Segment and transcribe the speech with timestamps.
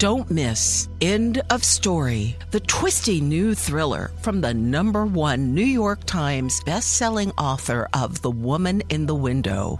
[0.00, 6.04] Don't miss End of Story, the twisty new thriller from the number one New York
[6.06, 9.78] Times bestselling author of The Woman in the Window.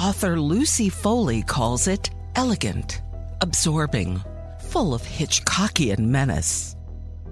[0.00, 3.02] Author Lucy Foley calls it elegant,
[3.40, 4.20] absorbing,
[4.60, 6.76] full of Hitchcockian menace.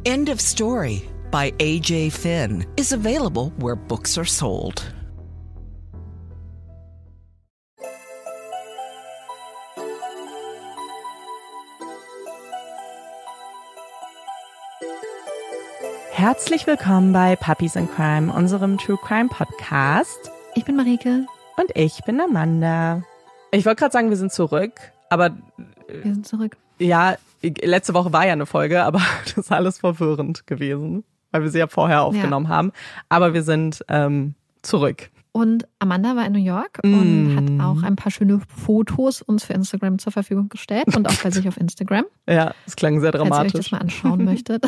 [0.04, 2.10] End of Story by A.J.
[2.10, 4.82] Finn is available where books are sold.
[16.16, 20.30] Herzlich willkommen bei Puppies in Crime, unserem True Crime Podcast.
[20.54, 21.26] Ich bin Marike.
[21.58, 23.02] Und ich bin Amanda.
[23.50, 24.72] Ich wollte gerade sagen, wir sind zurück,
[25.10, 25.36] aber.
[25.86, 26.56] Wir sind zurück.
[26.78, 31.50] Ja, letzte Woche war ja eine Folge, aber das ist alles verwirrend gewesen, weil wir
[31.50, 32.50] sie ja vorher aufgenommen ja.
[32.50, 32.72] haben.
[33.10, 35.10] Aber wir sind ähm, zurück.
[35.36, 36.94] Und Amanda war in New York mm.
[36.94, 41.22] und hat auch ein paar schöne Fotos uns für Instagram zur Verfügung gestellt und auch
[41.22, 42.06] bei sich auf Instagram.
[42.26, 43.52] Ja, es klang sehr dramatisch.
[43.52, 44.64] Falls ihr euch das mal anschauen möchtet.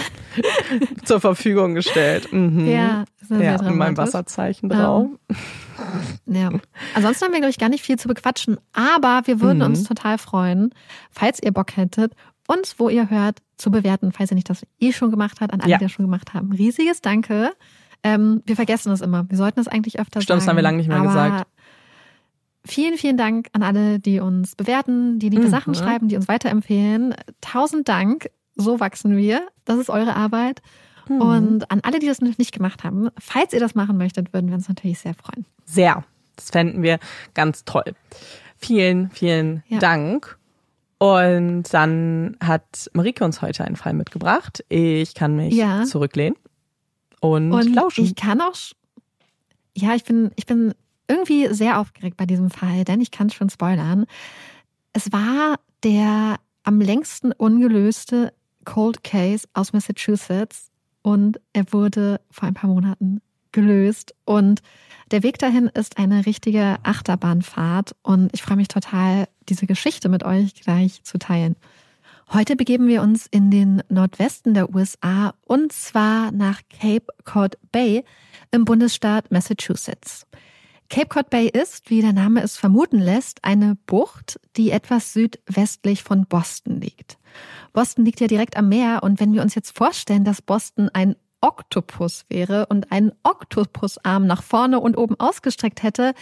[1.07, 2.31] zur Verfügung gestellt.
[2.35, 2.67] Mhm.
[2.67, 3.79] Ja, sehr, ja, sehr dramatisch.
[3.79, 5.07] mein Wasserzeichen drauf.
[5.07, 6.51] Um, ja.
[6.95, 9.65] Ansonsten haben wir, glaube ich, gar nicht viel zu bequatschen, aber wir würden mhm.
[9.65, 10.75] uns total freuen,
[11.11, 12.13] falls ihr Bock hättet,
[12.47, 15.63] uns, wo ihr hört, zu bewerten, falls ihr nicht das eh schon gemacht habt, an
[15.63, 15.79] alle, ja.
[15.79, 16.53] die das schon gemacht haben.
[16.53, 17.53] Riesiges Danke.
[18.03, 19.29] Ähm, wir vergessen es immer.
[19.29, 20.41] Wir sollten es eigentlich öfter Stimmt, sagen.
[20.41, 21.47] Stimmt, das haben wir lange nicht mehr gesagt.
[22.65, 25.51] Vielen, vielen Dank an alle, die uns bewerten, die liebe mhm.
[25.51, 27.15] Sachen schreiben, die uns weiterempfehlen.
[27.41, 28.31] Tausend Dank.
[28.57, 29.49] So wachsen wir.
[29.65, 30.61] Das ist eure Arbeit.
[31.09, 31.21] Mhm.
[31.21, 34.49] Und an alle, die das noch nicht gemacht haben, falls ihr das machen möchtet, würden
[34.49, 35.47] wir uns natürlich sehr freuen.
[35.65, 36.05] Sehr.
[36.37, 36.99] Das fänden wir
[37.35, 37.95] ganz toll.
[38.57, 39.79] Vielen, vielen ja.
[39.79, 40.39] Dank.
[40.99, 44.65] Und dann hat Marike uns heute einen Fall mitgebracht.
[44.69, 45.85] Ich kann mich ja.
[45.85, 46.37] zurücklehnen
[47.21, 48.05] und, und lauschen.
[48.05, 48.55] Ich kann auch,
[49.77, 50.75] ja, ich bin, ich bin
[51.09, 54.07] irgendwie sehr aufgeregt bei diesem Fall, denn ich kann es schon spoilern.
[54.93, 58.33] Es war der am längsten ungelöste
[58.65, 60.71] Cold Case aus Massachusetts
[61.03, 63.21] und er wurde vor ein paar Monaten
[63.53, 64.61] gelöst und
[65.11, 70.23] der Weg dahin ist eine richtige Achterbahnfahrt und ich freue mich total, diese Geschichte mit
[70.23, 71.57] euch gleich zu teilen.
[72.31, 78.05] Heute begeben wir uns in den Nordwesten der USA und zwar nach Cape Cod Bay
[78.51, 80.27] im Bundesstaat Massachusetts.
[80.91, 86.03] Cape Cod Bay ist, wie der Name es vermuten lässt, eine Bucht, die etwas südwestlich
[86.03, 87.17] von Boston liegt.
[87.73, 91.17] Boston liegt ja direkt am Meer und wenn wir uns jetzt vorstellen, dass Boston ein
[91.41, 96.13] Oktopus wäre und einen Oktopusarm nach vorne und oben ausgestreckt hätte,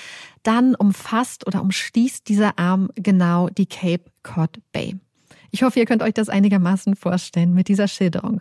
[0.45, 5.01] dann umfasst oder umschließt dieser Arm genau die Cape Cod Bay.
[5.51, 8.41] Ich hoffe, ihr könnt euch das einigermaßen vorstellen mit dieser Schilderung.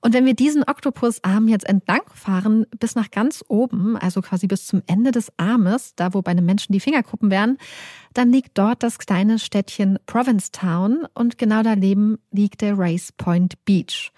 [0.00, 4.66] Und wenn wir diesen Oktopusarm jetzt entlang fahren bis nach ganz oben, also quasi bis
[4.66, 7.56] zum Ende des Armes, da wo bei einem Menschen die Fingerkuppen wären,
[8.14, 14.12] dann liegt dort das kleine Städtchen Provincetown und genau daneben liegt der Race Point Beach.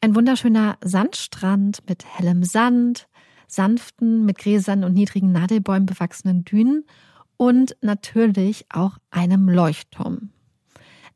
[0.00, 3.08] Ein wunderschöner Sandstrand mit hellem Sand,
[3.46, 6.84] sanften, mit Gräsern und niedrigen Nadelbäumen bewachsenen Dünen
[7.36, 10.30] und natürlich auch einem Leuchtturm.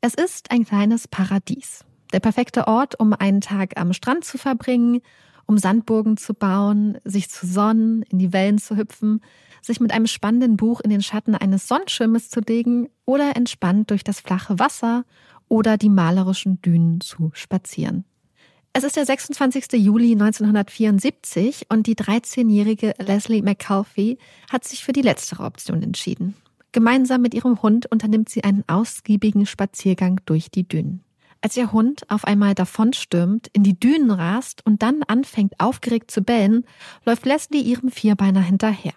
[0.01, 1.83] Es ist ein kleines Paradies.
[2.13, 5.01] Der perfekte Ort, um einen Tag am Strand zu verbringen,
[5.47, 9.21] um Sandburgen zu bauen, sich zu sonnen, in die Wellen zu hüpfen,
[9.61, 14.03] sich mit einem spannenden Buch in den Schatten eines Sonnenschirmes zu legen oder entspannt durch
[14.03, 15.03] das flache Wasser
[15.47, 18.05] oder die malerischen Dünen zu spazieren.
[18.73, 19.73] Es ist der 26.
[19.73, 24.19] Juli 1974 und die 13-jährige Leslie McCulphy
[24.51, 26.35] hat sich für die letztere Option entschieden.
[26.77, 31.03] Gemeinsam mit ihrem Hund unternimmt sie einen ausgiebigen Spaziergang durch die Dünen.
[31.41, 36.21] Als ihr Hund auf einmal davonstürmt, in die Dünen rast und dann anfängt aufgeregt zu
[36.21, 36.65] bellen,
[37.03, 38.93] läuft Leslie ihrem Vierbeiner hinterher.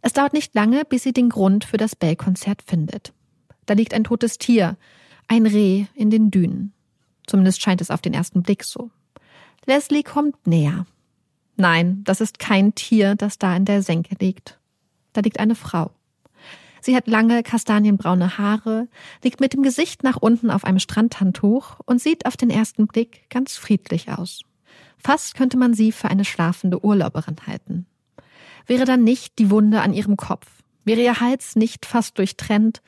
[0.00, 3.12] Es dauert nicht lange, bis sie den Grund für das Bellkonzert findet.
[3.64, 4.76] Da liegt ein totes Tier,
[5.28, 6.72] ein Reh in den Dünen.
[7.28, 8.90] Zumindest scheint es auf den ersten Blick so.
[9.66, 10.84] Leslie kommt näher.
[11.56, 14.58] Nein, das ist kein Tier, das da in der Senke liegt.
[15.12, 15.92] Da liegt eine Frau.
[16.84, 18.88] Sie hat lange kastanienbraune Haare,
[19.22, 23.30] liegt mit dem Gesicht nach unten auf einem Strandhandtuch und sieht auf den ersten Blick
[23.30, 24.40] ganz friedlich aus.
[24.98, 27.86] Fast könnte man sie für eine schlafende Urlauberin halten.
[28.66, 30.48] Wäre dann nicht die Wunde an ihrem Kopf,
[30.84, 32.82] wäre ihr Hals nicht fast durchtrennt,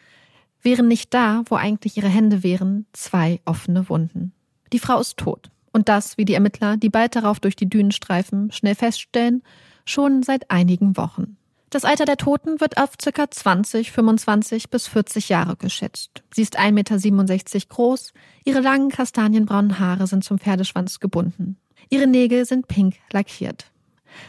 [0.61, 4.32] wären nicht da, wo eigentlich ihre Hände wären, zwei offene Wunden.
[4.73, 5.50] Die Frau ist tot.
[5.73, 9.44] Und das, wie die Ermittler, die bald darauf durch die Dünen streifen, schnell feststellen,
[9.85, 11.37] schon seit einigen Wochen.
[11.75, 13.29] Das Alter der Toten wird auf ca.
[13.29, 16.23] 20, 25 bis 40 Jahre geschätzt.
[16.32, 18.12] Sie ist 1,67 Meter groß,
[18.44, 21.56] ihre langen kastanienbraunen Haare sind zum Pferdeschwanz gebunden.
[21.91, 23.73] Ihre Nägel sind pink lackiert.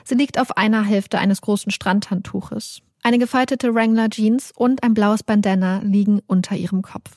[0.04, 2.82] Sie liegt auf einer Hälfte eines großen Strandhandtuches.
[3.04, 7.12] Eine gefaltete Wrangler Jeans und ein blaues Bandana liegen unter ihrem Kopf.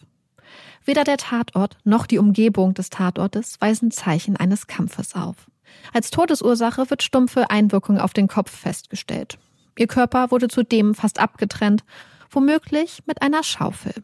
[0.85, 5.37] Weder der Tatort noch die Umgebung des Tatortes weisen Zeichen eines Kampfes auf.
[5.95, 9.39] Als Todesursache wird stumpfe Einwirkung auf den Kopf festgestellt.
[9.79, 11.85] Ihr Körper wurde zudem fast abgetrennt,
[12.31, 13.95] womöglich mit einer Schaufel.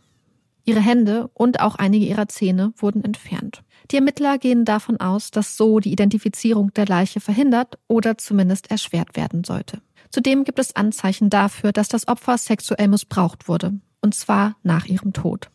[0.64, 3.62] Ihre Hände und auch einige ihrer Zähne wurden entfernt.
[3.90, 9.16] Die Ermittler gehen davon aus, dass so die Identifizierung der Leiche verhindert oder zumindest erschwert
[9.16, 9.82] werden sollte.
[10.10, 15.12] Zudem gibt es Anzeichen dafür, dass das Opfer sexuell missbraucht wurde, und zwar nach ihrem
[15.12, 15.50] Tod.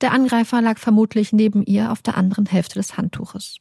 [0.00, 3.56] Der Angreifer lag vermutlich neben ihr auf der anderen Hälfte des Handtuches.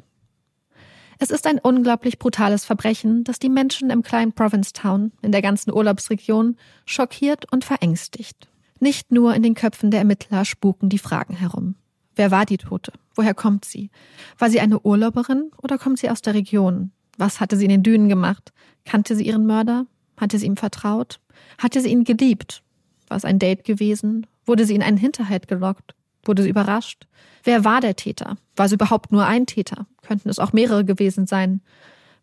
[1.21, 5.73] Es ist ein unglaublich brutales Verbrechen, das die Menschen im kleinen Provincetown in der ganzen
[5.73, 6.55] Urlaubsregion
[6.85, 8.47] schockiert und verängstigt.
[8.79, 11.75] Nicht nur in den Köpfen der Ermittler spuken die Fragen herum.
[12.15, 12.93] Wer war die Tote?
[13.15, 13.91] Woher kommt sie?
[14.37, 16.91] War sie eine Urlauberin oder kommt sie aus der Region?
[17.17, 18.53] Was hatte sie in den Dünen gemacht?
[18.85, 19.87] Kannte sie ihren Mörder?
[20.15, 21.19] Hatte sie ihm vertraut?
[21.57, 22.63] Hatte sie ihn geliebt?
[23.09, 24.25] War es ein Date gewesen?
[24.45, 25.95] Wurde sie in einen Hinterhalt gelockt?
[26.29, 27.07] Wurde sie überrascht?
[27.43, 28.37] Wer war der Täter?
[28.55, 29.87] War es überhaupt nur ein Täter?
[30.03, 31.61] Könnten es auch mehrere gewesen sein?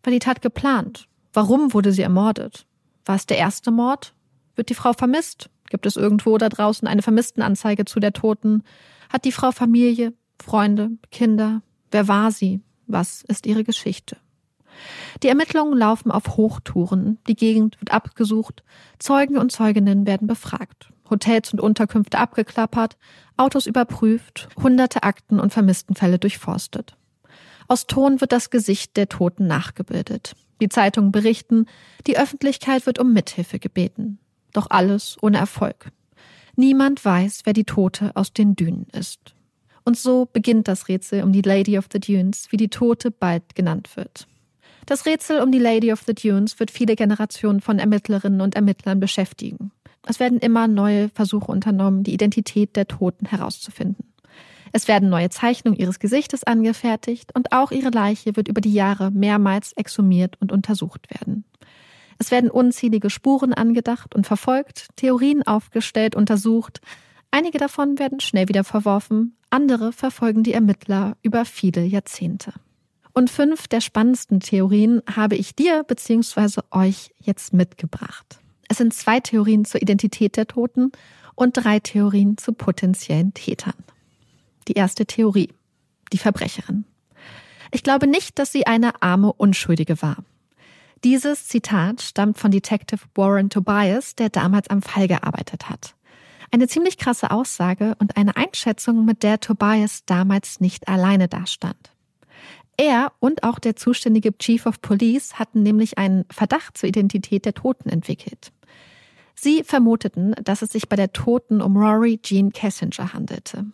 [0.01, 1.09] War die Tat geplant?
[1.33, 2.65] Warum wurde sie ermordet?
[3.03, 4.13] War es der erste Mord?
[4.55, 5.49] Wird die Frau vermisst?
[5.69, 8.63] Gibt es irgendwo da draußen eine Vermisstenanzeige zu der Toten?
[9.09, 11.61] Hat die Frau Familie, Freunde, Kinder?
[11.91, 12.61] Wer war sie?
[12.85, 14.15] Was ist ihre Geschichte?
[15.23, 18.63] Die Ermittlungen laufen auf Hochtouren, die Gegend wird abgesucht,
[18.99, 22.97] Zeugen und Zeuginnen werden befragt, Hotels und Unterkünfte abgeklappert,
[23.37, 26.97] Autos überprüft, hunderte Akten und Vermisstenfälle durchforstet.
[27.67, 30.35] Aus Ton wird das Gesicht der Toten nachgebildet.
[30.61, 31.65] Die Zeitungen berichten,
[32.07, 34.19] die Öffentlichkeit wird um Mithilfe gebeten.
[34.53, 35.91] Doch alles ohne Erfolg.
[36.55, 39.35] Niemand weiß, wer die Tote aus den Dünen ist.
[39.85, 43.55] Und so beginnt das Rätsel um die Lady of the Dunes, wie die Tote bald
[43.55, 44.27] genannt wird.
[44.87, 49.01] Das Rätsel um die Lady of the Dunes wird viele Generationen von Ermittlerinnen und Ermittlern
[49.01, 49.71] beschäftigen.
[50.07, 54.13] Es werden immer neue Versuche unternommen, die Identität der Toten herauszufinden.
[54.71, 59.11] Es werden neue Zeichnungen ihres Gesichtes angefertigt und auch ihre Leiche wird über die Jahre
[59.11, 61.43] mehrmals exhumiert und untersucht werden.
[62.17, 66.79] Es werden unzählige Spuren angedacht und verfolgt, Theorien aufgestellt, untersucht.
[67.29, 72.53] Einige davon werden schnell wieder verworfen, andere verfolgen die Ermittler über viele Jahrzehnte.
[73.17, 76.61] Und fünf der spannendsten Theorien habe ich dir bzw.
[76.69, 78.37] euch jetzt mitgebracht.
[78.69, 80.91] Es sind zwei Theorien zur Identität der Toten
[81.33, 83.73] und drei Theorien zu potenziellen Tätern.
[84.67, 85.49] Die erste Theorie.
[86.13, 86.85] Die Verbrecherin.
[87.71, 90.17] Ich glaube nicht, dass sie eine arme Unschuldige war.
[91.03, 95.95] Dieses Zitat stammt von Detective Warren Tobias, der damals am Fall gearbeitet hat.
[96.51, 101.96] Eine ziemlich krasse Aussage und eine Einschätzung, mit der Tobias damals nicht alleine dastand.
[102.77, 107.55] Er und auch der zuständige Chief of Police hatten nämlich einen Verdacht zur Identität der
[107.55, 108.51] Toten entwickelt.
[109.33, 113.65] Sie vermuteten, dass es sich bei der Toten um Rory Jean Kessinger handelte.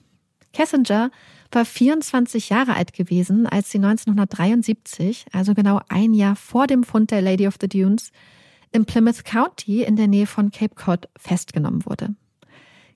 [0.54, 1.12] Kessinger
[1.52, 7.12] war 24 Jahre alt gewesen, als sie 1973, also genau ein Jahr vor dem Fund
[7.12, 8.12] der Lady of the Dunes,
[8.72, 12.16] im Plymouth County in der Nähe von Cape Cod festgenommen wurde.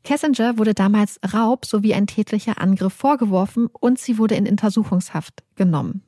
[0.08, 6.02] Kessinger wurde damals Raub sowie ein tätlicher Angriff vorgeworfen und sie wurde in Untersuchungshaft genommen.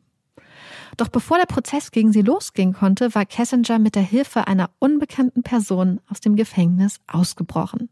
[0.96, 5.44] Doch bevor der Prozess gegen sie losgehen konnte, war Kessinger mit der Hilfe einer unbekannten
[5.44, 7.90] Person aus dem Gefängnis ausgebrochen.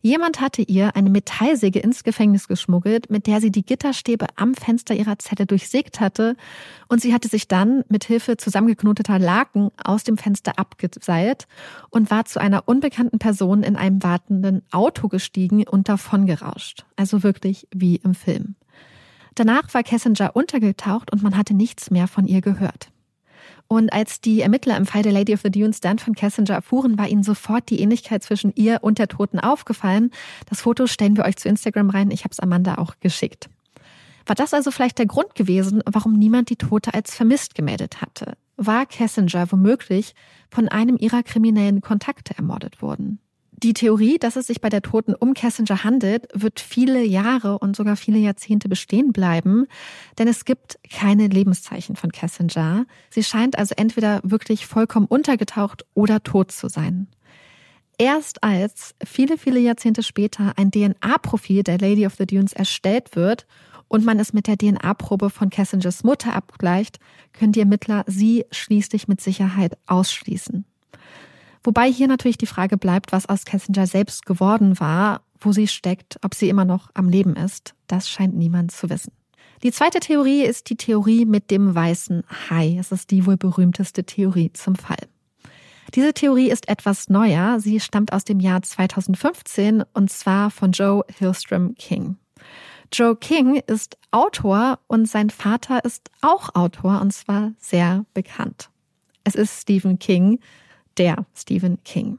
[0.00, 4.94] Jemand hatte ihr eine Metallsäge ins Gefängnis geschmuggelt, mit der sie die Gitterstäbe am Fenster
[4.94, 6.36] ihrer Zelle durchsägt hatte,
[6.88, 11.46] und sie hatte sich dann mit Hilfe zusammengeknoteter Laken aus dem Fenster abgeseilt
[11.90, 16.84] und war zu einer unbekannten Person in einem wartenden Auto gestiegen und davongerauscht.
[16.96, 18.54] Also wirklich wie im Film.
[19.34, 22.90] Danach war Kessinger untergetaucht und man hatte nichts mehr von ihr gehört.
[23.68, 26.96] Und als die Ermittler im Fall der Lady of the Dunes dann von Cassinger erfuhren,
[26.96, 30.10] war ihnen sofort die Ähnlichkeit zwischen ihr und der Toten aufgefallen.
[30.48, 32.10] Das Foto stellen wir euch zu Instagram rein.
[32.10, 33.50] Ich habe es Amanda auch geschickt.
[34.24, 38.36] War das also vielleicht der Grund gewesen, warum niemand die Tote als vermisst gemeldet hatte?
[38.56, 40.14] War Cassinger womöglich
[40.50, 43.20] von einem ihrer kriminellen Kontakte ermordet worden?
[43.64, 47.74] Die Theorie, dass es sich bei der Toten um Cassinger handelt, wird viele Jahre und
[47.74, 49.66] sogar viele Jahrzehnte bestehen bleiben,
[50.16, 52.86] denn es gibt keine Lebenszeichen von Cassinger.
[53.10, 57.08] Sie scheint also entweder wirklich vollkommen untergetaucht oder tot zu sein.
[57.98, 63.48] Erst als viele, viele Jahrzehnte später ein DNA-Profil der Lady of the Dunes erstellt wird
[63.88, 67.00] und man es mit der DNA-Probe von Cassingers Mutter abgleicht,
[67.32, 70.64] können die Ermittler sie schließlich mit Sicherheit ausschließen.
[71.68, 76.18] Wobei hier natürlich die Frage bleibt, was aus Kessinger selbst geworden war, wo sie steckt,
[76.22, 77.74] ob sie immer noch am Leben ist.
[77.88, 79.12] Das scheint niemand zu wissen.
[79.62, 82.78] Die zweite Theorie ist die Theorie mit dem weißen Hai.
[82.80, 84.96] Es ist die wohl berühmteste Theorie zum Fall.
[85.94, 87.60] Diese Theorie ist etwas neuer.
[87.60, 92.16] Sie stammt aus dem Jahr 2015 und zwar von Joe Hillstrom King.
[92.90, 98.70] Joe King ist Autor und sein Vater ist auch Autor und zwar sehr bekannt.
[99.24, 100.40] Es ist Stephen King,
[100.98, 102.18] der Stephen King.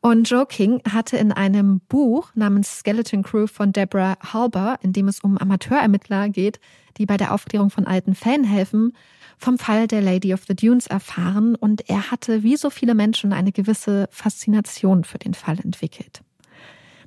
[0.00, 5.08] Und Joe King hatte in einem Buch namens Skeleton Crew von Deborah Halber, in dem
[5.08, 6.60] es um Amateurermittler geht,
[6.98, 8.92] die bei der Aufklärung von alten Fällen helfen,
[9.38, 13.32] vom Fall der Lady of the Dunes erfahren und er hatte wie so viele Menschen
[13.32, 16.22] eine gewisse Faszination für den Fall entwickelt.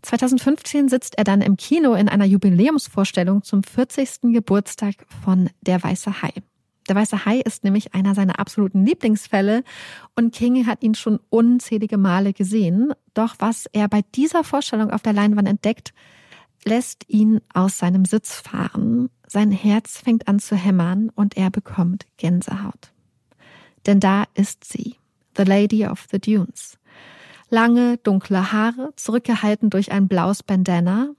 [0.01, 4.33] 2015 sitzt er dann im Kino in einer Jubiläumsvorstellung zum 40.
[4.33, 6.33] Geburtstag von Der Weiße Hai.
[6.87, 9.63] Der Weiße Hai ist nämlich einer seiner absoluten Lieblingsfälle
[10.15, 12.93] und King hat ihn schon unzählige Male gesehen.
[13.13, 15.93] Doch was er bei dieser Vorstellung auf der Leinwand entdeckt,
[16.63, 19.09] lässt ihn aus seinem Sitz fahren.
[19.27, 22.91] Sein Herz fängt an zu hämmern und er bekommt Gänsehaut.
[23.85, 24.95] Denn da ist sie,
[25.35, 26.77] The Lady of the Dunes.
[27.49, 31.09] Lange, dunkle Haare, zurückgehalten durch ein blaues Bandana.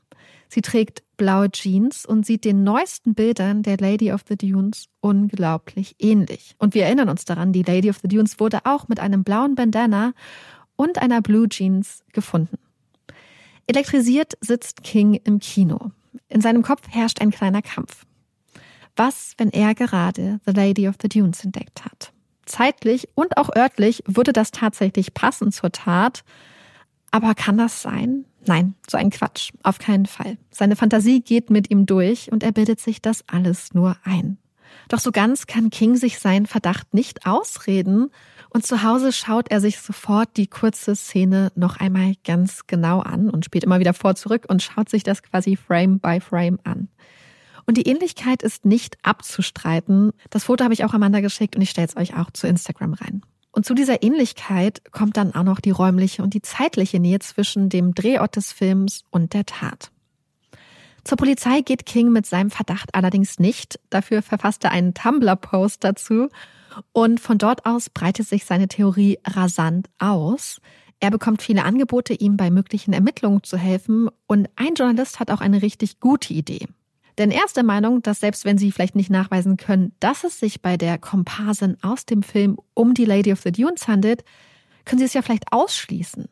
[0.48, 5.96] Sie trägt blaue Jeans und sieht den neuesten Bildern der Lady of the Dunes unglaublich
[5.98, 6.54] ähnlich.
[6.58, 9.54] Und wir erinnern uns daran, die Lady of the Dunes wurde auch mit einem blauen
[9.54, 10.12] Bandana
[10.76, 12.58] und einer Blue Jeans gefunden.
[13.66, 15.90] Elektrisiert sitzt King im Kino.
[16.28, 18.06] In seinem Kopf herrscht ein kleiner Kampf.
[18.96, 22.12] Was, wenn er gerade The Lady of the Dunes entdeckt hat?
[22.46, 26.24] Zeitlich und auch örtlich würde das tatsächlich passen zur Tat.
[27.10, 28.24] Aber kann das sein?
[28.46, 29.50] Nein, so ein Quatsch.
[29.62, 30.38] Auf keinen Fall.
[30.50, 34.38] Seine Fantasie geht mit ihm durch und er bildet sich das alles nur ein.
[34.88, 38.10] Doch so ganz kann King sich seinen Verdacht nicht ausreden
[38.50, 43.28] und zu Hause schaut er sich sofort die kurze Szene noch einmal ganz genau an
[43.28, 46.88] und spielt immer wieder vor zurück und schaut sich das quasi Frame by Frame an.
[47.66, 50.12] Und die Ähnlichkeit ist nicht abzustreiten.
[50.30, 52.94] Das Foto habe ich auch Amanda geschickt und ich stelle es euch auch zu Instagram
[52.94, 53.20] rein.
[53.52, 57.68] Und zu dieser Ähnlichkeit kommt dann auch noch die räumliche und die zeitliche Nähe zwischen
[57.68, 59.90] dem Drehort des Films und der Tat.
[61.04, 63.80] Zur Polizei geht King mit seinem Verdacht allerdings nicht.
[63.88, 66.28] Dafür verfasst er einen Tumblr-Post dazu.
[66.92, 70.60] Und von dort aus breitet sich seine Theorie rasant aus.
[71.00, 74.08] Er bekommt viele Angebote, ihm bei möglichen Ermittlungen zu helfen.
[74.26, 76.66] Und ein Journalist hat auch eine richtig gute Idee.
[77.18, 80.38] Denn er ist der Meinung, dass selbst wenn sie vielleicht nicht nachweisen können, dass es
[80.38, 84.24] sich bei der Komparsin aus dem Film um die Lady of the Dunes handelt,
[84.84, 86.28] können sie es ja vielleicht ausschließen.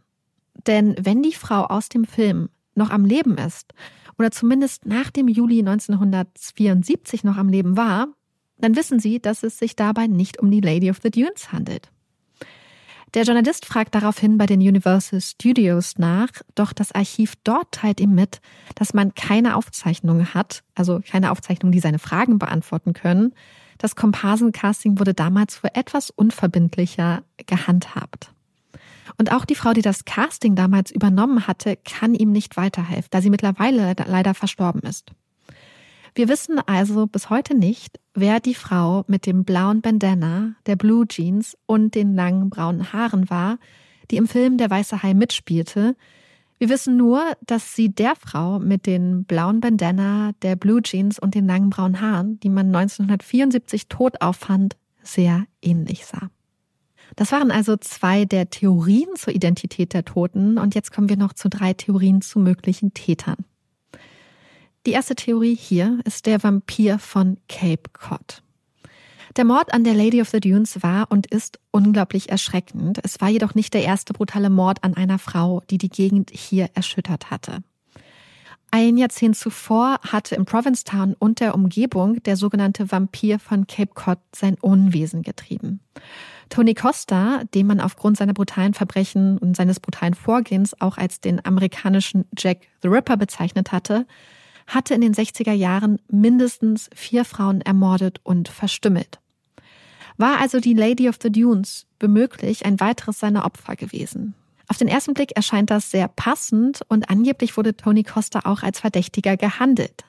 [0.66, 3.74] Denn wenn die Frau aus dem Film noch am Leben ist
[4.16, 8.08] oder zumindest nach dem Juli 1974 noch am Leben war,
[8.58, 11.90] dann wissen sie, dass es sich dabei nicht um die Lady of the Dunes handelt.
[13.16, 18.14] Der Journalist fragt daraufhin bei den Universal Studios nach, doch das Archiv dort teilt ihm
[18.14, 18.42] mit,
[18.75, 23.32] dass man keine Aufzeichnungen hat, also keine Aufzeichnungen, die seine Fragen beantworten können.
[23.78, 28.35] Das Komparsencasting wurde damals für etwas unverbindlicher gehandhabt.
[29.16, 33.23] Und auch die Frau, die das Casting damals übernommen hatte, kann ihm nicht weiterhelfen, da
[33.23, 35.12] sie mittlerweile leider verstorben ist.
[36.16, 41.06] Wir wissen also bis heute nicht, wer die Frau mit dem blauen Bandana, der Blue
[41.06, 43.58] Jeans und den langen braunen Haaren war,
[44.11, 45.94] die im Film Der Weiße Hai mitspielte.
[46.56, 51.35] Wir wissen nur, dass sie der Frau mit den blauen Bandana, der Blue Jeans und
[51.35, 56.30] den langen braunen Haaren, die man 1974 tot auffand, sehr ähnlich sah.
[57.16, 61.35] Das waren also zwei der Theorien zur Identität der Toten und jetzt kommen wir noch
[61.35, 63.44] zu drei Theorien zu möglichen Tätern.
[64.86, 68.40] Die erste Theorie hier ist der Vampir von Cape Cod.
[69.36, 73.00] Der Mord an der Lady of the Dunes war und ist unglaublich erschreckend.
[73.02, 76.70] Es war jedoch nicht der erste brutale Mord an einer Frau, die die Gegend hier
[76.74, 77.64] erschüttert hatte.
[78.70, 84.18] Ein Jahrzehnt zuvor hatte im Provincetown und der Umgebung der sogenannte Vampir von Cape Cod
[84.32, 85.80] sein Unwesen getrieben.
[86.48, 91.44] Tony Costa, den man aufgrund seiner brutalen Verbrechen und seines brutalen Vorgehens auch als den
[91.44, 94.06] amerikanischen Jack the Ripper bezeichnet hatte,
[94.66, 99.20] hatte in den 60er Jahren mindestens vier Frauen ermordet und verstümmelt.
[100.16, 104.35] War also die Lady of the Dunes bemöglich ein weiteres seiner Opfer gewesen?
[104.68, 108.80] Auf den ersten Blick erscheint das sehr passend und angeblich wurde Tony Costa auch als
[108.80, 110.04] Verdächtiger gehandelt.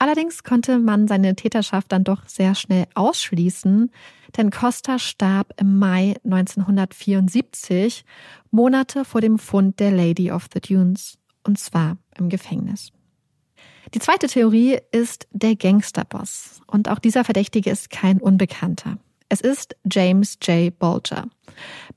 [0.00, 3.90] Allerdings konnte man seine Täterschaft dann doch sehr schnell ausschließen,
[4.36, 8.04] denn Costa starb im Mai 1974,
[8.50, 12.92] Monate vor dem Fund der Lady of the Dunes, und zwar im Gefängnis.
[13.94, 16.60] Die zweite Theorie ist der Gangsterboss.
[16.66, 18.98] Und auch dieser Verdächtige ist kein Unbekannter.
[19.30, 20.76] Es ist James J.
[20.78, 21.26] Bolger,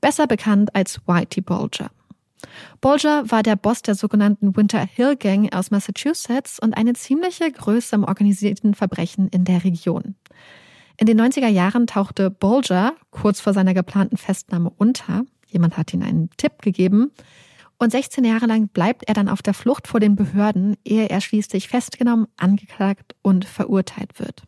[0.00, 1.90] besser bekannt als Whitey Bulger.
[2.80, 7.94] Bulger war der Boss der sogenannten Winter Hill Gang aus Massachusetts und eine ziemliche Größe
[7.94, 10.16] im organisierten Verbrechen in der Region.
[10.98, 15.24] In den 90er Jahren tauchte Bulger kurz vor seiner geplanten Festnahme unter.
[15.46, 17.12] Jemand hat ihm einen Tipp gegeben
[17.82, 21.20] Und 16 Jahre lang bleibt er dann auf der Flucht vor den Behörden, ehe er
[21.20, 24.44] schließlich festgenommen, angeklagt und verurteilt wird.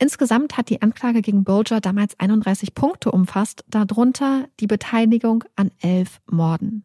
[0.00, 6.20] Insgesamt hat die Anklage gegen Bulger damals 31 Punkte umfasst, darunter die Beteiligung an elf
[6.28, 6.82] Morden.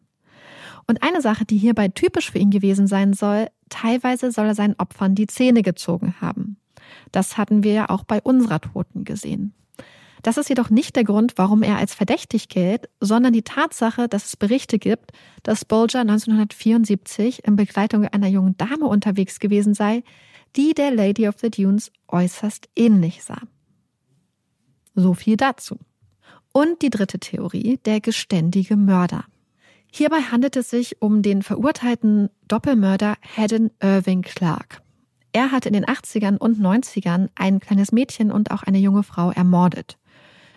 [0.86, 4.76] Und eine Sache, die hierbei typisch für ihn gewesen sein soll, teilweise soll er seinen
[4.78, 6.56] Opfern die Zähne gezogen haben.
[7.10, 9.54] Das hatten wir ja auch bei unserer Toten gesehen.
[10.22, 14.26] Das ist jedoch nicht der Grund, warum er als verdächtig gilt, sondern die Tatsache, dass
[14.26, 20.02] es Berichte gibt, dass Bulger 1974 in Begleitung einer jungen Dame unterwegs gewesen sei,
[20.56, 23.42] die der Lady of the Dunes äußerst ähnlich sah.
[24.94, 25.78] So viel dazu.
[26.52, 29.24] Und die dritte Theorie, der geständige Mörder.
[29.92, 34.82] Hierbei handelt es sich um den verurteilten Doppelmörder Haddon Irving Clark.
[35.32, 39.30] Er hatte in den 80ern und 90ern ein kleines Mädchen und auch eine junge Frau
[39.30, 39.98] ermordet.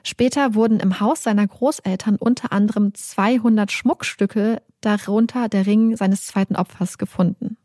[0.03, 6.55] Später wurden im Haus seiner Großeltern unter anderem 200 Schmuckstücke, darunter der Ring seines zweiten
[6.55, 7.57] Opfers, gefunden.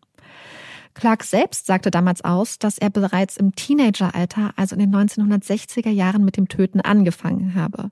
[0.97, 6.25] Clark selbst sagte damals aus, dass er bereits im Teenageralter, also in den 1960er Jahren,
[6.25, 7.91] mit dem Töten angefangen habe.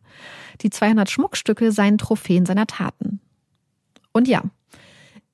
[0.63, 3.21] Die 200 Schmuckstücke seien Trophäen seiner Taten.
[4.13, 4.43] Und ja,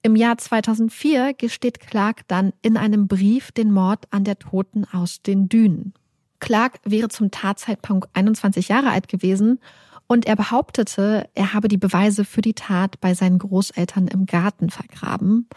[0.02, 5.23] im Jahr 2004 gesteht Clark dann in einem Brief den Mord an der Toten aus
[5.23, 5.93] den Dünen.
[6.40, 9.61] Clark wäre zum Tatzeitpunkt 21 Jahre alt gewesen
[10.06, 14.70] und er behauptete, er habe die Beweise für die Tat bei seinen Großeltern im Garten
[14.70, 15.49] vergraben.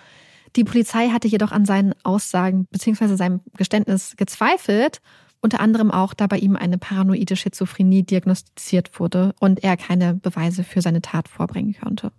[0.55, 3.15] Die Polizei hatte jedoch an seinen Aussagen bzw.
[3.15, 5.01] seinem Geständnis gezweifelt,
[5.41, 10.63] unter anderem auch, da bei ihm eine paranoide Schizophrenie diagnostiziert wurde und er keine Beweise
[10.63, 12.11] für seine Tat vorbringen konnte.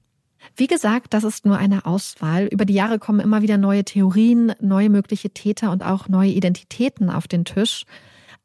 [0.56, 2.46] Wie gesagt, das ist nur eine Auswahl.
[2.46, 7.08] Über die Jahre kommen immer wieder neue Theorien, neue mögliche Täter und auch neue Identitäten
[7.10, 7.86] auf den Tisch.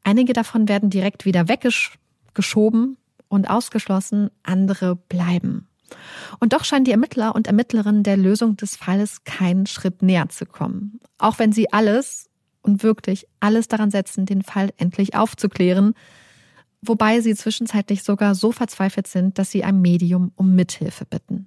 [0.02, 2.96] Einige davon werden direkt wieder weggeschoben
[3.28, 5.68] und ausgeschlossen, andere bleiben.
[6.38, 10.46] Und doch scheinen die Ermittler und Ermittlerinnen der Lösung des Falles keinen Schritt näher zu
[10.46, 11.00] kommen.
[11.18, 12.28] Auch wenn sie alles
[12.62, 15.94] und wirklich alles daran setzen, den Fall endlich aufzuklären,
[16.82, 21.46] wobei sie zwischenzeitlich sogar so verzweifelt sind, dass sie ein Medium um Mithilfe bitten.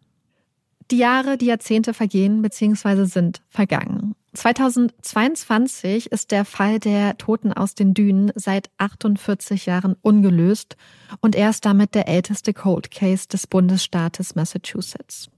[0.93, 3.05] Die Jahre, die Jahrzehnte vergehen bzw.
[3.05, 4.13] sind vergangen.
[4.33, 10.77] 2022 ist der Fall der Toten aus den Dünen seit 48 Jahren ungelöst
[11.19, 15.31] und er ist damit der älteste Cold Case des Bundesstaates Massachusetts.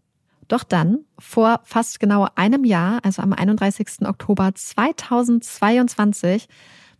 [0.50, 4.02] Doch dann, vor fast genau einem Jahr, also am 31.
[4.02, 6.50] Oktober 2022,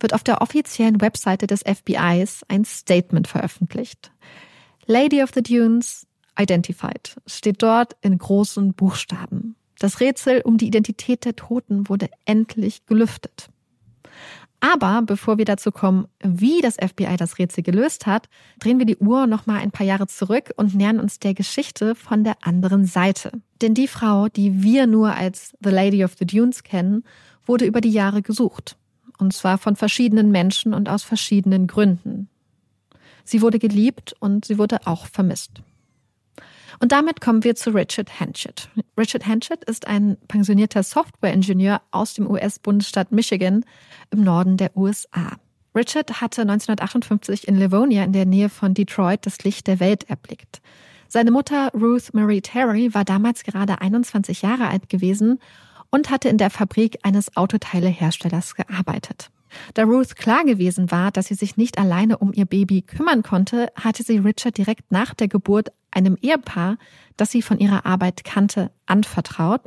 [0.00, 4.12] wird auf der offiziellen Webseite des FBIs ein Statement veröffentlicht.
[4.86, 6.05] Lady of the Dunes
[6.38, 9.56] identified steht dort in großen Buchstaben.
[9.78, 13.48] Das Rätsel um die Identität der Toten wurde endlich gelüftet.
[14.60, 18.96] Aber bevor wir dazu kommen, wie das FBI das Rätsel gelöst hat, drehen wir die
[18.96, 22.86] Uhr noch mal ein paar Jahre zurück und nähern uns der Geschichte von der anderen
[22.86, 23.32] Seite.
[23.60, 27.04] Denn die Frau, die wir nur als The Lady of the Dunes kennen,
[27.44, 28.76] wurde über die Jahre gesucht.
[29.18, 32.28] Und zwar von verschiedenen Menschen und aus verschiedenen Gründen.
[33.24, 35.62] Sie wurde geliebt und sie wurde auch vermisst.
[36.80, 38.68] Und damit kommen wir zu Richard Hanchett.
[38.98, 43.64] Richard Hanchett ist ein pensionierter Softwareingenieur aus dem US-Bundesstaat Michigan
[44.10, 45.36] im Norden der USA.
[45.74, 50.60] Richard hatte 1958 in Livonia in der Nähe von Detroit das Licht der Welt erblickt.
[51.08, 55.38] Seine Mutter Ruth Marie Terry war damals gerade 21 Jahre alt gewesen
[55.90, 59.30] und hatte in der Fabrik eines Autoteileherstellers gearbeitet.
[59.74, 63.68] Da Ruth klar gewesen war, dass sie sich nicht alleine um ihr Baby kümmern konnte,
[63.74, 66.78] hatte sie Richard direkt nach der Geburt einem Ehepaar,
[67.16, 69.62] das sie von ihrer Arbeit kannte, anvertraut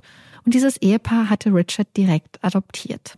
[0.45, 3.17] und dieses Ehepaar hatte Richard direkt adoptiert.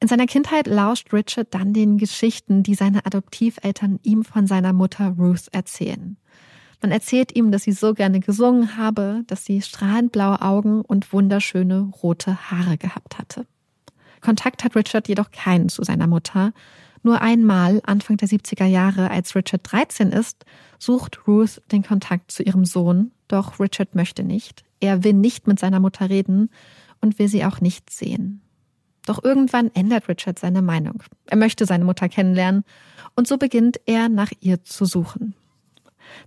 [0.00, 5.16] In seiner Kindheit lauscht Richard dann den Geschichten, die seine Adoptiveltern ihm von seiner Mutter
[5.18, 6.16] Ruth erzählen.
[6.80, 11.12] Man erzählt ihm, dass sie so gerne gesungen habe, dass sie strahlend blaue Augen und
[11.12, 13.46] wunderschöne rote Haare gehabt hatte.
[14.20, 16.52] Kontakt hat Richard jedoch keinen zu seiner Mutter.
[17.02, 20.44] Nur einmal, Anfang der 70er Jahre, als Richard 13 ist,
[20.78, 24.64] sucht Ruth den Kontakt zu ihrem Sohn, doch Richard möchte nicht.
[24.80, 26.50] Er will nicht mit seiner Mutter reden
[27.00, 28.42] und will sie auch nicht sehen.
[29.06, 31.02] Doch irgendwann ändert Richard seine Meinung.
[31.26, 32.64] Er möchte seine Mutter kennenlernen
[33.16, 35.34] und so beginnt er nach ihr zu suchen.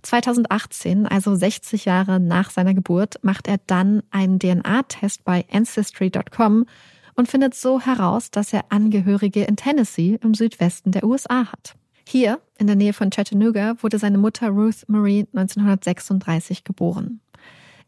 [0.02, 6.66] 2018, also 60 Jahre nach seiner Geburt, macht er dann einen DNA-Test bei Ancestry.com
[7.14, 11.74] und findet so heraus, dass er Angehörige in Tennessee im Südwesten der USA hat.
[12.06, 17.20] Hier, in der Nähe von Chattanooga, wurde seine Mutter Ruth Marie 1936 geboren.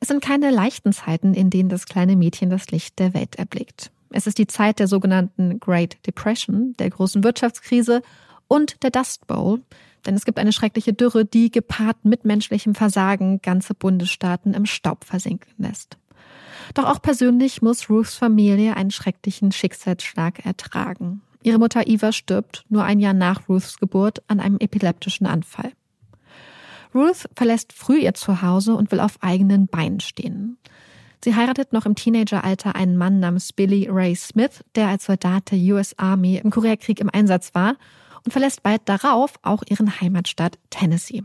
[0.00, 3.90] Es sind keine leichten Zeiten, in denen das kleine Mädchen das Licht der Welt erblickt.
[4.10, 8.02] Es ist die Zeit der sogenannten Great Depression, der großen Wirtschaftskrise
[8.46, 9.62] und der Dust Bowl,
[10.06, 15.04] denn es gibt eine schreckliche Dürre, die gepaart mit menschlichem Versagen ganze Bundesstaaten im Staub
[15.04, 15.98] versinken lässt.
[16.72, 21.20] Doch auch persönlich muss Ruths Familie einen schrecklichen Schicksalsschlag ertragen.
[21.42, 25.72] Ihre Mutter Eva stirbt nur ein Jahr nach Ruths Geburt an einem epileptischen Anfall.
[26.94, 30.56] Ruth verlässt früh ihr Zuhause und will auf eigenen Beinen stehen.
[31.22, 35.58] Sie heiratet noch im Teenageralter einen Mann namens Billy Ray Smith, der als Soldat der
[35.74, 37.76] US Army im Koreakrieg im Einsatz war
[38.24, 41.24] und verlässt bald darauf auch ihren Heimatstadt Tennessee.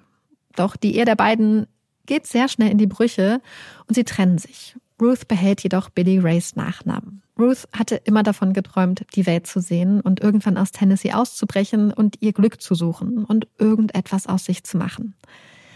[0.56, 1.68] Doch die Ehe der beiden
[2.06, 3.42] geht sehr schnell in die Brüche
[3.88, 4.76] und sie trennen sich.
[5.02, 7.22] Ruth behält jedoch Billy Rays Nachnamen.
[7.40, 12.18] Ruth hatte immer davon geträumt, die Welt zu sehen und irgendwann aus Tennessee auszubrechen und
[12.22, 15.16] ihr Glück zu suchen und irgendetwas aus sich zu machen.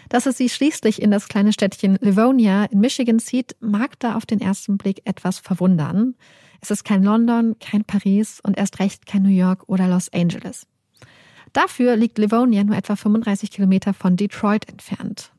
[0.10, 4.26] Dass es sie schließlich in das kleine Städtchen Livonia in Michigan zieht, mag da auf
[4.26, 6.16] den ersten Blick etwas verwundern.
[6.62, 10.68] Es ist kein London, kein Paris und erst recht kein New York oder Los Angeles.
[11.54, 15.33] Dafür liegt Livonia nur etwa 35 Kilometer von Detroit entfernt.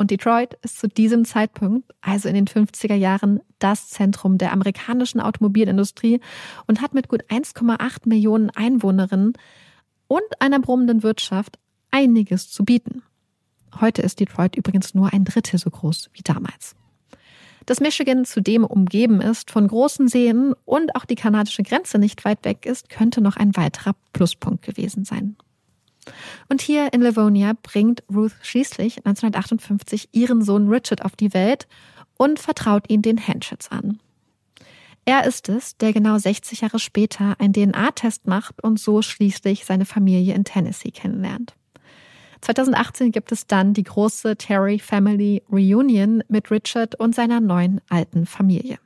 [0.00, 5.20] Und Detroit ist zu diesem Zeitpunkt, also in den 50er Jahren, das Zentrum der amerikanischen
[5.20, 6.20] Automobilindustrie
[6.66, 9.34] und hat mit gut 1,8 Millionen Einwohnerinnen
[10.08, 11.58] und einer brummenden Wirtschaft
[11.90, 13.02] einiges zu bieten.
[13.78, 16.74] Heute ist Detroit übrigens nur ein Drittel so groß wie damals.
[17.66, 22.42] Dass Michigan zudem umgeben ist von großen Seen und auch die kanadische Grenze nicht weit
[22.46, 25.36] weg ist, könnte noch ein weiterer Pluspunkt gewesen sein.
[26.48, 31.68] Und hier in Livonia bringt Ruth schließlich 1958 ihren Sohn Richard auf die Welt
[32.16, 34.00] und vertraut ihn den Henschitz an.
[35.04, 39.86] Er ist es, der genau 60 Jahre später einen DNA-Test macht und so schließlich seine
[39.86, 41.54] Familie in Tennessee kennenlernt.
[42.42, 48.26] 2018 gibt es dann die große Terry Family Reunion mit Richard und seiner neuen alten
[48.26, 48.78] Familie.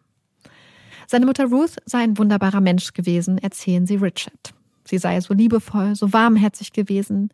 [1.06, 4.54] Seine Mutter Ruth sei ein wunderbarer Mensch gewesen, erzählen sie Richard.
[4.84, 7.30] Sie sei so liebevoll, so warmherzig gewesen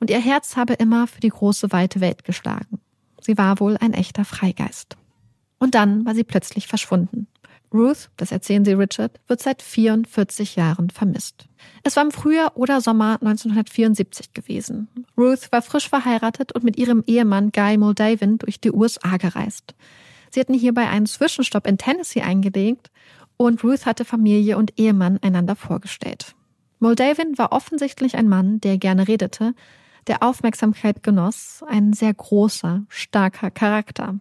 [0.00, 2.80] und ihr Herz habe immer für die große, weite Welt geschlagen.
[3.20, 4.96] Sie war wohl ein echter Freigeist.
[5.58, 7.26] Und dann war sie plötzlich verschwunden.
[7.72, 11.48] Ruth, das erzählen sie Richard, wird seit 44 Jahren vermisst.
[11.82, 14.88] Es war im Frühjahr oder Sommer 1974 gewesen.
[15.18, 19.74] Ruth war frisch verheiratet und mit ihrem Ehemann Guy Moldavin durch die USA gereist.
[20.30, 22.90] Sie hatten hierbei einen Zwischenstopp in Tennessee eingelegt
[23.36, 26.34] und Ruth hatte Familie und Ehemann einander vorgestellt.
[26.80, 29.54] Moldavin war offensichtlich ein Mann, der gerne redete,
[30.06, 34.18] der Aufmerksamkeit genoss, ein sehr großer, starker Charakter.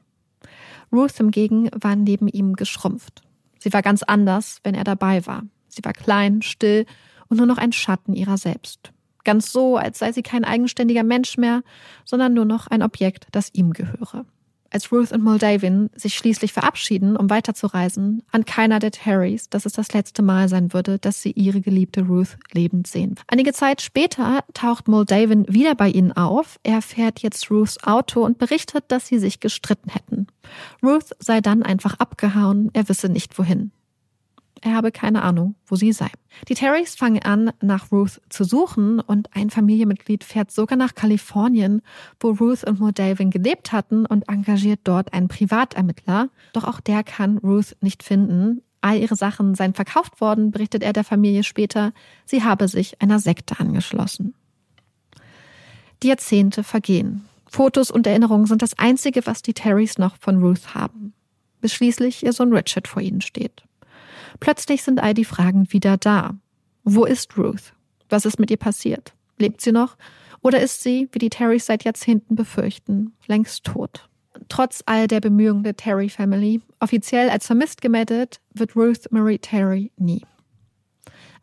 [0.91, 3.21] Ruth hingegen war neben ihm geschrumpft.
[3.59, 5.43] Sie war ganz anders, wenn er dabei war.
[5.67, 6.85] Sie war klein, still
[7.29, 8.91] und nur noch ein Schatten ihrer selbst.
[9.23, 11.61] Ganz so, als sei sie kein eigenständiger Mensch mehr,
[12.05, 14.25] sondern nur noch ein Objekt, das ihm gehöre.
[14.71, 19.73] Als Ruth und Moldavin sich schließlich verabschieden, um weiterzureisen, an keiner der Terrys, dass es
[19.73, 23.15] das letzte Mal sein würde, dass sie ihre geliebte Ruth lebend sehen.
[23.27, 26.59] Einige Zeit später taucht Moldavin wieder bei ihnen auf.
[26.63, 30.27] Er fährt jetzt Ruths Auto und berichtet, dass sie sich gestritten hätten.
[30.83, 33.71] Ruth sei dann einfach abgehauen, er wisse nicht wohin.
[34.61, 36.09] Er habe keine Ahnung, wo sie sei.
[36.47, 41.81] Die Terrys fangen an, nach Ruth zu suchen und ein Familienmitglied fährt sogar nach Kalifornien,
[42.19, 46.29] wo Ruth und Moldavin gelebt hatten und engagiert dort einen Privatermittler.
[46.53, 48.61] Doch auch der kann Ruth nicht finden.
[48.81, 51.93] All ihre Sachen seien verkauft worden, berichtet er der Familie später.
[52.25, 54.33] Sie habe sich einer Sekte angeschlossen.
[56.03, 57.25] Die Jahrzehnte vergehen.
[57.49, 61.13] Fotos und Erinnerungen sind das Einzige, was die Terrys noch von Ruth haben.
[61.61, 63.63] Bis schließlich ihr Sohn Richard vor ihnen steht.
[64.39, 66.35] Plötzlich sind all die Fragen wieder da.
[66.83, 67.73] Wo ist Ruth?
[68.09, 69.13] Was ist mit ihr passiert?
[69.37, 69.97] Lebt sie noch?
[70.41, 74.09] Oder ist sie, wie die Terrys seit Jahrzehnten befürchten, längst tot?
[74.49, 79.91] Trotz all der Bemühungen der Terry Family, offiziell als vermisst gemeldet, wird Ruth Marie Terry
[79.97, 80.23] nie.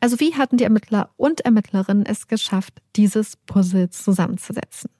[0.00, 4.90] Also wie hatten die Ermittler und Ermittlerinnen es geschafft, dieses Puzzle zusammenzusetzen?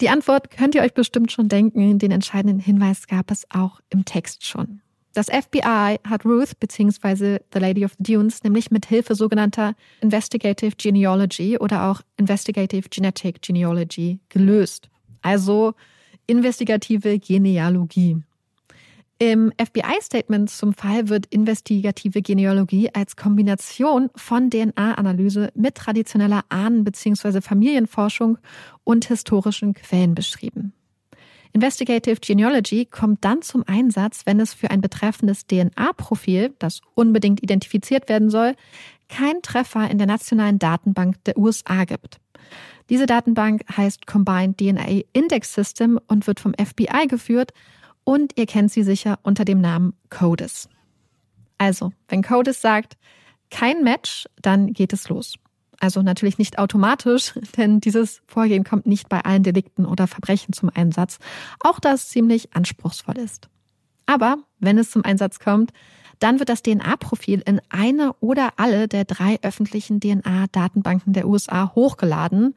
[0.00, 4.04] Die Antwort könnt ihr euch bestimmt schon denken, den entscheidenden Hinweis gab es auch im
[4.04, 4.82] Text schon.
[5.16, 7.38] Das FBI hat Ruth bzw.
[7.50, 13.40] The Lady of the Dunes nämlich mit Hilfe sogenannter Investigative Genealogy oder auch Investigative Genetic
[13.40, 14.90] Genealogy gelöst.
[15.22, 15.72] Also
[16.26, 18.18] investigative Genealogie.
[19.18, 27.40] Im FBI-Statement zum Fall wird investigative Genealogie als Kombination von DNA-Analyse mit traditioneller Ahnen- bzw.
[27.40, 28.36] Familienforschung
[28.84, 30.74] und historischen Quellen beschrieben.
[31.56, 38.10] Investigative Genealogy kommt dann zum Einsatz, wenn es für ein betreffendes DNA-Profil, das unbedingt identifiziert
[38.10, 38.56] werden soll,
[39.08, 42.18] kein Treffer in der nationalen Datenbank der USA gibt.
[42.90, 47.54] Diese Datenbank heißt Combined DNA Index System und wird vom FBI geführt
[48.04, 50.68] und ihr kennt sie sicher unter dem Namen CODIS.
[51.56, 52.98] Also, wenn CODIS sagt,
[53.50, 55.36] kein Match, dann geht es los.
[55.80, 60.70] Also natürlich nicht automatisch, denn dieses Vorgehen kommt nicht bei allen Delikten oder Verbrechen zum
[60.74, 61.18] Einsatz,
[61.60, 63.48] auch da es ziemlich anspruchsvoll ist.
[64.06, 65.72] Aber wenn es zum Einsatz kommt,
[66.18, 72.54] dann wird das DNA-Profil in eine oder alle der drei öffentlichen DNA-Datenbanken der USA hochgeladen.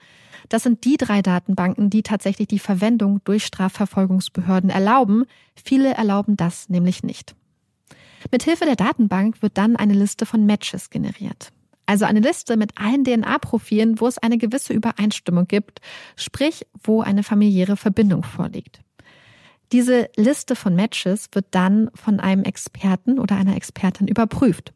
[0.48, 5.26] Das sind die drei Datenbanken, die tatsächlich die Verwendung durch Strafverfolgungsbehörden erlauben.
[5.56, 7.36] Viele erlauben das nämlich nicht.
[8.32, 11.52] Mithilfe der Datenbank wird dann eine Liste von Matches generiert.
[11.90, 15.82] Also eine Liste mit allen DNA-Profilen, wo es eine gewisse Übereinstimmung gibt,
[16.16, 18.82] sprich, wo eine familiäre Verbindung vorliegt.
[19.72, 24.72] Diese Liste von Matches wird dann von einem Experten oder einer Expertin überprüft.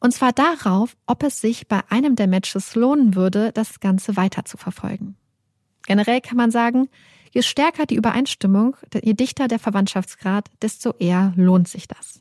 [0.00, 4.44] Und zwar darauf, ob es sich bei einem der Matches lohnen würde, das Ganze weiter
[4.44, 5.14] zu verfolgen.
[5.86, 6.88] Generell kann man sagen,
[7.30, 12.20] je stärker die Übereinstimmung, je dichter der Verwandtschaftsgrad, desto eher lohnt sich das.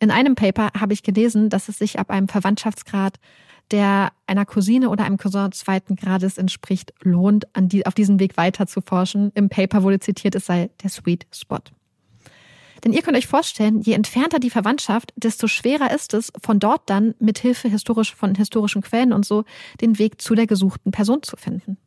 [0.00, 3.18] In einem Paper habe ich gelesen, dass es sich ab einem Verwandtschaftsgrad
[3.70, 8.36] der einer Cousine oder einem Cousin zweiten Grades entspricht, lohnt, an die, auf diesem Weg
[8.36, 9.32] weiter zu forschen.
[9.34, 11.60] Im Paper wurde zitiert, es sei der Sweet Spot.
[12.84, 16.90] Denn ihr könnt euch vorstellen, je entfernter die Verwandtschaft, desto schwerer ist es, von dort
[16.90, 19.44] dann mit Hilfe historisch, von historischen Quellen und so
[19.80, 21.78] den Weg zu der gesuchten Person zu finden.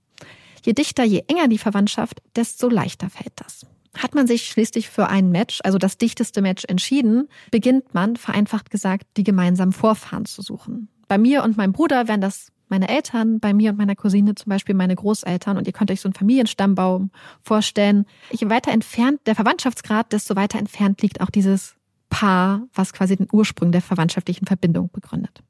[0.66, 3.68] Je dichter, je enger die Verwandtschaft, desto leichter fällt das.
[3.98, 8.72] Hat man sich schließlich für ein Match, also das dichteste Match, entschieden, beginnt man, vereinfacht
[8.72, 10.90] gesagt, die gemeinsamen Vorfahren zu suchen.
[11.08, 14.50] Bei mir und meinem Bruder wären das meine Eltern, bei mir und meiner Cousine zum
[14.50, 15.58] Beispiel meine Großeltern.
[15.58, 18.06] Und ihr könnt euch so einen Familienstammbaum vorstellen.
[18.32, 21.76] Je weiter entfernt der Verwandtschaftsgrad, desto weiter entfernt liegt auch dieses
[22.10, 25.43] Paar, was quasi den Ursprung der verwandtschaftlichen Verbindung begründet.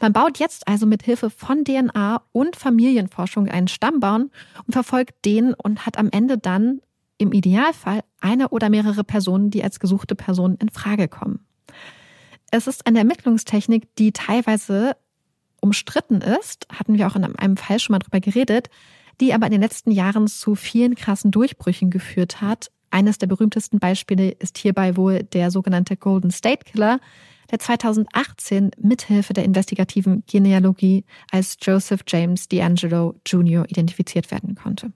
[0.00, 4.30] Man baut jetzt also mit Hilfe von DNA und Familienforschung einen Stammbaum
[4.64, 6.80] und verfolgt den und hat am Ende dann
[7.18, 11.47] im Idealfall eine oder mehrere Personen, die als gesuchte Personen in Frage kommen.
[12.50, 14.96] Es ist eine Ermittlungstechnik, die teilweise
[15.60, 18.70] umstritten ist, hatten wir auch in einem Fall schon mal drüber geredet,
[19.20, 22.70] die aber in den letzten Jahren zu vielen krassen Durchbrüchen geführt hat.
[22.90, 27.00] Eines der berühmtesten Beispiele ist hierbei wohl der sogenannte Golden State Killer,
[27.50, 33.64] der 2018 mithilfe der investigativen Genealogie als Joseph James D'Angelo Jr.
[33.68, 34.92] identifiziert werden konnte.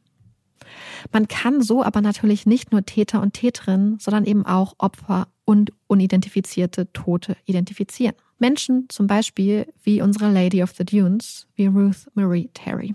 [1.12, 5.72] Man kann so aber natürlich nicht nur Täter und Täterinnen, sondern eben auch Opfer und
[5.86, 8.14] unidentifizierte Tote identifizieren.
[8.38, 12.94] Menschen zum Beispiel wie unsere Lady of the Dunes, wie Ruth Marie Terry.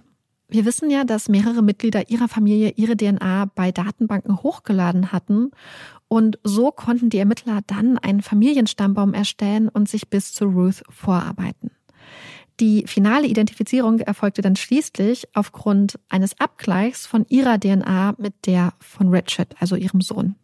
[0.50, 5.52] Wir wissen ja, dass mehrere Mitglieder ihrer Familie ihre DNA bei Datenbanken hochgeladen hatten
[6.08, 11.72] und so konnten die Ermittler dann einen Familienstammbaum erstellen und sich bis zu Ruth vorarbeiten.
[12.60, 19.10] Die finale Identifizierung erfolgte dann schließlich aufgrund eines Abgleichs von ihrer DNA mit der von
[19.10, 20.36] Richard, also ihrem Sohn.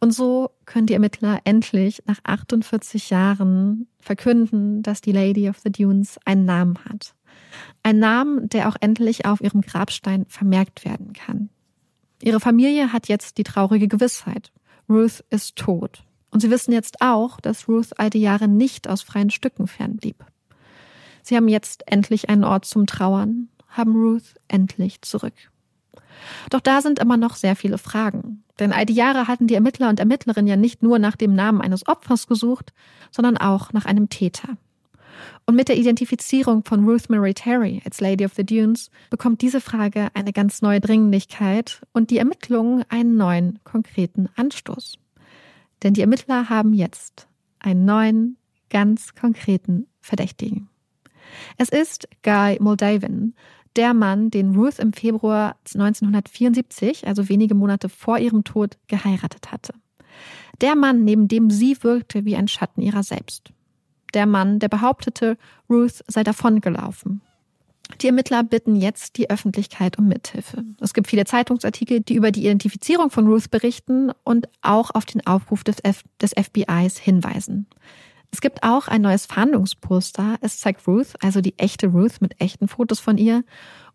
[0.00, 5.70] Und so können die Ermittler endlich nach 48 Jahren verkünden, dass die Lady of the
[5.70, 7.14] Dunes einen Namen hat.
[7.82, 11.50] Ein Namen, der auch endlich auf ihrem Grabstein vermerkt werden kann.
[12.22, 14.52] Ihre Familie hat jetzt die traurige Gewissheit.
[14.88, 16.02] Ruth ist tot.
[16.30, 20.24] Und sie wissen jetzt auch, dass Ruth all die Jahre nicht aus freien Stücken fernblieb.
[21.22, 25.34] Sie haben jetzt endlich einen Ort zum Trauern, haben Ruth endlich zurück.
[26.50, 28.44] Doch da sind immer noch sehr viele Fragen.
[28.60, 31.60] Denn all die Jahre hatten die Ermittler und Ermittlerinnen ja nicht nur nach dem Namen
[31.60, 32.72] eines Opfers gesucht,
[33.10, 34.56] sondern auch nach einem Täter.
[35.46, 39.60] Und mit der Identifizierung von Ruth Mary Terry als Lady of the Dunes bekommt diese
[39.60, 44.98] Frage eine ganz neue Dringlichkeit und die Ermittlungen einen neuen, konkreten Anstoß.
[45.82, 47.26] Denn die Ermittler haben jetzt
[47.58, 48.36] einen neuen,
[48.68, 50.68] ganz konkreten Verdächtigen.
[51.56, 53.34] Es ist Guy Moldavan,
[53.76, 59.74] der Mann, den Ruth im Februar 1974, also wenige Monate vor ihrem Tod, geheiratet hatte.
[60.60, 63.52] Der Mann, neben dem sie wirkte wie ein Schatten ihrer selbst.
[64.12, 67.22] Der Mann, der behauptete, Ruth sei davongelaufen.
[68.00, 70.64] Die Ermittler bitten jetzt die Öffentlichkeit um Mithilfe.
[70.80, 75.26] Es gibt viele Zeitungsartikel, die über die Identifizierung von Ruth berichten und auch auf den
[75.26, 77.66] Aufruf des, F des FBIs hinweisen.
[78.32, 80.36] Es gibt auch ein neues Fahndungsposter.
[80.40, 83.44] Es zeigt Ruth, also die echte Ruth mit echten Fotos von ihr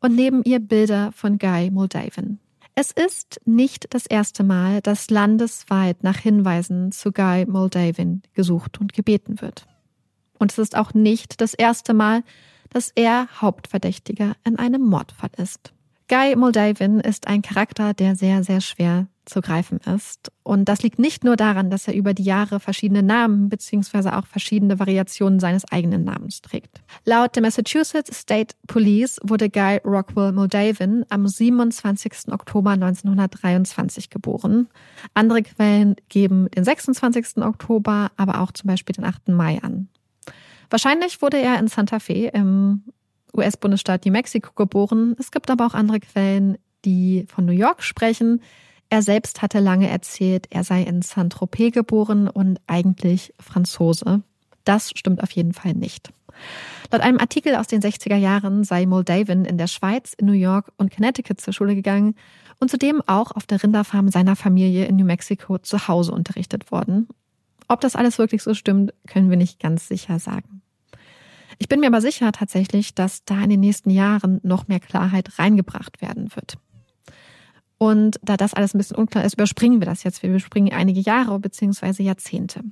[0.02, 2.40] und neben ihr Bilder von Guy Moldavan.
[2.76, 8.92] Es ist nicht das erste Mal, dass landesweit nach Hinweisen zu Guy Moldavan gesucht und
[8.92, 9.66] gebeten wird.
[10.40, 12.24] Und es ist auch nicht das erste Mal,
[12.70, 15.72] dass er Hauptverdächtiger in einem Mordfall ist.
[16.10, 20.32] Guy Moldavan ist ein Charakter, der sehr, sehr schwer zu greifen ist.
[20.44, 24.10] Und das liegt nicht nur daran, dass er über die Jahre verschiedene Namen bzw.
[24.10, 26.82] auch verschiedene Variationen seines eigenen Namens trägt.
[27.06, 32.32] Laut der Massachusetts State Police wurde Guy Rockwell Moldavan am 27.
[32.32, 34.68] Oktober 1923 geboren.
[35.14, 37.38] Andere Quellen geben den 26.
[37.38, 39.30] Oktober, aber auch zum Beispiel den 8.
[39.30, 39.90] Mai an.
[40.70, 42.84] Wahrscheinlich wurde er in Santa Fe im
[43.36, 45.16] US-Bundesstaat New Mexico geboren.
[45.20, 48.42] Es gibt aber auch andere Quellen, die von New York sprechen.
[48.96, 54.22] Er selbst hatte lange erzählt, er sei in Saint-Tropez geboren und eigentlich Franzose.
[54.64, 56.14] Das stimmt auf jeden Fall nicht.
[56.94, 60.72] Laut einem Artikel aus den 60er Jahren sei Moldavin in der Schweiz, in New York
[60.78, 62.16] und Connecticut zur Schule gegangen
[62.62, 67.10] und zudem auch auf der Rinderfarm seiner Familie in New Mexico zu Hause unterrichtet worden.
[67.68, 70.62] Ob das alles wirklich so stimmt, können wir nicht ganz sicher sagen.
[71.60, 75.38] Ich bin mir aber sicher tatsächlich, dass da in den nächsten Jahren noch mehr Klarheit
[75.38, 76.56] reingebracht werden wird.
[77.78, 80.24] Und da das alles ein bisschen unklar ist, überspringen wir das jetzt.
[80.24, 82.04] Wir überspringen einige Jahre bzw.
[82.04, 82.64] Jahrzehnte.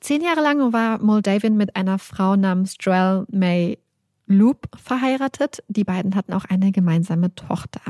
[0.00, 3.78] Zehn Jahre lang war Moldavin mit einer Frau namens Joelle May
[4.26, 5.62] Loop verheiratet.
[5.68, 7.80] Die beiden hatten auch eine gemeinsame Tochter.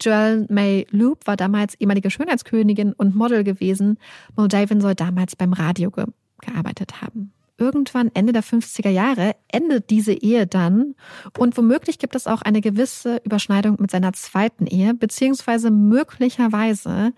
[0.00, 3.98] Joelle May Loop war damals ehemalige Schönheitskönigin und Model gewesen.
[4.36, 6.04] Moldavin soll damals beim Radio ge
[6.42, 7.34] gearbeitet haben.
[7.60, 10.94] Irgendwann Ende der 50er Jahre endet diese Ehe dann
[11.36, 17.12] und womöglich gibt es auch eine gewisse Überschneidung mit seiner zweiten Ehe, beziehungsweise möglicherweise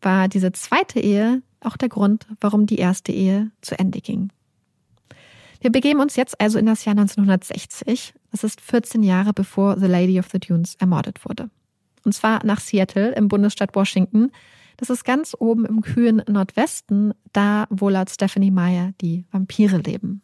[0.00, 4.30] war diese zweite Ehe auch der Grund, warum die erste Ehe zu Ende ging.
[5.60, 8.14] Wir begeben uns jetzt also in das Jahr 1960.
[8.30, 11.50] Das ist 14 Jahre bevor The Lady of the Dunes ermordet wurde.
[12.02, 14.32] Und zwar nach Seattle im Bundesstaat Washington.
[14.76, 20.22] Das ist ganz oben im kühlen Nordwesten, da wo laut Stephanie Meyer die Vampire leben.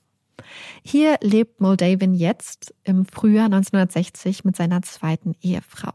[0.83, 5.93] Hier lebt Moldavin jetzt im Frühjahr 1960 mit seiner zweiten Ehefrau.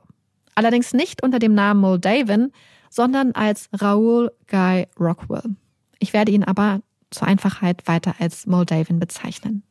[0.55, 2.51] Allerdings nicht unter dem Namen Moldavin,
[2.89, 5.55] sondern als Raoul Guy Rockwell.
[5.99, 9.63] Ich werde ihn aber zur Einfachheit weiter als Moldavin bezeichnen.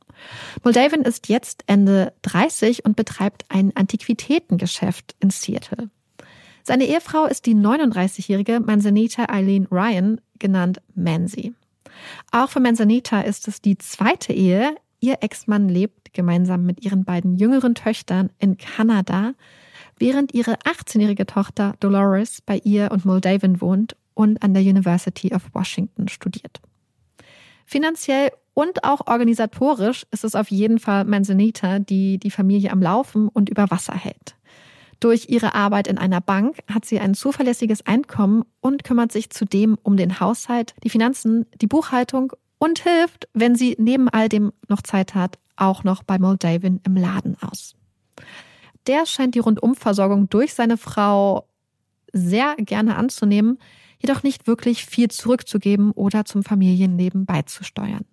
[0.65, 5.91] Moldavin ist jetzt Ende 30 und betreibt ein Antiquitätengeschäft in Seattle.
[6.63, 11.55] Seine Ehefrau ist die 39-jährige Manzanita Eileen Ryan, genannt Mansi.
[12.31, 14.77] Auch für Manzanita ist es die zweite Ehe.
[15.01, 19.35] Ihr Ex-Mann lebt gemeinsam mit ihren beiden jüngeren Töchtern in Kanada
[19.99, 25.43] während ihre 18-jährige Tochter Dolores bei ihr und Moldavin wohnt und an der University of
[25.53, 26.61] Washington studiert.
[27.67, 33.29] Finanziell und auch organisatorisch ist es auf jeden Fall Manzanita, die die Familie am Laufen
[33.29, 34.37] und über Wasser hält.
[35.03, 39.77] Durch ihre Arbeit in einer Bank hat sie ein zuverlässiges Einkommen und kümmert sich zudem
[39.83, 44.83] um den Haushalt, die Finanzen, die Buchhaltung und hilft, wenn sie neben all dem noch
[44.83, 47.75] Zeit hat, auch noch bei Moldavin im Laden aus
[48.87, 51.47] der scheint die Rundumversorgung durch seine Frau
[52.13, 53.59] sehr gerne anzunehmen,
[53.99, 58.05] jedoch nicht wirklich viel zurückzugeben oder zum Familienleben beizusteuern.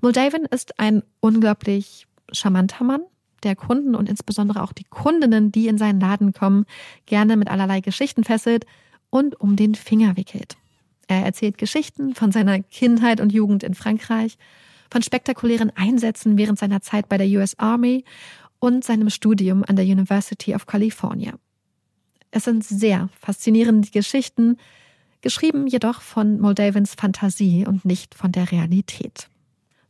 [0.00, 3.02] Moldavin ist ein unglaublich charmanter Mann,
[3.44, 6.64] der Kunden und insbesondere auch die Kundinnen, die in seinen Laden kommen,
[7.06, 8.66] gerne mit allerlei Geschichten fesselt
[9.10, 10.56] und um den Finger wickelt.
[11.06, 14.38] Er erzählt Geschichten von seiner Kindheit und Jugend in Frankreich,
[14.90, 18.04] von spektakulären Einsätzen während seiner Zeit bei der US Army
[18.58, 21.34] und seinem Studium an der University of California.
[22.30, 24.56] Es sind sehr faszinierende Geschichten,
[25.20, 29.28] geschrieben jedoch von Moldavins Fantasie und nicht von der Realität.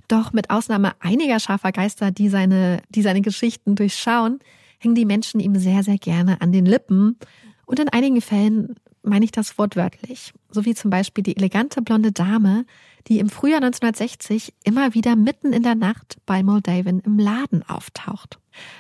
[0.09, 4.39] Doch mit Ausnahme einiger scharfer Geister, die seine, die seine Geschichten durchschauen,
[4.79, 7.19] hängen die Menschen ihm sehr, sehr gerne an den Lippen.
[7.67, 10.33] Und in einigen Fällen meine ich das wortwörtlich.
[10.51, 12.65] So wie zum Beispiel die elegante blonde Dame,
[13.07, 18.39] die im Frühjahr 1960 immer wieder mitten in der Nacht bei Moldavin im Laden auftaucht.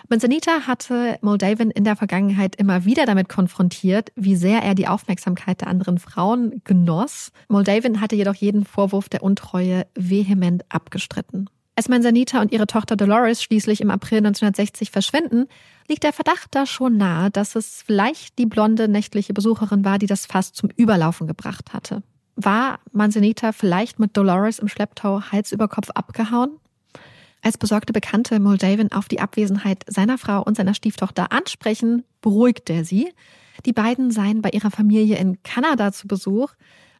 [0.08, 5.60] Manzanita hatte Moldavin in der Vergangenheit immer wieder damit konfrontiert, wie sehr er die Aufmerksamkeit
[5.60, 7.32] der anderen Frauen genoss.
[7.48, 11.48] Moldavin hatte jedoch jeden Vorwurf der Untreue vehement abgestritten.
[11.76, 15.46] Als Manzanita und ihre Tochter Dolores schließlich im April 1960 verschwinden,
[15.88, 20.06] liegt der Verdacht da schon nahe, dass es vielleicht die blonde nächtliche Besucherin war, die
[20.06, 22.02] das Fass zum Überlaufen gebracht hatte.
[22.36, 26.58] War Manzanita vielleicht mit Dolores im Schlepptau Hals über Kopf abgehauen?
[27.44, 32.86] Als besorgte Bekannte Moldavin auf die Abwesenheit seiner Frau und seiner Stieftochter ansprechen, beruhigt er
[32.86, 33.12] sie.
[33.66, 36.52] Die beiden seien bei ihrer Familie in Kanada zu Besuch.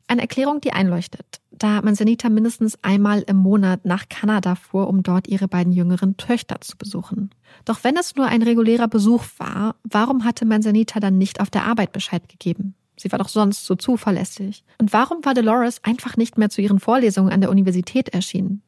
[0.07, 5.29] Eine Erklärung, die einleuchtet, da Manzanita mindestens einmal im Monat nach Kanada fuhr, um dort
[5.29, 7.31] ihre beiden jüngeren Töchter zu besuchen.
[7.65, 11.65] Doch wenn es nur ein regulärer Besuch war, warum hatte Manzanita dann nicht auf der
[11.65, 12.75] Arbeit Bescheid gegeben?
[12.99, 14.63] Sie war doch sonst so zuverlässig.
[14.77, 18.61] Und warum war Dolores einfach nicht mehr zu ihren Vorlesungen an der Universität erschienen?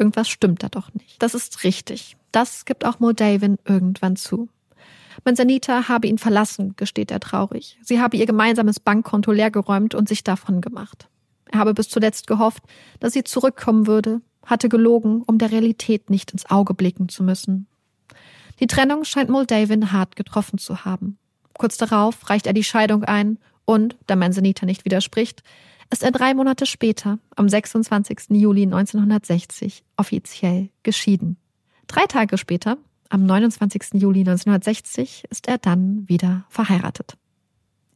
[0.00, 1.22] Irgendwas stimmt da doch nicht.
[1.22, 2.16] Das ist richtig.
[2.32, 4.48] Das gibt auch Moldavin irgendwann zu.
[5.26, 7.78] Manzanita habe ihn verlassen, gesteht er traurig.
[7.82, 11.10] Sie habe ihr gemeinsames Bankkonto leergeräumt und sich davon gemacht.
[11.52, 12.62] Er habe bis zuletzt gehofft,
[12.98, 17.66] dass sie zurückkommen würde, hatte gelogen, um der Realität nicht ins Auge blicken zu müssen.
[18.58, 21.18] Die Trennung scheint Moldavin hart getroffen zu haben.
[21.58, 25.42] Kurz darauf reicht er die Scheidung ein und, da Manzanita nicht widerspricht,
[25.90, 28.30] ist er drei Monate später, am 26.
[28.30, 31.36] Juli 1960, offiziell geschieden.
[31.86, 32.78] Drei Tage später,
[33.08, 33.94] am 29.
[33.94, 37.16] Juli 1960, ist er dann wieder verheiratet.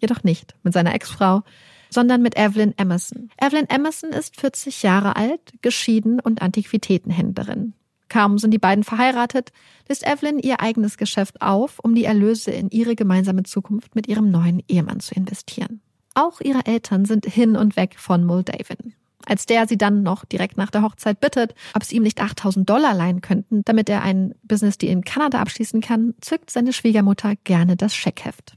[0.00, 1.42] jedoch nicht mit seiner Ex-Frau,
[1.90, 3.30] sondern mit Evelyn Emerson.
[3.40, 7.72] Evelyn Emerson ist 40 Jahre alt, geschieden und Antiquitätenhändlerin.
[8.08, 9.50] Kaum sind die beiden verheiratet,
[9.88, 14.30] lässt Evelyn ihr eigenes Geschäft auf, um die Erlöse in ihre gemeinsame Zukunft mit ihrem
[14.30, 15.80] neuen Ehemann zu investieren.
[16.14, 18.94] Auch ihre Eltern sind hin und weg von Muldaven.
[19.26, 22.68] Als der sie dann noch direkt nach der Hochzeit bittet, ob sie ihm nicht 8000
[22.68, 27.34] Dollar leihen könnten, damit er ein Business Deal in Kanada abschließen kann, zückt seine Schwiegermutter
[27.44, 28.56] gerne das Scheckheft.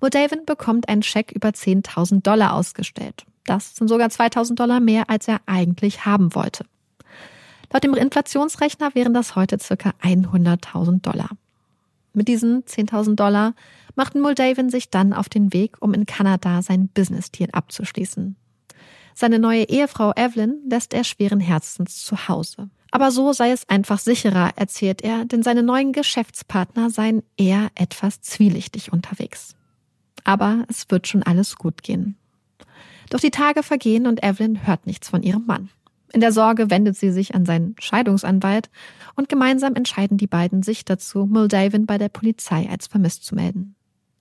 [0.00, 3.24] Muldaven bekommt einen Scheck über 10.000 Dollar ausgestellt.
[3.44, 6.64] Das sind sogar 2000 Dollar mehr, als er eigentlich haben wollte.
[7.72, 11.30] Laut dem Inflationsrechner wären das heute circa 100.000 Dollar.
[12.16, 13.54] Mit diesen 10.000 Dollar
[13.94, 18.36] machten Muldaven sich dann auf den Weg, um in Kanada sein Business-Deal abzuschließen.
[19.14, 22.70] Seine neue Ehefrau Evelyn lässt er schweren Herzens zu Hause.
[22.90, 28.22] Aber so sei es einfach sicherer, erzählt er, denn seine neuen Geschäftspartner seien eher etwas
[28.22, 29.54] zwielichtig unterwegs.
[30.24, 32.16] Aber es wird schon alles gut gehen.
[33.10, 35.68] Doch die Tage vergehen und Evelyn hört nichts von ihrem Mann.
[36.12, 38.70] In der Sorge wendet sie sich an seinen Scheidungsanwalt
[39.16, 43.74] und gemeinsam entscheiden die beiden sich dazu, Muldaven bei der Polizei als vermisst zu melden.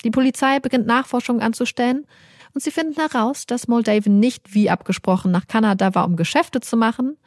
[0.04, 2.06] Die Polizei beginnt Nachforschungen anzustellen
[2.54, 6.78] und sie finden heraus, dass Moldaven nicht wie abgesprochen nach Kanada war, um Geschäfte zu
[6.78, 7.18] machen,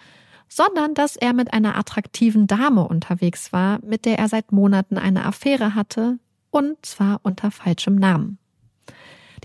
[0.49, 5.27] sondern dass er mit einer attraktiven Dame unterwegs war, mit der er seit Monaten eine
[5.27, 6.19] Affäre hatte,
[6.51, 8.39] und zwar unter falschem Namen.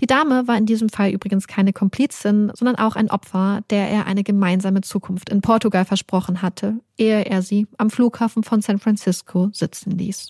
[0.04, 4.06] Die Dame war in diesem Fall übrigens keine Komplizin, sondern auch ein Opfer, der er
[4.06, 9.48] eine gemeinsame Zukunft in Portugal versprochen hatte, ehe er sie am Flughafen von San Francisco
[9.54, 10.28] sitzen ließ.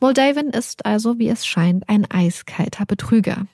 [0.00, 3.46] Moldaven ist also, wie es scheint, ein eiskalter Betrüger.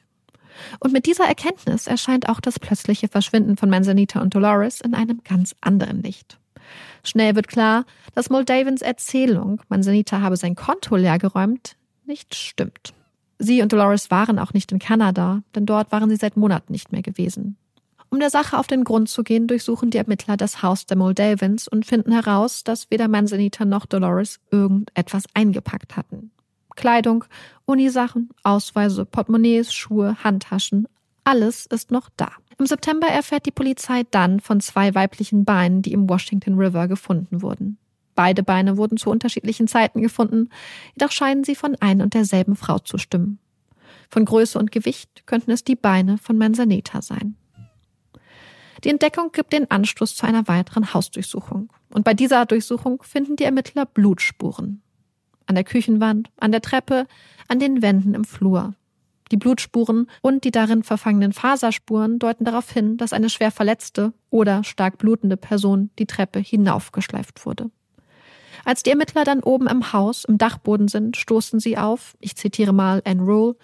[0.78, 5.20] Und mit dieser Erkenntnis erscheint auch das plötzliche Verschwinden von Manzanita und Dolores in einem
[5.24, 6.38] ganz anderen Licht.
[7.04, 11.76] Schnell wird klar, dass Moldavens Erzählung, Manzanita habe sein Konto leergeräumt,
[12.06, 12.94] nicht stimmt.
[13.42, 16.92] Sie und Dolores waren auch nicht in Kanada, denn dort waren sie seit Monaten nicht
[16.92, 17.56] mehr gewesen.
[18.10, 21.66] Um der Sache auf den Grund zu gehen, durchsuchen die Ermittler das Haus der Moldavens
[21.66, 26.32] und finden heraus, dass weder Manzanita noch Dolores irgendetwas eingepackt hatten.
[26.76, 27.24] Kleidung,
[27.64, 30.86] Unisachen, Ausweise, Portemonnaies, Schuhe, Handtaschen,
[31.24, 32.32] alles ist noch da.
[32.58, 37.40] Im September erfährt die Polizei dann von zwei weiblichen Beinen, die im Washington River gefunden
[37.40, 37.78] wurden.
[38.20, 40.50] Beide Beine wurden zu unterschiedlichen Zeiten gefunden,
[40.92, 43.38] jedoch scheinen sie von ein und derselben Frau zu stimmen.
[44.10, 47.36] Von Größe und Gewicht könnten es die Beine von Manzaneta sein.
[48.84, 51.72] Die Entdeckung gibt den Anstoß zu einer weiteren Hausdurchsuchung.
[51.94, 54.82] Und bei dieser Durchsuchung finden die Ermittler Blutspuren
[55.46, 57.06] an der Küchenwand, an der Treppe,
[57.48, 58.74] an den Wänden im Flur.
[59.32, 64.62] Die Blutspuren und die darin verfangenen Faserspuren deuten darauf hin, dass eine schwer verletzte oder
[64.62, 67.70] stark blutende Person die Treppe hinaufgeschleift wurde.
[68.70, 72.72] Als die Ermittler dann oben im Haus, im Dachboden sind, stoßen sie auf, ich zitiere
[72.72, 73.56] mal Rule,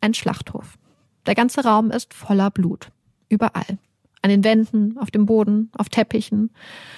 [0.00, 0.78] ein Schlachthof.
[1.26, 2.90] Der ganze Raum ist voller Blut.
[3.28, 3.78] Überall.
[4.20, 6.50] An den Wänden, auf dem Boden, auf Teppichen.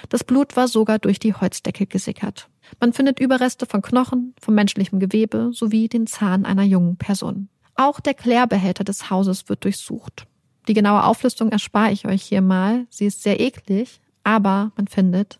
[0.09, 2.49] Das Blut war sogar durch die Holzdecke gesickert.
[2.79, 7.47] Man findet Überreste von Knochen, vom menschlichem Gewebe sowie den Zahn einer jungen Person.
[7.75, 10.25] Auch der Klärbehälter des Hauses wird durchsucht.
[10.67, 12.87] Die genaue Auflistung erspare ich euch hier mal.
[12.89, 15.39] Sie ist sehr eklig, aber man findet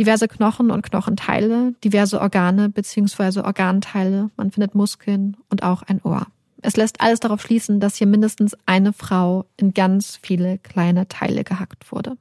[0.00, 3.40] diverse Knochen und Knochenteile, diverse Organe bzw.
[3.40, 6.26] Organteile, man findet Muskeln und auch ein Ohr.
[6.62, 11.44] Es lässt alles darauf schließen, dass hier mindestens eine Frau in ganz viele kleine Teile
[11.44, 12.16] gehackt wurde.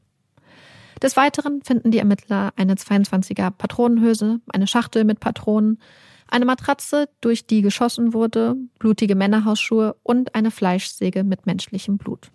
[1.01, 5.79] Des Weiteren finden die Ermittler eine 22er Patronenhülse, eine Schachtel mit Patronen,
[6.27, 12.29] eine Matratze, durch die geschossen wurde, blutige Männerhausschuhe und eine Fleischsäge mit menschlichem Blut.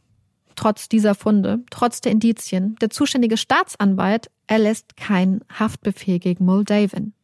[0.57, 7.15] Trotz dieser Funde, trotz der Indizien, der zuständige Staatsanwalt erlässt keinen Haftbefehl gegen Muldaven.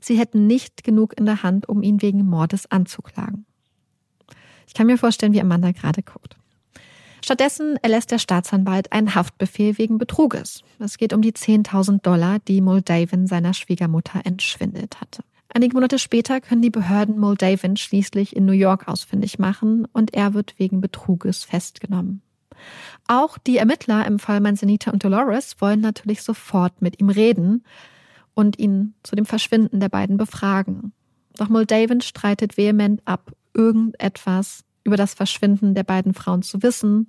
[0.00, 3.46] Sie hätten nicht genug in der Hand, um ihn wegen Mordes anzuklagen.
[4.66, 6.36] Ich kann mir vorstellen, wie Amanda gerade guckt.
[7.24, 10.62] Stattdessen erlässt der Staatsanwalt einen Haftbefehl wegen Betruges.
[10.78, 15.24] Es geht um die 10.000 Dollar, die Muldaven seiner Schwiegermutter entschwindelt hatte.
[15.52, 20.34] Einige Monate später können die Behörden Muldaven schließlich in New York ausfindig machen und er
[20.34, 22.22] wird wegen Betruges festgenommen.
[23.06, 27.64] Auch die Ermittler im Fall Manzanita und Dolores wollen natürlich sofort mit ihm reden
[28.34, 30.92] und ihn zu dem Verschwinden der beiden befragen.
[31.36, 37.06] Doch Muldaven streitet vehement ab, irgendetwas über das Verschwinden der beiden Frauen zu wissen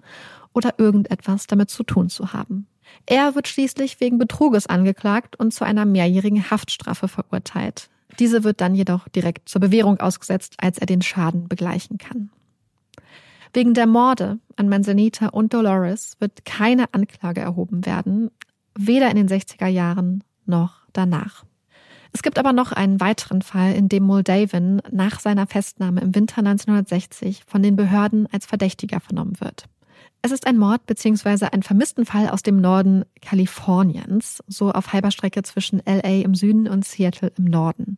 [0.53, 2.67] oder irgendetwas damit zu tun zu haben.
[3.05, 7.89] Er wird schließlich wegen Betruges angeklagt und zu einer mehrjährigen Haftstrafe verurteilt.
[8.17, 12.31] Diese wird dann jedoch direkt zur Bewährung ausgesetzt, als er den Schaden begleichen kann.
[13.53, 18.29] Wegen der Morde an Manzanita und Dolores wird keine Anklage erhoben werden,
[18.77, 21.45] weder in den 60er Jahren noch danach.
[22.11, 26.39] Es gibt aber noch einen weiteren Fall, in dem Moldaven nach seiner Festnahme im Winter
[26.39, 29.65] 1960 von den Behörden als Verdächtiger vernommen wird.
[30.21, 31.47] Es ist ein Mord bzw.
[31.51, 36.83] ein Vermisstenfall aus dem Norden Kaliforniens, so auf halber Strecke zwischen LA im Süden und
[36.83, 37.97] Seattle im Norden.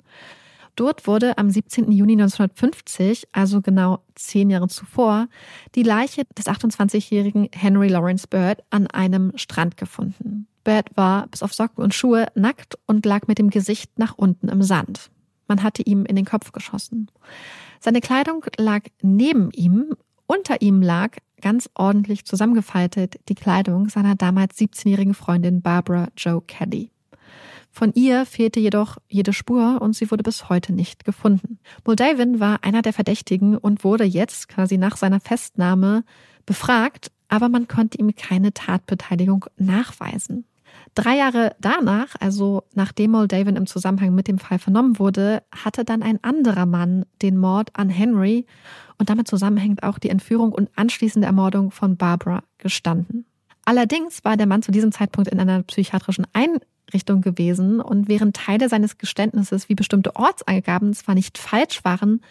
[0.82, 1.92] Dort wurde am 17.
[1.92, 5.28] Juni 1950, also genau zehn Jahre zuvor,
[5.76, 10.48] die Leiche des 28-jährigen Henry Lawrence Bird an einem Strand gefunden.
[10.64, 14.50] Bird war bis auf Socken und Schuhe nackt und lag mit dem Gesicht nach unten
[14.50, 15.12] im Sand.
[15.48, 17.12] Man hatte ihm in den Kopf geschossen.
[17.80, 21.12] Seine Kleidung lag neben ihm, unter ihm lag
[21.42, 26.90] ganz ordentlich zusammengefaltet die Kleidung seiner damals 17-jährigen Freundin Barbara Joe Kelly.
[27.72, 31.58] Von ihr fehlte jedoch jede Spur und sie wurde bis heute nicht gefunden.
[31.86, 36.04] Moldavin war einer der Verdächtigen und wurde jetzt quasi nach seiner Festnahme
[36.46, 40.46] befragt, aber man konnte ihm keine Tatbeteiligung nachweisen.
[40.96, 46.04] Drei Jahre danach, also nachdem Moldavin im Zusammenhang mit dem Fall vernommen wurde, hatte dann
[46.04, 48.46] ein anderer Mann den Mord an Henry
[48.98, 53.26] und damit zusammenhängt auch die Entführung und anschließende Ermordung von Barbara gestanden.
[53.64, 56.28] Allerdings war der Mann zu diesem Zeitpunkt in einer psychiatrischen
[56.92, 57.80] Einrichtung gewesen.
[57.80, 62.22] Und während Teile seines Geständnisses wie bestimmte Ortsangaben zwar nicht falsch waren,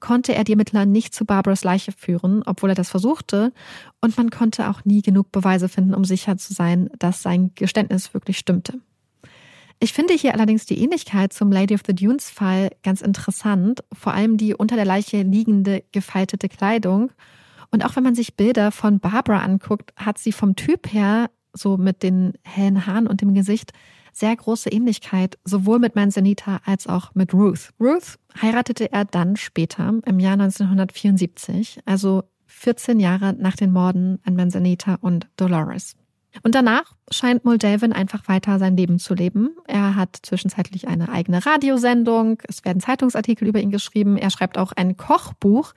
[0.00, 3.52] konnte er die Ermittler nicht zu Barbaras Leiche führen, obwohl er das versuchte.
[4.00, 8.12] Und man konnte auch nie genug Beweise finden, um sicher zu sein, dass sein Geständnis
[8.14, 8.80] wirklich stimmte.
[9.82, 14.12] Ich finde hier allerdings die Ähnlichkeit zum Lady of the Dunes Fall ganz interessant, vor
[14.12, 17.10] allem die unter der Leiche liegende gefaltete Kleidung.
[17.70, 21.76] Und auch wenn man sich Bilder von Barbara anguckt, hat sie vom Typ her, so
[21.76, 23.72] mit den hellen Haaren und dem Gesicht,
[24.12, 27.70] sehr große Ähnlichkeit, sowohl mit Manzanita als auch mit Ruth.
[27.80, 34.36] Ruth heiratete er dann später, im Jahr 1974, also 14 Jahre nach den Morden an
[34.36, 35.96] Manzanita und Dolores.
[36.42, 39.56] Und danach scheint Muldelvin einfach weiter sein Leben zu leben.
[39.66, 44.72] Er hat zwischenzeitlich eine eigene Radiosendung, es werden Zeitungsartikel über ihn geschrieben, er schreibt auch
[44.72, 45.72] ein Kochbuch,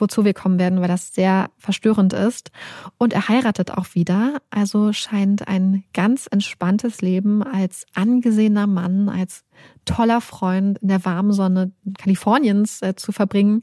[0.00, 2.50] wozu wir kommen werden, weil das sehr verstörend ist.
[2.98, 9.44] Und er heiratet auch wieder, also scheint ein ganz entspanntes Leben als angesehener Mann, als
[9.84, 13.62] toller Freund in der warmen Sonne Kaliforniens äh, zu verbringen,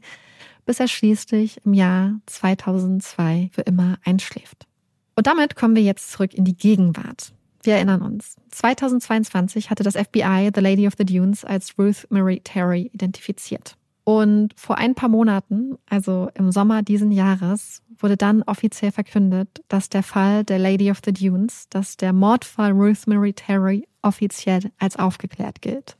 [0.66, 4.68] bis er schließlich im Jahr 2002 für immer einschläft.
[5.16, 7.34] Und damit kommen wir jetzt zurück in die Gegenwart.
[7.64, 8.36] Wir erinnern uns.
[8.52, 13.76] 2022 hatte das FBI The Lady of the Dunes als Ruth Marie Terry identifiziert.
[14.08, 19.90] Und vor ein paar Monaten, also im Sommer diesen Jahres, wurde dann offiziell verkündet, dass
[19.90, 24.96] der Fall der Lady of the Dunes, dass der Mordfall Ruth Mary Terry offiziell als
[24.96, 25.98] aufgeklärt gilt.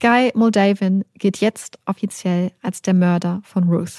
[0.00, 3.98] Guy Moldavin gilt jetzt offiziell als der Mörder von Ruth.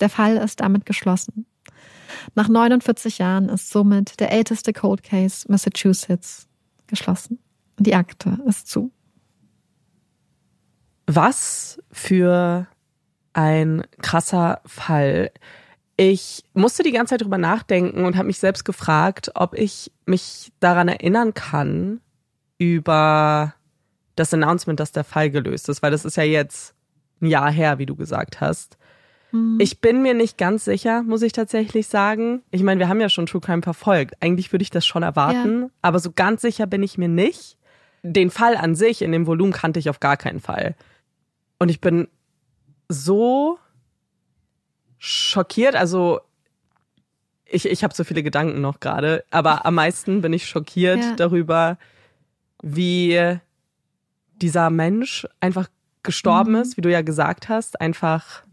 [0.00, 1.46] Der Fall ist damit geschlossen.
[2.34, 6.48] Nach 49 Jahren ist somit der älteste Cold Case Massachusetts
[6.88, 7.38] geschlossen.
[7.78, 8.90] Die Akte ist zu.
[11.08, 12.66] Was für
[13.32, 15.30] ein krasser Fall.
[15.96, 20.52] Ich musste die ganze Zeit drüber nachdenken und habe mich selbst gefragt, ob ich mich
[20.60, 22.00] daran erinnern kann
[22.58, 23.54] über
[24.16, 26.74] das Announcement, dass der Fall gelöst ist, weil das ist ja jetzt
[27.22, 28.76] ein Jahr her, wie du gesagt hast.
[29.32, 29.58] Mhm.
[29.60, 32.42] Ich bin mir nicht ganz sicher, muss ich tatsächlich sagen.
[32.50, 34.14] Ich meine, wir haben ja schon True Crime verfolgt.
[34.20, 35.68] Eigentlich würde ich das schon erwarten, ja.
[35.80, 37.56] aber so ganz sicher bin ich mir nicht.
[38.02, 40.76] Den Fall an sich in dem Volumen kannte ich auf gar keinen Fall.
[41.58, 42.08] Und ich bin
[42.88, 43.58] so
[44.98, 45.74] schockiert.
[45.74, 46.20] Also
[47.44, 51.14] ich, ich habe so viele Gedanken noch gerade, aber am meisten bin ich schockiert ja.
[51.16, 51.78] darüber,
[52.62, 53.38] wie
[54.36, 55.68] dieser Mensch einfach
[56.02, 56.60] gestorben mhm.
[56.60, 58.44] ist, wie du ja gesagt hast, einfach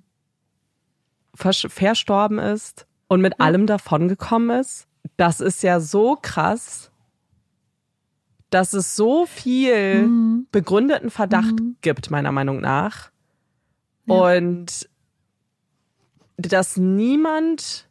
[1.34, 3.46] verstorben ist und mit ja.
[3.46, 4.88] allem davongekommen ist.
[5.18, 6.92] Das ist ja so krass
[8.56, 10.48] dass es so viel mhm.
[10.50, 11.76] begründeten Verdacht mhm.
[11.82, 13.12] gibt, meiner Meinung nach.
[14.06, 14.38] Ja.
[14.38, 14.88] Und
[16.38, 17.90] dass niemand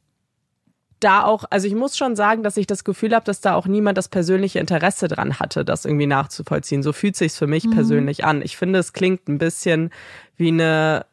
[1.00, 3.66] da auch, also ich muss schon sagen, dass ich das Gefühl habe, dass da auch
[3.66, 6.82] niemand das persönliche Interesse dran hatte, das irgendwie nachzuvollziehen.
[6.82, 7.72] So fühlt sich's für mich mhm.
[7.72, 8.40] persönlich an.
[8.40, 9.90] Ich finde, es klingt ein bisschen
[10.38, 11.04] wie eine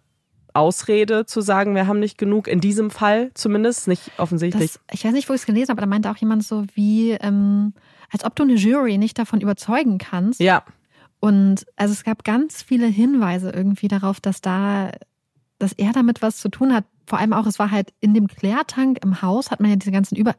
[0.54, 4.72] Ausrede zu sagen, wir haben nicht genug, in diesem Fall zumindest, nicht offensichtlich.
[4.72, 6.64] Das, ich weiß nicht, wo ich es gelesen habe, aber da meinte auch jemand so
[6.74, 7.74] wie, ähm,
[8.12, 10.39] als ob du eine Jury nicht davon überzeugen kannst.
[10.39, 10.64] Ja.
[11.20, 14.91] Und also es gab ganz viele Hinweise irgendwie darauf, dass da,
[15.59, 16.86] dass er damit was zu tun hat.
[17.05, 19.91] Vor allem auch, es war halt in dem Klärtank im Haus, hat man ja diese
[19.91, 20.36] ganzen Über,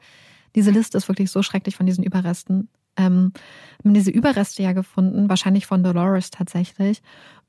[0.55, 2.69] diese Liste ist wirklich so schrecklich von diesen Überresten.
[2.97, 3.33] Ähm,
[3.83, 7.01] haben diese Überreste ja gefunden, wahrscheinlich von Dolores tatsächlich.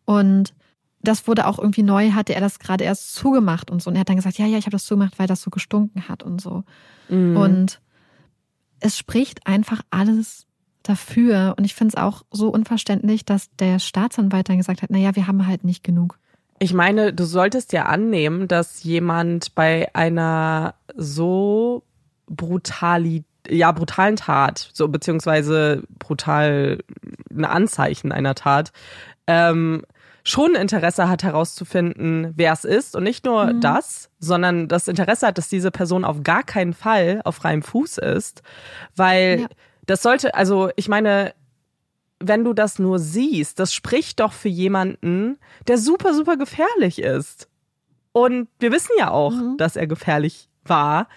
[0.06, 0.54] Und
[1.02, 3.90] das wurde auch irgendwie neu, hatte er das gerade erst zugemacht und so.
[3.90, 6.08] Und er hat dann gesagt, ja, ja, ich habe das zugemacht, weil das so gestunken
[6.08, 6.64] hat und so.
[7.10, 7.36] Mhm.
[7.36, 7.82] Und
[8.84, 10.46] es spricht einfach alles
[10.84, 11.56] dafür.
[11.58, 15.26] Und ich finde es auch so unverständlich, dass der Staatsanwalt dann gesagt hat, naja, wir
[15.26, 16.20] haben halt nicht genug.
[16.60, 21.84] Ich meine, du solltest ja annehmen, dass jemand bei einer so
[22.28, 26.80] brutali ja, brutalen Tat, so beziehungsweise brutal
[27.30, 28.72] ein Anzeichen einer Tat,
[29.28, 29.84] ähm,
[30.24, 33.62] schon Interesse hat herauszufinden, wer es ist und nicht nur mhm.
[33.62, 37.98] das, sondern das Interesse hat, dass diese Person auf gar keinen Fall auf freiem Fuß
[37.98, 38.42] ist,
[38.96, 39.48] weil ja.
[39.86, 41.34] das sollte, also ich meine,
[42.20, 47.50] wenn du das nur siehst, das spricht doch für jemanden, der super, super gefährlich ist.
[48.14, 49.58] Und wir wissen ja auch, mhm.
[49.58, 51.08] dass er gefährlich war.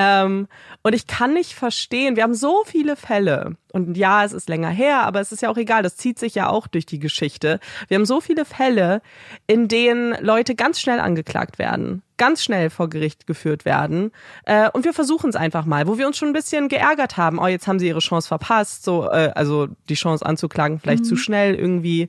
[0.00, 0.46] Ähm,
[0.82, 3.56] und ich kann nicht verstehen, wir haben so viele Fälle.
[3.72, 6.36] Und ja, es ist länger her, aber es ist ja auch egal, das zieht sich
[6.36, 7.58] ja auch durch die Geschichte.
[7.88, 9.02] Wir haben so viele Fälle,
[9.48, 14.12] in denen Leute ganz schnell angeklagt werden, ganz schnell vor Gericht geführt werden.
[14.44, 17.40] Äh, und wir versuchen es einfach mal, wo wir uns schon ein bisschen geärgert haben.
[17.40, 21.08] Oh, jetzt haben sie ihre Chance verpasst, so, äh, also die Chance anzuklagen, vielleicht mhm.
[21.08, 22.08] zu schnell irgendwie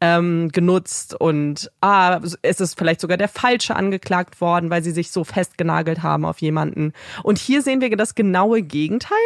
[0.00, 5.10] ähm, genutzt und ah, es ist vielleicht sogar der Falsche angeklagt worden, weil sie sich
[5.10, 6.92] so festgenagelt haben auf jemanden.
[7.22, 9.18] Und hier sehen wir das genaue Gegenteil,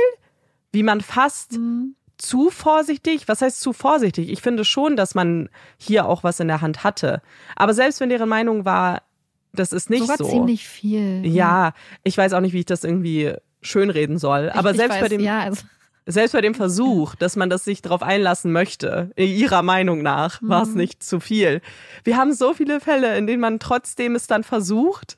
[0.73, 1.95] wie man fast mhm.
[2.19, 4.31] zu vorsichtig, was heißt zu vorsichtig?
[4.31, 5.49] Ich finde schon, dass man
[5.79, 7.23] hier auch was in der Hand hatte.
[7.55, 9.03] Aber selbst wenn deren Meinung war,
[9.53, 10.29] das ist nicht Sogar so.
[10.29, 11.25] ziemlich viel.
[11.25, 14.51] Ja, ja, ich weiß auch nicht, wie ich das irgendwie schönreden soll.
[14.51, 15.21] Aber ich, selbst ich weiß, bei dem.
[15.21, 15.63] Ja, also
[16.07, 20.63] selbst bei dem Versuch, dass man das sich darauf einlassen möchte, ihrer Meinung nach, war
[20.63, 20.77] es mhm.
[20.77, 21.61] nicht zu viel.
[22.05, 25.17] Wir haben so viele Fälle, in denen man trotzdem es dann versucht,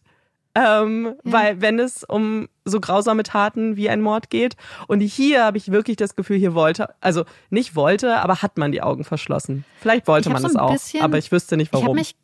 [0.55, 1.33] ähm, ja.
[1.33, 4.57] weil wenn es um so grausame Taten wie ein Mord geht.
[4.87, 8.73] Und hier habe ich wirklich das Gefühl, hier wollte, also nicht wollte, aber hat man
[8.73, 9.65] die Augen verschlossen.
[9.81, 11.85] Vielleicht wollte man so es auch, bisschen, aber ich wüsste nicht warum.
[11.85, 12.17] Ich habe mich,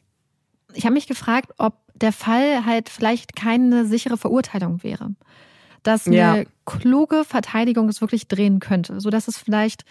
[0.74, 5.10] ich hab mich gefragt, ob der Fall halt vielleicht keine sichere Verurteilung wäre
[5.82, 6.42] dass eine ja.
[6.64, 9.84] kluge Verteidigung es wirklich drehen könnte, so dass es vielleicht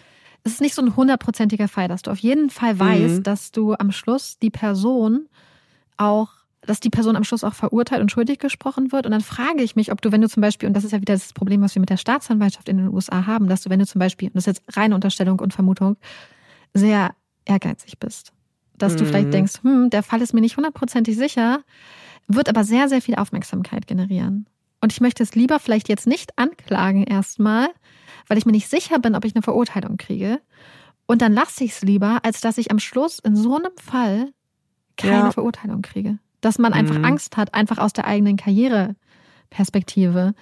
[0.44, 3.22] es ist nicht so ein hundertprozentiger Fall, dass du auf jeden Fall weißt, mhm.
[3.22, 5.28] dass du am Schluss die Person
[5.96, 6.30] auch,
[6.62, 9.06] dass die Person am Schluss auch verurteilt und schuldig gesprochen wird.
[9.06, 11.00] Und dann frage ich mich, ob du, wenn du zum Beispiel, und das ist ja
[11.00, 13.78] wieder das Problem, was wir mit der Staatsanwaltschaft in den USA haben, dass du, wenn
[13.78, 15.96] du zum Beispiel, und das ist jetzt reine Unterstellung und Vermutung,
[16.74, 17.14] sehr
[17.44, 18.32] ehrgeizig bist.
[18.76, 18.96] Dass mhm.
[18.98, 19.32] du vielleicht mhm.
[19.32, 21.60] denkst, hm, der Fall ist mir nicht hundertprozentig sicher,
[22.26, 24.46] wird aber sehr, sehr viel Aufmerksamkeit generieren.
[24.82, 27.68] Und ich möchte es lieber vielleicht jetzt nicht anklagen erstmal,
[28.26, 30.40] weil ich mir nicht sicher bin, ob ich eine Verurteilung kriege.
[31.06, 34.32] Und dann lasse ich es lieber, als dass ich am Schluss in so einem Fall
[34.96, 35.30] keine ja.
[35.30, 36.18] Verurteilung kriege.
[36.40, 37.04] Dass man einfach mhm.
[37.04, 40.34] Angst hat, einfach aus der eigenen Karriereperspektive.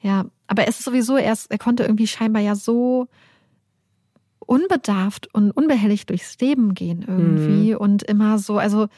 [0.00, 3.08] Ja, aber es ist sowieso erst, er konnte irgendwie scheinbar ja so
[4.38, 7.78] unbedarft und unbehelligt durchs Leben gehen irgendwie mhm.
[7.78, 8.88] und immer so, also,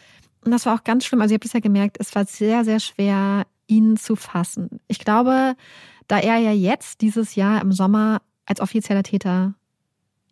[0.45, 1.23] und das war auch ganz schlimm.
[1.23, 4.81] Also, ich habe es ja gemerkt, es war sehr, sehr schwer, ihn zu fassen.
[4.89, 5.55] Ich glaube,
[6.09, 9.55] da er ja jetzt dieses Jahr im Sommer als offizieller Täter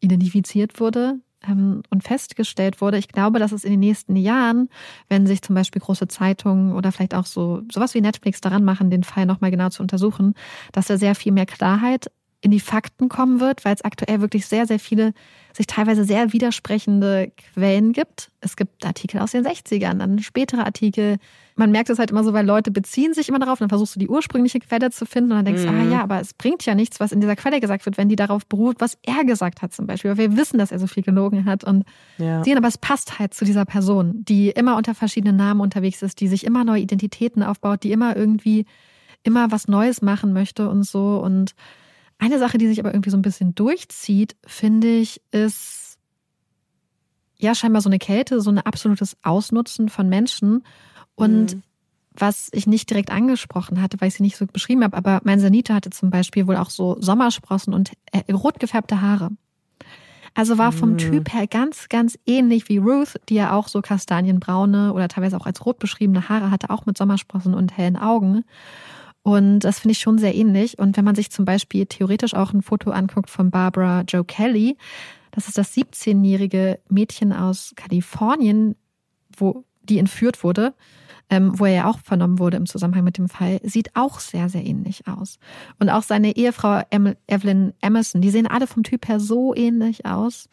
[0.00, 4.68] identifiziert wurde ähm, und festgestellt wurde, ich glaube, dass es in den nächsten Jahren,
[5.08, 8.90] wenn sich zum Beispiel große Zeitungen oder vielleicht auch so sowas wie Netflix daran machen,
[8.90, 10.34] den Fall nochmal genau zu untersuchen,
[10.72, 12.10] dass da sehr viel mehr Klarheit
[12.40, 15.12] in die Fakten kommen wird, weil es aktuell wirklich sehr, sehr viele,
[15.52, 18.30] sich teilweise sehr widersprechende Quellen gibt.
[18.40, 21.16] Es gibt Artikel aus den 60ern, dann spätere Artikel.
[21.56, 23.98] Man merkt es halt immer so, weil Leute beziehen sich immer darauf, dann versuchst du
[23.98, 25.80] die ursprüngliche Quelle zu finden und dann denkst du, mhm.
[25.80, 28.14] ah ja, aber es bringt ja nichts, was in dieser Quelle gesagt wird, wenn die
[28.14, 30.12] darauf beruht, was er gesagt hat zum Beispiel.
[30.12, 31.84] Weil wir wissen, dass er so viel gelogen hat und
[32.18, 32.44] ja.
[32.44, 36.20] sehen, aber es passt halt zu dieser Person, die immer unter verschiedenen Namen unterwegs ist,
[36.20, 38.64] die sich immer neue Identitäten aufbaut, die immer irgendwie
[39.24, 41.56] immer was Neues machen möchte und so und
[42.18, 45.98] eine Sache, die sich aber irgendwie so ein bisschen durchzieht, finde ich, ist
[47.38, 50.64] ja scheinbar so eine Kälte, so ein absolutes Ausnutzen von Menschen.
[51.14, 51.62] Und mhm.
[52.12, 55.40] was ich nicht direkt angesprochen hatte, weil ich sie nicht so beschrieben habe, aber mein
[55.40, 59.30] Sanita hatte zum Beispiel wohl auch so Sommersprossen und äh, rot gefärbte Haare.
[60.34, 60.98] Also war vom mhm.
[60.98, 65.46] Typ her ganz, ganz ähnlich wie Ruth, die ja auch so kastanienbraune oder teilweise auch
[65.46, 68.44] als rot beschriebene Haare hatte, auch mit Sommersprossen und hellen Augen.
[69.28, 70.78] Und das finde ich schon sehr ähnlich.
[70.78, 74.78] Und wenn man sich zum Beispiel theoretisch auch ein Foto anguckt von Barbara Joe Kelly,
[75.32, 78.74] das ist das 17-jährige Mädchen aus Kalifornien,
[79.36, 80.72] wo die entführt wurde,
[81.28, 84.48] ähm, wo er ja auch vernommen wurde im Zusammenhang mit dem Fall, sieht auch sehr,
[84.48, 85.38] sehr ähnlich aus.
[85.78, 90.06] Und auch seine Ehefrau em Evelyn Emerson, die sehen alle vom Typ her so ähnlich
[90.06, 90.48] aus.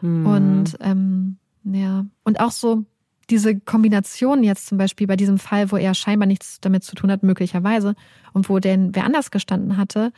[0.00, 0.26] Mhm.
[0.26, 2.86] Und ähm, ja, und auch so
[3.30, 7.10] diese Kombination jetzt zum Beispiel bei diesem Fall, wo er scheinbar nichts damit zu tun
[7.10, 7.94] hat, möglicherweise,
[8.32, 10.12] und wo denn wer anders gestanden hatte,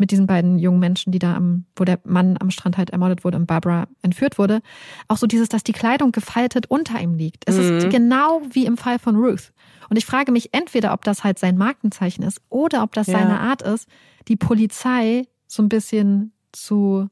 [0.00, 3.22] mit diesen beiden jungen Menschen, die da am, wo der Mann am Strand halt ermordet
[3.22, 4.62] wurde und Barbara entführt wurde,
[5.06, 7.44] auch so dieses, dass die Kleidung gefaltet unter ihm liegt.
[7.46, 7.78] Es mhm.
[7.78, 9.52] ist genau wie im Fall von Ruth.
[9.90, 13.18] Und ich frage mich entweder, ob das halt sein Markenzeichen ist oder ob das ja.
[13.18, 13.88] seine Art ist,
[14.26, 17.08] die Polizei so ein bisschen zu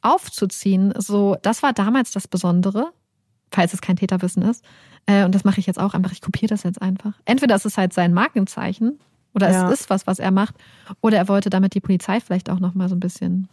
[0.00, 0.94] aufzuziehen.
[0.96, 2.92] So, das war damals das Besondere,
[3.52, 4.64] falls es kein Täterwissen ist.
[5.06, 6.12] Äh, und das mache ich jetzt auch einfach.
[6.12, 7.12] Ich kopiere das jetzt einfach.
[7.24, 8.98] Entweder ist es halt sein Markenzeichen
[9.34, 9.70] oder ja.
[9.70, 10.54] es ist was, was er macht,
[11.00, 13.48] oder er wollte damit die Polizei vielleicht auch noch mal so ein bisschen.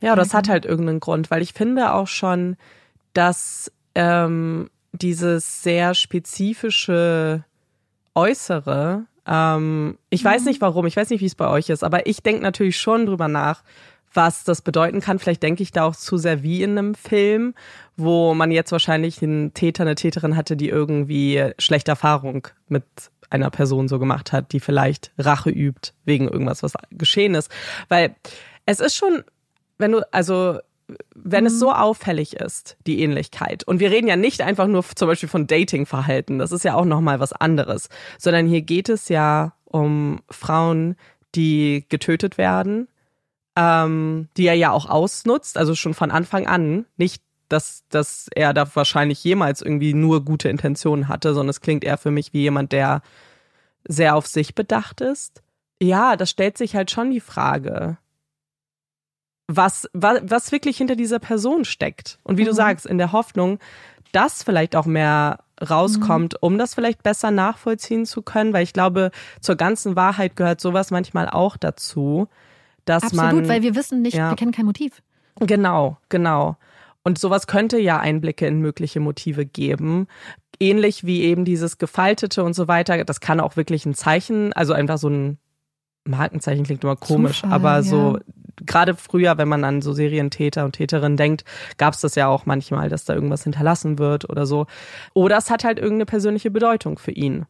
[0.00, 2.56] Ja, das hat halt irgendeinen Grund, weil ich finde auch schon,
[3.14, 7.44] dass ähm, dieses sehr spezifische
[8.14, 10.28] Äußere, ähm, ich mhm.
[10.28, 12.78] weiß nicht warum, ich weiß nicht, wie es bei euch ist, aber ich denke natürlich
[12.78, 13.62] schon drüber nach,
[14.14, 15.18] was das bedeuten kann.
[15.18, 17.54] Vielleicht denke ich da auch zu sehr wie in einem Film,
[17.96, 22.84] wo man jetzt wahrscheinlich einen Täter, eine Täterin hatte, die irgendwie schlechte Erfahrung mit
[23.30, 27.50] einer Person so gemacht hat, die vielleicht Rache übt wegen irgendwas, was geschehen ist.
[27.88, 28.14] Weil
[28.66, 29.24] es ist schon,
[29.78, 30.58] wenn du, also
[31.14, 31.76] wenn es so mhm.
[31.76, 33.64] auffällig ist, die Ähnlichkeit.
[33.64, 36.84] Und wir reden ja nicht einfach nur zum Beispiel von Datingverhalten, das ist ja auch
[36.84, 37.88] nochmal was anderes,
[38.18, 40.96] sondern hier geht es ja um Frauen,
[41.34, 42.88] die getötet werden,
[43.56, 46.86] ähm, die er ja auch ausnutzt, also schon von Anfang an.
[46.96, 51.84] Nicht, dass, dass er da wahrscheinlich jemals irgendwie nur gute Intentionen hatte, sondern es klingt
[51.84, 53.02] eher für mich wie jemand, der
[53.86, 55.42] sehr auf sich bedacht ist.
[55.80, 57.98] Ja, das stellt sich halt schon die Frage,
[59.46, 62.18] was, was, was wirklich hinter dieser Person steckt.
[62.22, 62.48] Und wie mhm.
[62.48, 63.58] du sagst, in der Hoffnung,
[64.12, 66.38] dass vielleicht auch mehr rauskommt, mhm.
[66.40, 70.90] um das vielleicht besser nachvollziehen zu können, weil ich glaube, zur ganzen Wahrheit gehört sowas
[70.90, 72.28] manchmal auch dazu,
[72.84, 73.26] dass Absolut, man.
[73.26, 75.02] Absolut, weil wir wissen nicht, ja, wir kennen kein Motiv.
[75.40, 76.56] Genau, genau.
[77.02, 80.06] Und sowas könnte ja Einblicke in mögliche Motive geben.
[80.58, 83.04] Ähnlich wie eben dieses Gefaltete und so weiter.
[83.04, 85.38] Das kann auch wirklich ein Zeichen, also einfach so ein
[86.06, 88.18] Markenzeichen klingt immer komisch, Zufall, aber so
[88.64, 91.44] gerade früher, wenn man an so Serientäter und Täterinnen denkt,
[91.76, 94.66] gab es das ja auch manchmal, dass da irgendwas hinterlassen wird oder so.
[95.12, 97.46] Oder es hat halt irgendeine persönliche Bedeutung für ihn.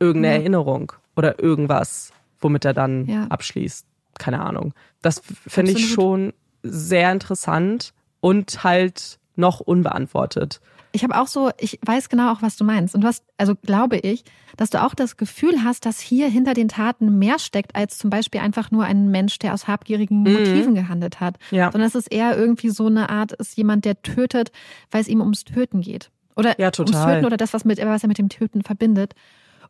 [0.00, 0.40] Irgendeine ja.
[0.40, 3.26] Erinnerung oder irgendwas, womit er dann ja.
[3.28, 3.87] abschließt
[4.18, 4.74] keine Ahnung.
[5.02, 10.60] Das finde ich schon sehr interessant und halt noch unbeantwortet.
[10.92, 12.94] Ich habe auch so, ich weiß genau auch, was du meinst.
[12.94, 14.24] Und du hast, also glaube ich,
[14.56, 18.10] dass du auch das Gefühl hast, dass hier hinter den Taten mehr steckt, als zum
[18.10, 20.32] Beispiel einfach nur ein Mensch, der aus habgierigen mhm.
[20.32, 21.36] Motiven gehandelt hat.
[21.50, 21.70] Ja.
[21.70, 24.50] Sondern es eher irgendwie so eine Art ist, jemand, der tötet,
[24.90, 26.10] weil es ihm ums Töten geht.
[26.36, 29.14] Oder ja, ums Töten oder das, was, mit, was er mit dem Töten verbindet.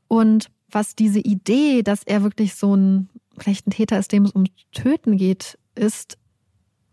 [0.06, 3.08] Und was diese Idee, dass er wirklich so ein
[3.42, 6.18] vielleicht ein Täter ist, dem es um Töten geht, ist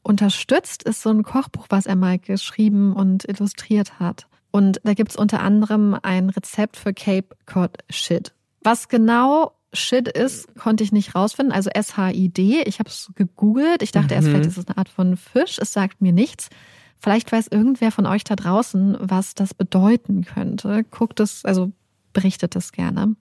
[0.04, 4.28] unterstützt, ist so ein Kochbuch, was er mal geschrieben und illustriert hat.
[4.52, 8.34] Und da gibt es unter anderem ein Rezept für Cape Cod Shit.
[8.62, 11.54] Was genau Shit ist, konnte ich nicht rausfinden.
[11.54, 12.64] Also S-H-I-D.
[12.64, 13.82] Ich habe es gegoogelt.
[13.82, 14.14] Ich dachte mhm.
[14.14, 15.58] erst, vielleicht ist es eine Art von Fisch.
[15.60, 16.50] Es sagt mir nichts.
[16.98, 20.86] Vielleicht weiß irgendwer von euch da draußen, was das bedeuten könnte.
[20.90, 21.72] Guckt es, also
[22.14, 23.16] berichtet es gerne.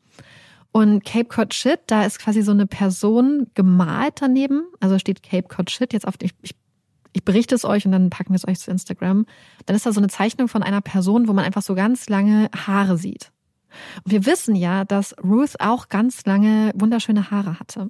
[0.76, 4.64] Und Cape Cod Shit, da ist quasi so eine Person gemalt daneben.
[4.80, 6.56] Also steht Cape Cod Shit jetzt auf, ich, ich,
[7.12, 9.24] ich berichte es euch und dann packen wir es euch zu Instagram.
[9.66, 12.50] Dann ist da so eine Zeichnung von einer Person, wo man einfach so ganz lange
[12.66, 13.30] Haare sieht.
[14.02, 17.88] Und wir wissen ja, dass Ruth auch ganz lange wunderschöne Haare hatte.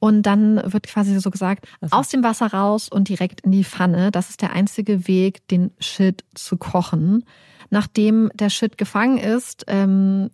[0.00, 1.96] Und dann wird quasi so gesagt, also.
[1.96, 4.10] aus dem Wasser raus und direkt in die Pfanne.
[4.10, 7.24] Das ist der einzige Weg, den Shit zu kochen.
[7.70, 10.30] Nachdem der Shit gefangen ist, ähm,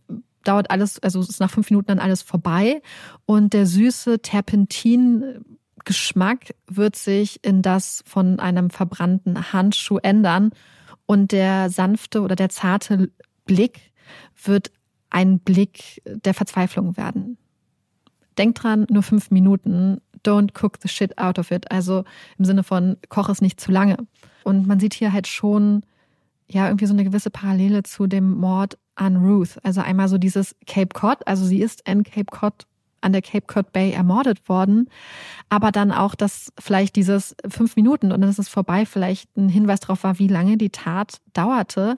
[0.48, 2.80] dauert alles, also ist nach fünf Minuten dann alles vorbei
[3.26, 10.50] und der süße Terpentin-Geschmack wird sich in das von einem verbrannten Handschuh ändern
[11.06, 13.10] und der sanfte oder der zarte
[13.44, 13.92] Blick
[14.42, 14.70] wird
[15.10, 17.38] ein Blick der Verzweiflung werden.
[18.36, 20.00] Denkt dran, nur fünf Minuten.
[20.24, 21.70] Don't cook the shit out of it.
[21.70, 22.04] Also
[22.38, 23.96] im Sinne von, koch es nicht zu lange.
[24.44, 25.82] Und man sieht hier halt schon,
[26.46, 29.58] ja, irgendwie so eine gewisse Parallele zu dem Mord an Ruth.
[29.62, 32.66] Also einmal so dieses Cape Cod, also sie ist in Cape Cod
[33.00, 34.90] an der Cape Cod Bay ermordet worden,
[35.48, 39.48] aber dann auch, dass vielleicht dieses fünf Minuten und dann ist es vorbei, vielleicht ein
[39.48, 41.96] Hinweis darauf war, wie lange die Tat dauerte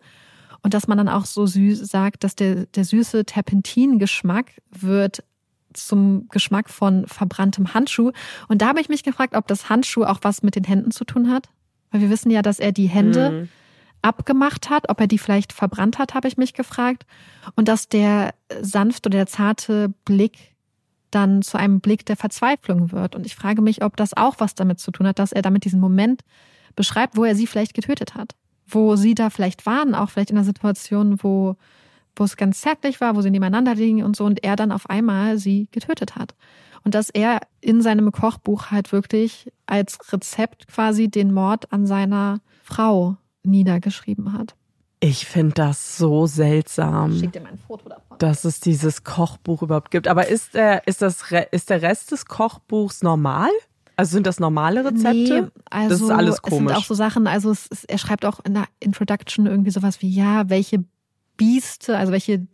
[0.62, 5.24] und dass man dann auch so süß sagt, dass der, der süße Terpentin-Geschmack wird
[5.72, 8.10] zum Geschmack von verbranntem Handschuh.
[8.48, 11.04] Und da habe ich mich gefragt, ob das Handschuh auch was mit den Händen zu
[11.04, 11.48] tun hat.
[11.92, 13.48] Weil wir wissen ja, dass er die Hände mhm
[14.02, 17.06] abgemacht hat, ob er die vielleicht verbrannt hat, habe ich mich gefragt.
[17.56, 20.54] Und dass der sanfte oder der zarte Blick
[21.10, 23.16] dann zu einem Blick der Verzweiflung wird.
[23.16, 25.64] Und ich frage mich, ob das auch was damit zu tun hat, dass er damit
[25.64, 26.22] diesen Moment
[26.76, 28.34] beschreibt, wo er sie vielleicht getötet hat.
[28.66, 31.56] Wo sie da vielleicht waren, auch vielleicht in einer Situation, wo,
[32.14, 34.88] wo es ganz zärtlich war, wo sie nebeneinander liegen und so, und er dann auf
[34.88, 36.34] einmal sie getötet hat.
[36.84, 42.40] Und dass er in seinem Kochbuch halt wirklich als Rezept quasi den Mord an seiner
[42.62, 44.54] Frau niedergeschrieben hat.
[45.02, 48.18] Ich finde das so seltsam, Schick dir mal ein Foto davon.
[48.18, 50.08] dass es dieses Kochbuch überhaupt gibt.
[50.08, 53.48] Aber ist der, ist, das, ist der Rest des Kochbuchs normal?
[53.96, 55.42] Also sind das normale Rezepte?
[55.42, 56.60] Nee, also das ist alles komisch.
[56.60, 59.70] Es sind auch so Sachen, also es, es, er schreibt auch in der Introduction irgendwie
[59.70, 60.84] sowas wie, ja, welche
[61.36, 62.46] Bieste, also welche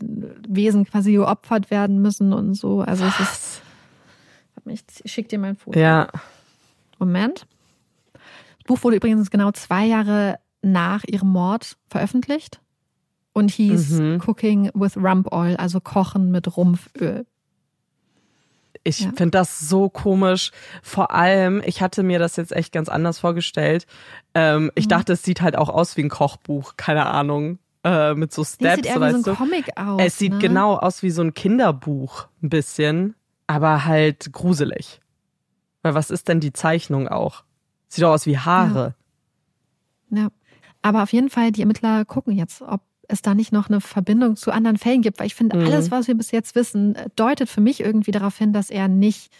[0.48, 2.80] Wesen quasi geopfert werden müssen und so.
[2.80, 3.20] Also Was?
[3.20, 5.00] es ist.
[5.04, 5.78] Ich schick dir mal ein Foto.
[5.78, 6.08] Ja.
[6.98, 7.46] Moment.
[8.12, 12.60] Das Buch wurde übrigens genau zwei Jahre nach ihrem Mord veröffentlicht
[13.32, 14.22] und hieß mhm.
[14.26, 17.26] Cooking with Rump Oil, also Kochen mit Rumpföl.
[18.82, 19.10] Ich ja.
[19.16, 20.52] finde das so komisch.
[20.82, 23.86] Vor allem, ich hatte mir das jetzt echt ganz anders vorgestellt.
[24.32, 24.90] Ähm, ich mhm.
[24.90, 27.58] dachte, es sieht halt auch aus wie ein Kochbuch, keine Ahnung.
[27.84, 30.00] Äh, mit so Steps, sieht eher wie so ein Comic aus.
[30.02, 30.38] Es sieht ne?
[30.38, 35.00] genau aus wie so ein Kinderbuch, ein bisschen, aber halt gruselig.
[35.82, 37.44] Weil was ist denn die Zeichnung auch?
[37.88, 38.94] Sieht doch aus wie Haare.
[40.10, 40.22] Ja.
[40.22, 40.28] ja.
[40.86, 44.36] Aber auf jeden Fall, die Ermittler gucken jetzt, ob es da nicht noch eine Verbindung
[44.36, 45.66] zu anderen Fällen gibt, weil ich finde, mhm.
[45.66, 49.32] alles, was wir bis jetzt wissen, deutet für mich irgendwie darauf hin, dass er nicht,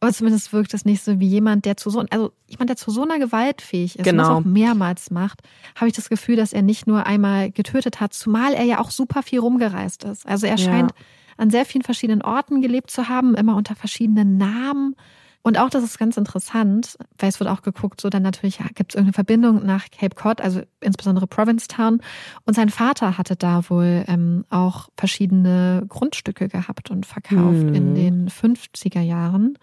[0.00, 2.90] oder zumindest wirkt es nicht so wie jemand, der zu so, also jemand, der zu
[2.90, 4.22] so einer Gewalt fähig ist genau.
[4.22, 5.42] und das auch mehrmals macht,
[5.74, 8.90] habe ich das Gefühl, dass er nicht nur einmal getötet hat, zumal er ja auch
[8.90, 10.26] super viel rumgereist ist.
[10.26, 10.96] Also er scheint ja.
[11.36, 14.96] an sehr vielen verschiedenen Orten gelebt zu haben, immer unter verschiedenen Namen.
[15.44, 18.64] Und auch das ist ganz interessant, weil es wird auch geguckt, so dann natürlich ja,
[18.74, 22.00] gibt es irgendeine Verbindung nach Cape Cod, also insbesondere Provincetown.
[22.46, 27.74] Und sein Vater hatte da wohl ähm, auch verschiedene Grundstücke gehabt und verkauft mhm.
[27.74, 29.58] in den 50er Jahren.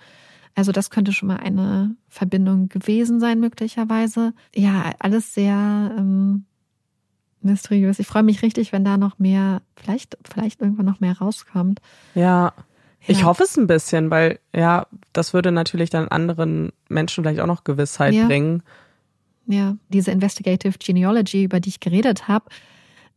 [0.53, 4.33] Also das könnte schon mal eine Verbindung gewesen sein, möglicherweise.
[4.53, 6.45] Ja, alles sehr ähm,
[7.41, 7.97] mysteriös.
[7.97, 11.81] Ich freue mich richtig, wenn da noch mehr, vielleicht, vielleicht irgendwann noch mehr rauskommt.
[12.13, 12.53] Ja.
[13.07, 17.47] Ich hoffe es ein bisschen, weil ja, das würde natürlich dann anderen Menschen vielleicht auch
[17.47, 18.27] noch Gewissheit ja.
[18.27, 18.63] bringen.
[19.47, 22.45] Ja, diese Investigative Genealogy, über die ich geredet habe,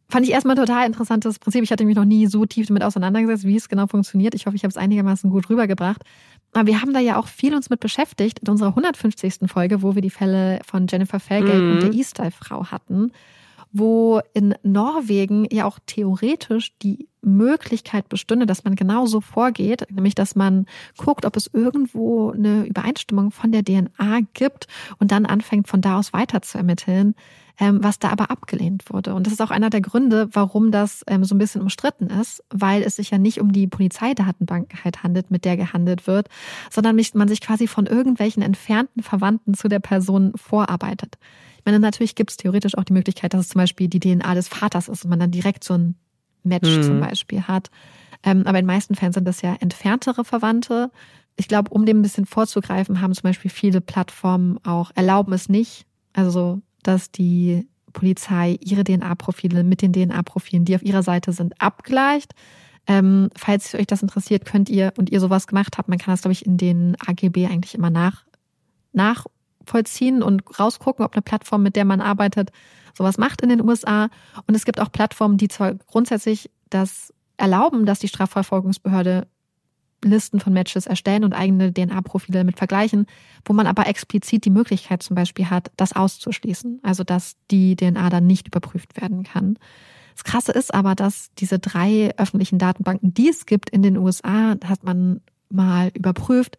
[0.09, 1.63] fand ich erstmal ein total interessantes Prinzip.
[1.63, 4.35] Ich hatte mich noch nie so tief damit auseinandergesetzt, wie es genau funktioniert.
[4.35, 6.03] Ich hoffe, ich habe es einigermaßen gut rübergebracht.
[6.55, 9.51] Aber wir haben da ja auch viel uns mit beschäftigt in unserer 150.
[9.51, 11.73] Folge, wo wir die Fälle von Jennifer Felgate mhm.
[11.73, 13.13] und der E-Style-Frau hatten
[13.75, 20.37] wo in Norwegen ja auch theoretisch die Möglichkeit bestünde, dass man genauso vorgeht, nämlich dass
[20.37, 20.67] man
[20.97, 24.69] guckt, ob es irgendwo eine Übereinstimmung von der DNA gibt
[24.99, 27.17] und dann anfängt von da aus weiter zu ermitteln,
[27.59, 29.13] ähm, was da aber abgelehnt wurde.
[29.15, 32.45] Und das ist auch einer der Gründe, warum das ähm, so ein bisschen umstritten ist,
[32.51, 36.29] weil es sich ja nicht um die Polizeidatenbank halt handelt, mit der gehandelt wird,
[36.71, 41.19] sondern man sich quasi von irgendwelchen entfernten Verwandten zu der Person vorarbeitet.
[41.65, 44.35] Ich meine, natürlich gibt es theoretisch auch die Möglichkeit, dass es zum Beispiel die DNA
[44.35, 45.95] des Vaters ist und man dann direkt so ein
[46.43, 46.83] Match mhm.
[46.83, 47.71] zum Beispiel hat.
[48.23, 50.91] Ähm, aber in den meisten Fällen sind das ja entferntere Verwandte.
[51.37, 55.49] Ich glaube, um dem ein bisschen vorzugreifen, haben zum Beispiel viele Plattformen auch erlauben es
[55.49, 55.87] nicht.
[56.13, 62.35] Also, dass die Polizei ihre DNA-Profile mit den DNA-Profilen, die auf ihrer Seite sind, abgleicht.
[62.87, 66.21] Ähm, falls euch das interessiert, könnt ihr und ihr sowas gemacht habt, man kann das,
[66.21, 68.27] glaube ich, in den AGB eigentlich immer nach,
[68.93, 69.25] nach
[69.67, 72.51] vollziehen und rausgucken, ob eine Plattform, mit der man arbeitet,
[72.97, 74.09] sowas macht in den USA.
[74.47, 79.27] Und es gibt auch Plattformen, die zwar grundsätzlich das erlauben, dass die Strafverfolgungsbehörde
[80.05, 83.07] Listen von Matches erstellen und eigene DNA-Profile damit vergleichen,
[83.45, 86.81] wo man aber explizit die Möglichkeit zum Beispiel hat, das auszuschließen.
[86.83, 89.59] Also dass die DNA dann nicht überprüft werden kann.
[90.15, 94.57] Das Krasse ist aber, dass diese drei öffentlichen Datenbanken, die es gibt in den USA,
[94.65, 96.57] hat man mal überprüft,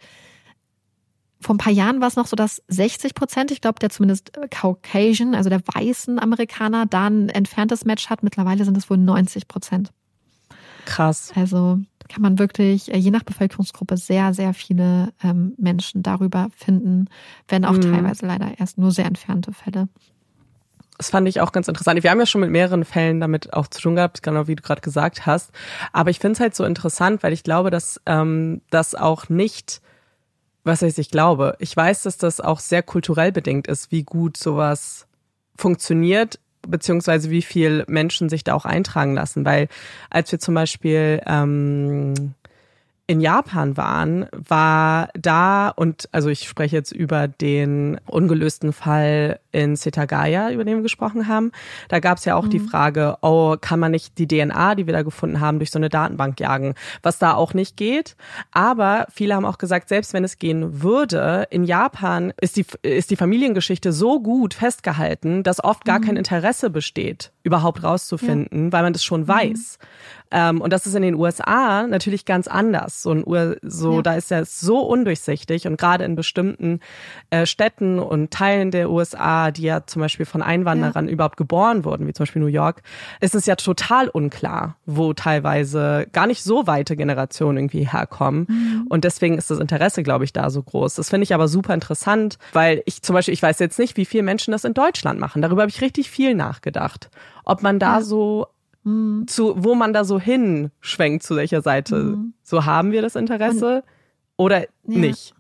[1.42, 4.38] vor ein paar Jahren war es noch so, dass 60 Prozent, ich glaube, der zumindest
[4.38, 8.24] äh, Caucasian, also der weißen Amerikaner, da ein entferntes Match hat.
[8.24, 9.92] Mittlerweile sind es wohl 90 Prozent.
[10.86, 11.32] Krass.
[11.36, 11.80] Also
[12.10, 17.10] kann man wirklich, äh, je nach Bevölkerungsgruppe, sehr, sehr viele ähm, Menschen darüber finden,
[17.48, 17.82] wenn auch mhm.
[17.82, 19.88] teilweise leider erst nur sehr entfernte Fälle.
[20.98, 22.02] Das fand ich auch ganz interessant.
[22.04, 24.64] Wir haben ja schon mit mehreren Fällen damit auch zu tun gehabt, genau wie du
[24.64, 25.52] gerade gesagt hast.
[25.92, 29.82] Aber ich finde es halt so interessant, weil ich glaube, dass ähm, das auch nicht
[30.66, 34.36] was heißt ich glaube, ich weiß, dass das auch sehr kulturell bedingt ist, wie gut
[34.36, 35.08] sowas
[35.56, 39.46] funktioniert, beziehungsweise wie viel Menschen sich da auch eintragen lassen.
[39.46, 39.70] Weil
[40.10, 42.34] als wir zum Beispiel ähm,
[43.08, 49.76] in Japan waren, war da, und also ich spreche jetzt über den ungelösten Fall in
[49.76, 51.52] Setagaya, über den wir gesprochen haben,
[51.88, 52.50] da gab es ja auch mhm.
[52.50, 55.78] die Frage, oh, kann man nicht die DNA, die wir da gefunden haben, durch so
[55.78, 58.16] eine Datenbank jagen, was da auch nicht geht.
[58.52, 63.12] Aber viele haben auch gesagt, selbst wenn es gehen würde, in Japan ist die, ist
[63.12, 66.06] die Familiengeschichte so gut festgehalten, dass oft gar mhm.
[66.06, 68.72] kein Interesse besteht, überhaupt rauszufinden, ja.
[68.74, 69.28] weil man das schon mhm.
[69.30, 69.80] weiß.
[70.32, 73.04] Ähm, und das ist in den USA natürlich ganz anders.
[73.04, 74.02] So, ein Ur so ja.
[74.02, 76.80] da ist ja so undurchsichtig und gerade in bestimmten
[77.30, 81.14] äh, Städten und Teilen der USA USA, die ja zum Beispiel von Einwanderern ja.
[81.14, 82.82] überhaupt geboren wurden, wie zum Beispiel New York,
[83.22, 88.48] ist es ja total unklar, wo teilweise gar nicht so weite Generationen irgendwie herkommen.
[88.50, 88.88] Mhm.
[88.90, 90.96] Und deswegen ist das Interesse, glaube ich, da so groß.
[90.96, 94.06] Das finde ich aber super interessant, weil ich zum Beispiel, ich weiß jetzt nicht, wie
[94.06, 95.42] viele Menschen das in Deutschland machen.
[95.42, 97.10] Darüber habe ich richtig viel nachgedacht.
[97.46, 98.02] Ob man da ja.
[98.02, 98.48] so
[98.84, 99.28] mhm.
[99.28, 101.96] zu, wo man da so hinschwenkt, zu welcher Seite.
[101.96, 102.34] Mhm.
[102.44, 104.68] So haben wir das Interesse Und, oder ja.
[104.86, 105.34] nicht.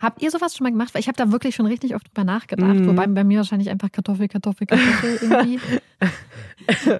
[0.00, 0.94] Habt ihr sowas schon mal gemacht?
[0.94, 2.86] Weil ich habe da wirklich schon richtig oft drüber nachgedacht, mhm.
[2.86, 5.58] wobei bei mir wahrscheinlich einfach Kartoffel, Kartoffel, Kartoffel irgendwie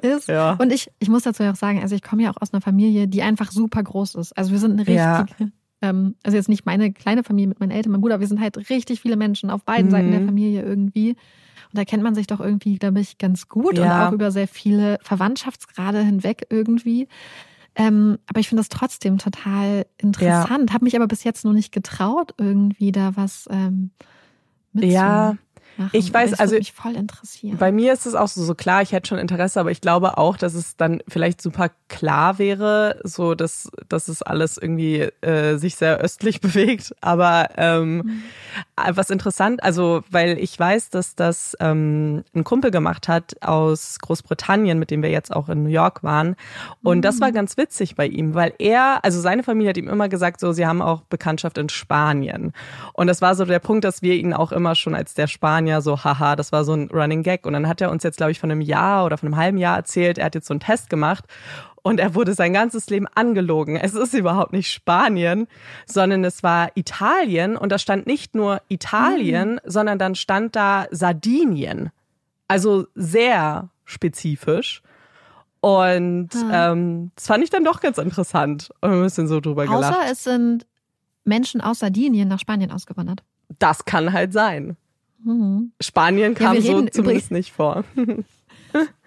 [0.03, 0.29] ist.
[0.29, 0.55] Ja.
[0.55, 2.61] Und ich, ich muss dazu ja auch sagen, also ich komme ja auch aus einer
[2.61, 4.37] Familie, die einfach super groß ist.
[4.37, 7.93] Also wir sind eine richtige, ähm, also jetzt nicht meine kleine Familie mit meinen Eltern,
[7.93, 9.91] meinem Bruder, wir sind halt richtig viele Menschen auf beiden mhm.
[9.91, 11.15] Seiten der Familie irgendwie.
[11.73, 13.85] Und da kennt man sich doch irgendwie, glaube ich, ganz gut ja.
[13.85, 17.09] und auch über sehr viele Verwandtschaftsgrade hinweg irgendwie.
[17.75, 20.71] Ähm, aber ich finde das trotzdem total interessant.
[20.71, 20.75] Ja.
[20.75, 23.91] Habe mich aber bis jetzt noch nicht getraut, irgendwie da was ähm,
[24.73, 24.95] mitzunehmen.
[24.95, 25.37] Ja,
[25.79, 25.91] machen.
[25.93, 27.57] Ich weiß, das also mich voll interessieren.
[27.59, 30.19] Bei mir ist es auch so, so klar, ich hätte schon Interesse, aber ich glaube
[30.19, 35.57] auch, dass es dann vielleicht super klar wäre, so dass, dass es alles irgendwie äh,
[35.57, 36.95] sich sehr östlich bewegt.
[37.01, 38.23] Aber ähm, mhm.
[38.91, 44.79] was interessant, also weil ich weiß, dass das ähm, ein Kumpel gemacht hat aus Großbritannien,
[44.79, 46.37] mit dem wir jetzt auch in New York waren.
[46.83, 47.03] Und mhm.
[47.03, 47.35] das war mhm.
[47.35, 50.67] ganz witzig bei ihm, weil er, also seine Familie hat ihm immer gesagt, so, sie
[50.67, 52.53] haben auch Bekanntschaft in Spanien.
[52.93, 55.68] Und das war so der Punkt, dass wir ihn auch immer schon als der Spanier
[55.69, 57.47] ja so, haha, das war so ein Running Gag.
[57.47, 59.59] Und dann hat er uns jetzt, glaube ich, von einem Jahr oder von einem halben
[59.59, 61.25] Jahr erzählt, er hat jetzt so einen Test gemacht
[61.83, 63.77] und er wurde sein ganzes Leben angelogen.
[63.77, 65.47] Es ist überhaupt nicht Spanien,
[65.87, 69.61] sondern es war Italien und da stand nicht nur Italien, mhm.
[69.65, 71.91] sondern dann stand da Sardinien.
[72.47, 74.83] Also sehr spezifisch.
[75.61, 76.73] Und ah.
[76.73, 79.95] ähm, das fand ich dann doch ganz interessant und ein bisschen so drüber gelacht.
[79.95, 80.67] Außer es sind
[81.25, 83.23] Menschen aus Sardinien nach Spanien ausgewandert.
[83.59, 84.77] Das kann halt sein.
[85.23, 85.73] Mhm.
[85.81, 87.85] Spanien kam ja, so zumindest nicht vor.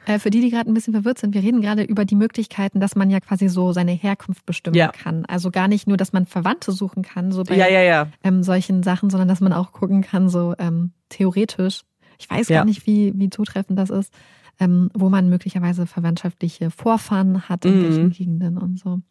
[0.08, 2.80] Äh, für die, die gerade ein bisschen verwirrt sind, wir reden gerade über die Möglichkeiten,
[2.80, 4.88] dass man ja quasi so seine Herkunft bestimmen ja.
[4.88, 5.26] kann.
[5.26, 8.82] Also gar nicht nur, dass man Verwandte suchen kann, so bei ja, ja, ähm, solchen
[8.82, 11.84] Sachen, sondern dass man auch gucken kann, so ähm, theoretisch.
[12.18, 14.12] Ich weiß gar nicht, wie, wie zutreffend das ist,
[14.60, 17.84] ähm, wo man möglicherweise verwandtschaftliche Vorfahren hat, in mhm.
[17.84, 19.02] welchen Gegenden und so.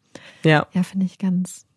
[0.43, 0.67] Ja.
[0.73, 1.67] Ja, finde ich ganz,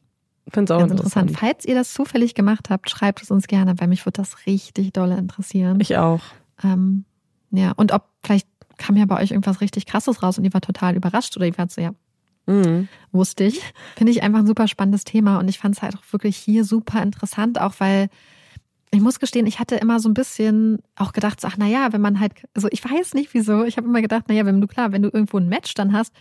[0.51, 1.31] Finde es auch Ganz interessant.
[1.31, 1.55] interessant.
[1.55, 4.93] Falls ihr das zufällig gemacht habt, schreibt es uns gerne, weil mich würde das richtig
[4.93, 5.81] dolle interessieren.
[5.81, 6.21] Ich auch.
[6.63, 7.05] Ähm,
[7.51, 10.61] ja, und ob vielleicht kam ja bei euch irgendwas richtig Krasses raus und ihr war
[10.61, 11.93] total überrascht oder ihr wart so, ja,
[12.47, 12.89] mhm.
[13.13, 13.61] wusste ich.
[13.97, 16.65] Finde ich einfach ein super spannendes Thema und ich fand es halt auch wirklich hier
[16.65, 18.09] super interessant, auch weil
[18.91, 22.21] ich muss gestehen, ich hatte immer so ein bisschen auch gedacht, ach naja, wenn man
[22.21, 25.03] halt, also ich weiß nicht wieso, ich habe immer gedacht, naja, wenn du klar, wenn
[25.03, 26.13] du irgendwo ein Match dann hast,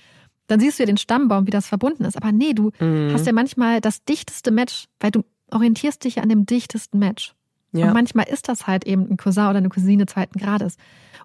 [0.53, 2.15] dann siehst du ja den Stammbaum, wie das verbunden ist.
[2.15, 3.11] Aber nee, du mhm.
[3.11, 7.33] hast ja manchmal das dichteste Match, weil du orientierst dich ja an dem dichtesten Match.
[7.71, 7.87] Ja.
[7.87, 10.77] Und manchmal ist das halt eben ein Cousin oder eine Cousine zweiten Grades.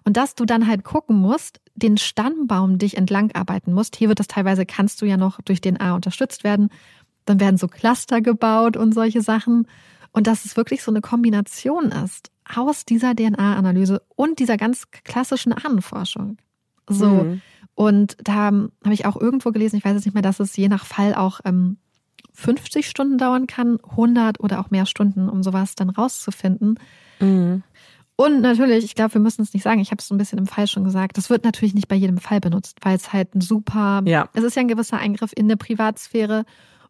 [0.03, 3.95] Und dass du dann halt gucken musst, den Stammbaum dich entlang arbeiten musst.
[3.95, 6.69] Hier wird das teilweise, kannst du ja noch durch den A unterstützt werden.
[7.25, 9.67] Dann werden so Cluster gebaut und solche Sachen.
[10.11, 15.53] Und dass es wirklich so eine Kombination ist aus dieser DNA-Analyse und dieser ganz klassischen
[15.53, 16.37] Ahnenforschung.
[16.87, 17.09] So.
[17.09, 17.41] Mhm.
[17.79, 20.67] Und da habe ich auch irgendwo gelesen, ich weiß jetzt nicht mehr, dass es je
[20.67, 21.77] nach Fall auch ähm,
[22.33, 26.77] 50 Stunden dauern kann, 100 oder auch mehr Stunden, um sowas dann rauszufinden.
[27.21, 27.63] Mhm.
[28.17, 30.39] Und natürlich, ich glaube, wir müssen es nicht sagen, ich habe es so ein bisschen
[30.39, 33.33] im Fall schon gesagt, das wird natürlich nicht bei jedem Fall benutzt, weil es halt
[33.33, 34.27] ein super, ja.
[34.33, 36.43] es ist ja ein gewisser Eingriff in eine Privatsphäre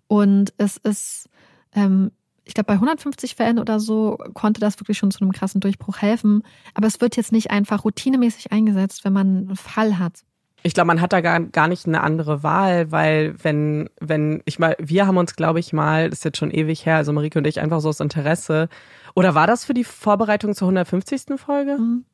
[0.07, 1.29] und es ist,
[1.73, 2.09] ähm,
[2.45, 5.99] ich glaube, bei 150 Fällen oder so konnte das wirklich schon zu einem krassen Durchbruch
[5.99, 6.41] helfen.
[6.73, 10.23] Aber es wird jetzt nicht einfach routinemäßig eingesetzt, wenn man einen Fall hat.
[10.63, 14.59] Ich glaube, man hat da gar, gar nicht eine andere Wahl, weil wenn, wenn, ich
[14.59, 17.39] mal, wir haben uns, glaube ich, mal, das ist jetzt schon ewig her, also Marike
[17.39, 18.67] und ich, einfach so aus Interesse.
[19.15, 21.39] Oder war das für die Vorbereitung zur 150.
[21.39, 21.77] Folge?
[21.77, 22.05] Mhm.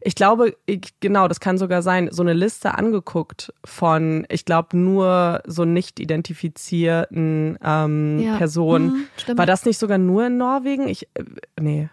[0.00, 4.76] Ich glaube, ich, genau, das kann sogar sein, so eine Liste angeguckt von, ich glaube,
[4.76, 8.36] nur so nicht identifizierten ähm, ja.
[8.36, 9.08] Personen.
[9.26, 10.88] Mhm, war das nicht sogar nur in Norwegen?
[10.88, 11.24] Ich, äh,
[11.58, 11.88] nee.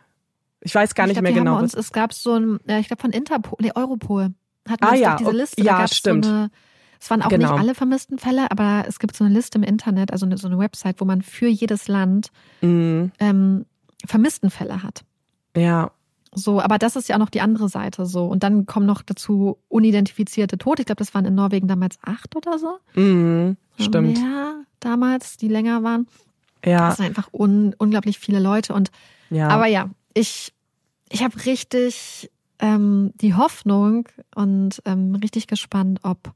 [0.61, 1.59] Ich weiß gar ich nicht glaub, mehr genau.
[1.59, 4.31] Uns, es gab so ein, ja, ich glaube von Interpol, nee, Europol
[4.69, 5.15] hatten ah, ja.
[5.15, 5.63] diese Liste.
[5.63, 6.25] Ja, da stimmt.
[6.25, 6.51] So eine,
[6.99, 7.51] es waren auch genau.
[7.51, 10.57] nicht alle vermissten Fälle, aber es gibt so eine Liste im Internet, also so eine
[10.57, 13.11] Website, wo man für jedes Land mhm.
[13.19, 13.65] ähm,
[14.05, 15.03] vermissten Fälle hat.
[15.55, 15.91] Ja.
[16.33, 18.25] So, aber das ist ja auch noch die andere Seite so.
[18.25, 20.81] Und dann kommen noch dazu unidentifizierte Tote.
[20.81, 22.77] Ich glaube, das waren in Norwegen damals acht oder so.
[22.95, 24.17] Mhm, stimmt.
[24.17, 26.07] Ja, damals, die länger waren.
[26.63, 26.89] Ja.
[26.89, 28.73] Das sind einfach un unglaublich viele Leute.
[28.73, 28.91] Und
[29.29, 29.47] ja.
[29.47, 30.53] aber ja, ich,
[31.09, 32.29] ich habe richtig
[32.59, 36.33] ähm, die Hoffnung und ähm, richtig gespannt, ob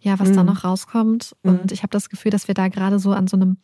[0.00, 0.34] ja, was mhm.
[0.34, 1.34] da noch rauskommt.
[1.42, 1.50] Mhm.
[1.50, 3.56] Und ich habe das Gefühl, dass wir da gerade so an so einem,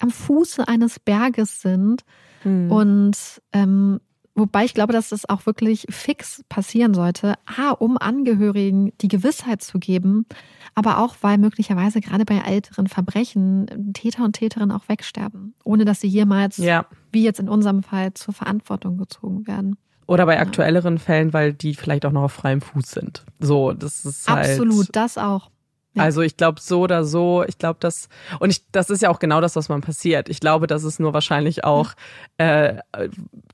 [0.00, 2.02] am Fuße eines Berges sind
[2.44, 2.70] mhm.
[2.70, 3.16] und
[3.52, 4.00] ähm,
[4.34, 7.34] wobei ich glaube, dass das auch wirklich fix passieren sollte.
[7.46, 10.26] A, um Angehörigen die Gewissheit zu geben,
[10.74, 16.00] aber auch, weil möglicherweise gerade bei älteren Verbrechen Täter und Täterinnen auch wegsterben, ohne dass
[16.00, 16.86] sie jemals, ja.
[17.12, 19.76] wie jetzt in unserem Fall, zur Verantwortung gezogen werden.
[20.12, 23.24] Oder bei aktuelleren Fällen, weil die vielleicht auch noch auf freiem Fuß sind.
[23.40, 24.50] So, das ist halt.
[24.50, 25.48] Absolut, das auch.
[25.94, 26.02] Ja.
[26.02, 29.18] Also ich glaube so oder so, ich glaube das und ich, das ist ja auch
[29.18, 30.28] genau das, was man passiert.
[30.28, 31.94] Ich glaube, dass es nur wahrscheinlich auch
[32.36, 32.76] äh,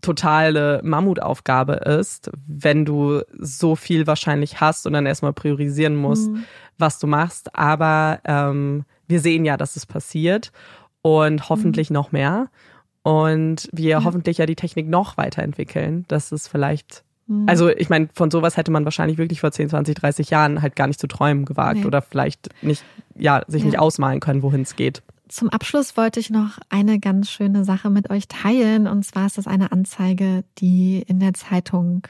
[0.00, 6.44] totale Mammutaufgabe ist, wenn du so viel wahrscheinlich hast und dann erstmal priorisieren musst, mhm.
[6.76, 7.54] was du machst.
[7.54, 10.50] Aber ähm, wir sehen ja, dass es passiert
[11.02, 11.94] und hoffentlich mhm.
[11.94, 12.50] noch mehr.
[13.08, 14.04] Und wir ja.
[14.04, 17.44] hoffentlich ja die Technik noch weiterentwickeln, dass es vielleicht Mhm.
[17.46, 20.74] Also ich meine, von sowas hätte man wahrscheinlich wirklich vor 10, 20, 30 Jahren halt
[20.74, 21.84] gar nicht zu träumen gewagt nee.
[21.84, 22.82] oder vielleicht nicht,
[23.14, 23.66] ja, sich ja.
[23.66, 25.02] nicht ausmalen können, wohin es geht.
[25.28, 28.86] Zum Abschluss wollte ich noch eine ganz schöne Sache mit euch teilen.
[28.86, 32.02] Und zwar ist das eine Anzeige, die in der Zeitung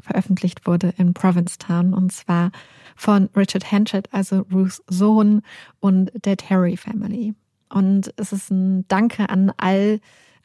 [0.00, 1.92] veröffentlicht wurde in Provincetown.
[1.92, 2.52] Und zwar
[2.94, 5.42] von Richard Hanchett, also Ruths Sohn
[5.80, 7.34] und der Terry Family.
[7.72, 10.00] Und es ist ein Danke an all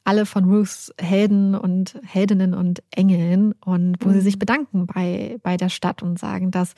[0.05, 4.13] alle von Ruths Helden und Heldinnen und Engeln und wo mhm.
[4.13, 6.76] sie sich bedanken bei, bei der Stadt und sagen, dass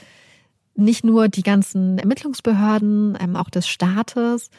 [0.76, 4.50] nicht nur die ganzen Ermittlungsbehörden, ähm, auch des Staates,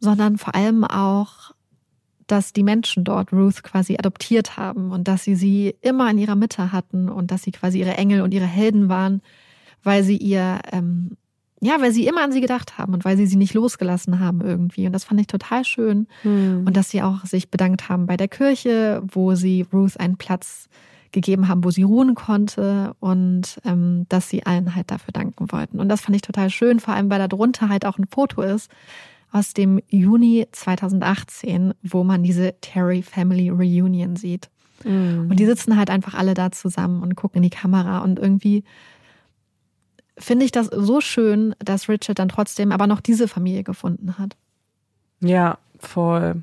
[0.00, 1.52] sondern vor allem auch,
[2.26, 6.36] dass die Menschen dort Ruth quasi adoptiert haben und dass sie sie immer in ihrer
[6.36, 9.22] Mitte hatten und dass sie quasi ihre Engel und ihre Helden waren,
[9.82, 11.16] weil sie ihr ähm,
[11.60, 14.40] ja, weil sie immer an sie gedacht haben und weil sie sie nicht losgelassen haben
[14.40, 14.86] irgendwie.
[14.86, 16.06] Und das fand ich total schön.
[16.22, 16.64] Hm.
[16.66, 20.68] Und dass sie auch sich bedankt haben bei der Kirche, wo sie Ruth einen Platz
[21.10, 25.80] gegeben haben, wo sie ruhen konnte und ähm, dass sie allen halt dafür danken wollten.
[25.80, 28.42] Und das fand ich total schön, vor allem weil da drunter halt auch ein Foto
[28.42, 28.70] ist
[29.32, 34.48] aus dem Juni 2018, wo man diese Terry Family Reunion sieht.
[34.84, 35.28] Mhm.
[35.30, 38.64] Und die sitzen halt einfach alle da zusammen und gucken in die Kamera und irgendwie
[40.18, 44.36] finde ich das so schön, dass Richard dann trotzdem aber noch diese Familie gefunden hat.
[45.20, 46.42] Ja, voll.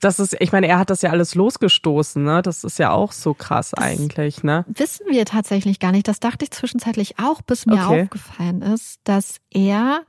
[0.00, 2.42] Das ist, ich meine, er hat das ja alles losgestoßen, ne?
[2.42, 4.64] Das ist ja auch so krass das eigentlich, ne?
[4.66, 6.08] Wissen wir tatsächlich gar nicht.
[6.08, 8.02] Das dachte ich zwischenzeitlich auch, bis mir okay.
[8.02, 10.02] aufgefallen ist, dass er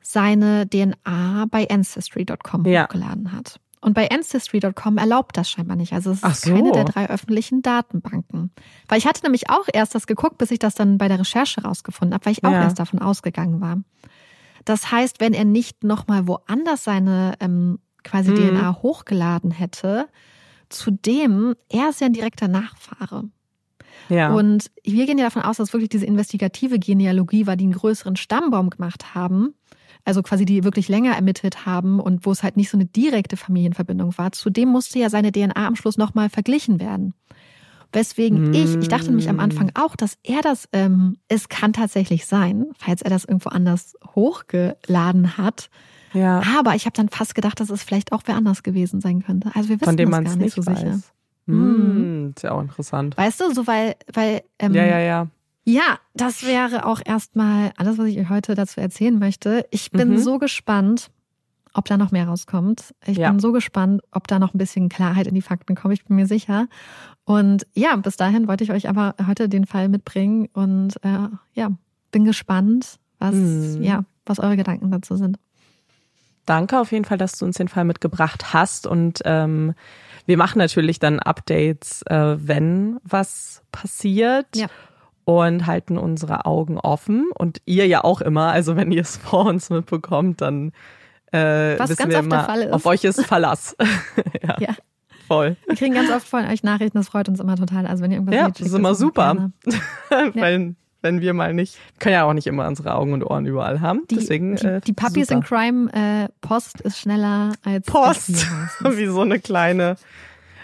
[0.00, 2.84] seine DNA bei Ancestry.com ja.
[2.84, 3.60] hochgeladen hat.
[3.82, 5.94] Und bei Ancestry.com erlaubt das scheinbar nicht.
[5.94, 6.54] Also es ist so.
[6.54, 8.50] keine der drei öffentlichen Datenbanken.
[8.88, 11.62] Weil ich hatte nämlich auch erst das geguckt, bis ich das dann bei der Recherche
[11.62, 12.62] rausgefunden habe, weil ich auch ja.
[12.62, 13.78] erst davon ausgegangen war.
[14.66, 18.58] Das heißt, wenn er nicht nochmal woanders seine ähm, quasi mhm.
[18.58, 20.08] DNA hochgeladen hätte,
[20.68, 23.24] zudem, er ist ja ein direkter Nachfahre.
[24.10, 24.34] Ja.
[24.34, 28.16] Und wir gehen ja davon aus, dass wirklich diese investigative Genealogie war, die einen größeren
[28.16, 29.54] Stammbaum gemacht haben
[30.04, 33.36] also quasi die wirklich länger ermittelt haben und wo es halt nicht so eine direkte
[33.36, 34.32] Familienverbindung war.
[34.32, 37.14] Zudem musste ja seine DNA am Schluss nochmal verglichen werden.
[37.92, 38.54] Weswegen mm.
[38.54, 42.66] ich, ich dachte nämlich am Anfang auch, dass er das, ähm, es kann tatsächlich sein,
[42.78, 45.70] falls er das irgendwo anders hochgeladen hat.
[46.12, 46.42] Ja.
[46.58, 49.50] Aber ich habe dann fast gedacht, dass es vielleicht auch wer anders gewesen sein könnte.
[49.54, 50.78] Also wir wissen Von dem das gar nicht, nicht so weiß.
[50.78, 51.00] sicher.
[51.46, 53.16] Hm, ist ja auch interessant.
[53.16, 55.26] Weißt du, so weil, weil ähm, ja, ja, ja.
[55.64, 59.66] Ja, das wäre auch erstmal alles, was ich euch heute dazu erzählen möchte.
[59.70, 60.18] Ich bin mhm.
[60.18, 61.10] so gespannt,
[61.74, 62.94] ob da noch mehr rauskommt.
[63.06, 63.30] Ich ja.
[63.30, 65.94] bin so gespannt, ob da noch ein bisschen Klarheit in die Fakten kommt.
[65.94, 66.66] Ich bin mir sicher.
[67.24, 71.70] Und ja, bis dahin wollte ich euch aber heute den Fall mitbringen und äh, ja,
[72.10, 73.82] bin gespannt, was, mhm.
[73.82, 75.38] ja, was eure Gedanken dazu sind.
[76.46, 79.74] Danke auf jeden Fall, dass du uns den Fall mitgebracht hast und ähm,
[80.26, 84.56] wir machen natürlich dann Updates, äh, wenn was passiert.
[84.56, 84.66] Ja
[85.24, 87.28] und halten unsere Augen offen.
[87.34, 88.50] Und ihr ja auch immer.
[88.52, 90.72] Also wenn ihr es vor uns mitbekommt, dann
[91.32, 93.76] äh, Was wissen wir immer, auf euch ist Verlass.
[94.42, 94.56] ja.
[94.58, 94.74] ja.
[95.28, 95.56] Voll.
[95.66, 97.86] Wir kriegen ganz oft von euch Nachrichten, das freut uns immer total.
[97.86, 99.52] Also wenn ihr irgendwas Ja, seht, das ist immer super.
[100.34, 103.80] Weil wenn wir mal nicht, können ja auch nicht immer unsere Augen und Ohren überall
[103.80, 104.02] haben.
[104.10, 105.38] Die, Deswegen, die, äh, die Puppies super.
[105.38, 108.46] in Crime äh, Post ist schneller als Post.
[108.80, 109.96] Wie so eine kleine.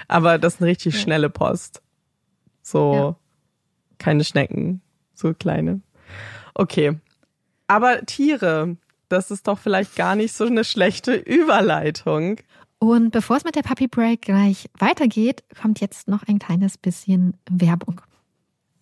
[0.08, 1.00] Aber das ist eine richtig ja.
[1.00, 1.80] schnelle Post.
[2.62, 3.16] So.
[3.98, 4.80] Keine Schnecken,
[5.14, 5.80] so kleine.
[6.54, 6.98] Okay.
[7.66, 8.76] Aber Tiere,
[9.08, 12.36] das ist doch vielleicht gar nicht so eine schlechte Überleitung.
[12.78, 17.36] Und bevor es mit der Puppy Break gleich weitergeht, kommt jetzt noch ein kleines bisschen
[17.50, 18.00] Werbung.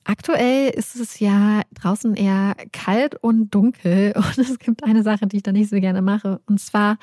[0.04, 5.36] Aktuell ist es ja draußen eher kalt und dunkel und es gibt eine Sache, die
[5.36, 6.40] ich da nicht so gerne mache.
[6.46, 6.98] Und zwar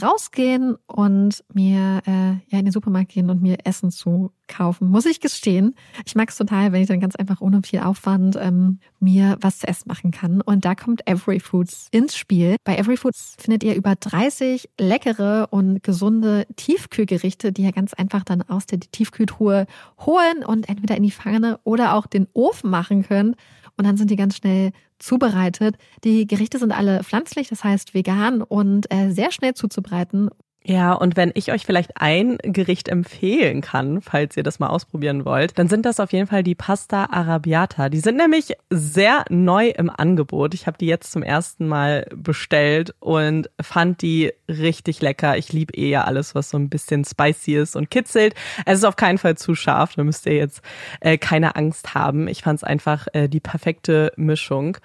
[0.00, 4.88] rausgehen und mir äh, ja in den Supermarkt gehen und mir Essen zu kaufen.
[4.88, 5.74] Muss ich gestehen.
[6.04, 9.58] Ich mag es total, wenn ich dann ganz einfach ohne viel Aufwand ähm, mir was
[9.58, 10.40] zu essen machen kann.
[10.40, 12.56] Und da kommt Every Foods ins Spiel.
[12.64, 18.24] Bei Every Foods findet ihr über 30 leckere und gesunde Tiefkühlgerichte, die ihr ganz einfach
[18.24, 19.66] dann aus der Tiefkühltruhe
[20.04, 23.36] holen und entweder in die Pfanne oder auch den Ofen machen könnt.
[23.76, 25.76] Und dann sind die ganz schnell zubereitet.
[26.04, 30.30] Die Gerichte sind alle pflanzlich, das heißt vegan und äh, sehr schnell zuzubereiten.
[30.68, 35.24] Ja, und wenn ich euch vielleicht ein Gericht empfehlen kann, falls ihr das mal ausprobieren
[35.24, 37.88] wollt, dann sind das auf jeden Fall die Pasta Arabiata.
[37.88, 40.54] Die sind nämlich sehr neu im Angebot.
[40.54, 45.36] Ich habe die jetzt zum ersten Mal bestellt und fand die richtig lecker.
[45.38, 48.34] Ich liebe eh ja alles, was so ein bisschen spicy ist und kitzelt.
[48.64, 50.62] Es ist auf keinen Fall zu scharf, da müsst ihr jetzt
[50.98, 52.26] äh, keine Angst haben.
[52.26, 54.78] Ich fand es einfach äh, die perfekte Mischung.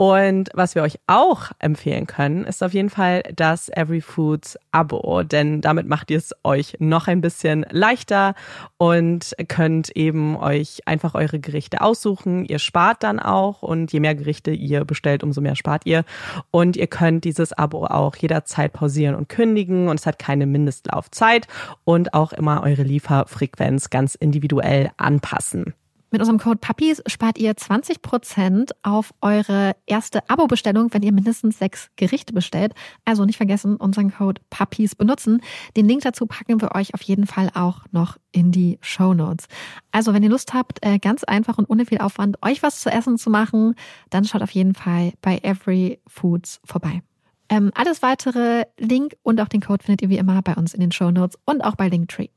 [0.00, 5.22] Und was wir euch auch empfehlen können, ist auf jeden Fall das Every Foods Abo,
[5.24, 8.34] denn damit macht ihr es euch noch ein bisschen leichter
[8.78, 12.46] und könnt eben euch einfach eure Gerichte aussuchen.
[12.46, 16.04] Ihr spart dann auch und je mehr Gerichte ihr bestellt, umso mehr spart ihr.
[16.50, 21.46] Und ihr könnt dieses Abo auch jederzeit pausieren und kündigen und es hat keine Mindestlaufzeit
[21.84, 25.74] und auch immer eure Lieferfrequenz ganz individuell anpassen.
[26.12, 31.88] Mit unserem Code Puppies spart ihr 20% auf eure erste Abo-Bestellung, wenn ihr mindestens sechs
[31.94, 32.74] Gerichte bestellt.
[33.04, 35.40] Also nicht vergessen, unseren Code Puppies benutzen.
[35.76, 39.46] Den Link dazu packen wir euch auf jeden Fall auch noch in die Show Notes.
[39.92, 42.90] Also wenn ihr Lust habt, äh, ganz einfach und ohne viel Aufwand, euch was zu
[42.90, 43.76] essen zu machen,
[44.10, 47.02] dann schaut auf jeden Fall bei Every Foods vorbei.
[47.48, 50.80] Ähm, alles weitere, Link und auch den Code findet ihr wie immer bei uns in
[50.80, 52.28] den Show Notes und auch bei Linktree.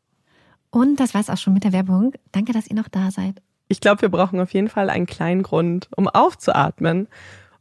[0.69, 2.13] Und das war's auch schon mit der Werbung.
[2.31, 3.41] Danke, dass ihr noch da seid.
[3.67, 7.07] Ich glaube, wir brauchen auf jeden Fall einen kleinen Grund, um aufzuatmen.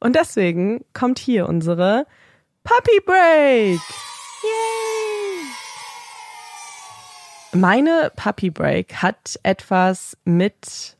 [0.00, 2.06] Und deswegen kommt hier unsere
[2.64, 3.80] Puppy Break.
[4.42, 5.32] Yay!
[7.54, 10.96] Meine Puppy Break hat etwas mit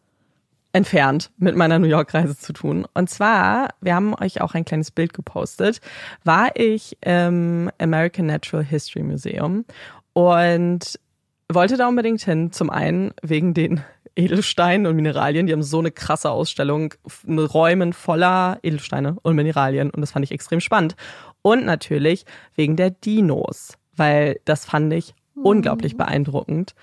[0.73, 2.87] entfernt mit meiner New York Reise zu tun.
[2.95, 5.81] Und zwar, wir haben euch auch ein kleines Bild gepostet,
[6.25, 9.65] war ich im American Natural History Museum
[10.13, 10.99] und
[11.51, 12.53] wollte da unbedingt hin.
[12.53, 13.83] Zum einen wegen den
[14.17, 15.47] Edelsteinen und Mineralien.
[15.47, 16.95] Die haben so eine krasse Ausstellung,
[17.27, 19.91] Räumen voller Edelsteine und Mineralien.
[19.91, 20.97] Und das fand ich extrem spannend.
[21.43, 22.25] Und natürlich
[22.55, 25.43] wegen der Dinos, weil das fand ich mhm.
[25.43, 26.75] unglaublich beeindruckend.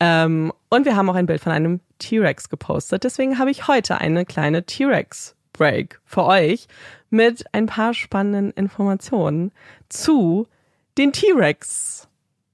[0.00, 3.04] Ähm, und wir haben auch ein Bild von einem T-Rex gepostet.
[3.04, 6.68] Deswegen habe ich heute eine kleine T-Rex-Break für euch
[7.10, 9.52] mit ein paar spannenden Informationen
[9.88, 10.46] zu
[10.96, 12.08] den T-Rex.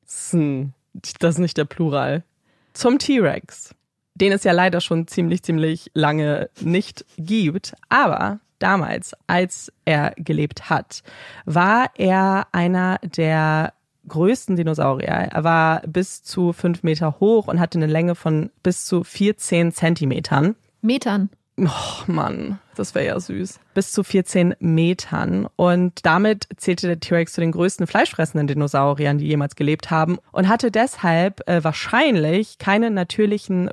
[0.05, 2.25] Das ist nicht der Plural.
[2.73, 3.75] Zum T-Rex
[4.15, 7.75] den es ja leider schon ziemlich, ziemlich lange nicht gibt.
[7.89, 11.03] Aber damals, als er gelebt hat,
[11.45, 13.73] war er einer der
[14.09, 15.29] größten Dinosaurier.
[15.33, 19.73] Er war bis zu fünf Meter hoch und hatte eine Länge von bis zu 14
[19.73, 20.57] Zentimetern.
[20.83, 21.31] Metern.
[21.57, 23.61] Oh Mann, das wäre ja süß.
[23.75, 25.47] Bis zu 14 Metern.
[25.57, 30.19] Und damit zählte der T-Rex zu den größten fleischfressenden Dinosauriern, die jemals gelebt haben.
[30.33, 33.71] Und hatte deshalb äh, wahrscheinlich keine natürlichen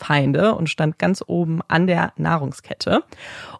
[0.00, 3.02] Fressfeinde und stand ganz oben an der Nahrungskette.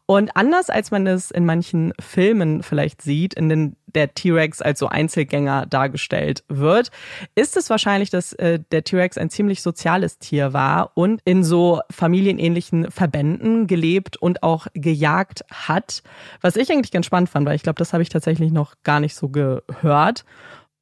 [0.06, 4.78] Und anders als man es in manchen Filmen vielleicht sieht, in den der T-Rex als
[4.78, 6.90] so Einzelgänger dargestellt wird,
[7.34, 11.80] ist es wahrscheinlich, dass äh, der T-Rex ein ziemlich soziales Tier war und in so
[11.90, 16.04] familienähnlichen Verbänden gelebt und auch gejagt hat.
[16.40, 19.00] Was ich eigentlich ganz spannend fand, weil ich glaube, das habe ich tatsächlich noch gar
[19.00, 20.24] nicht so gehört.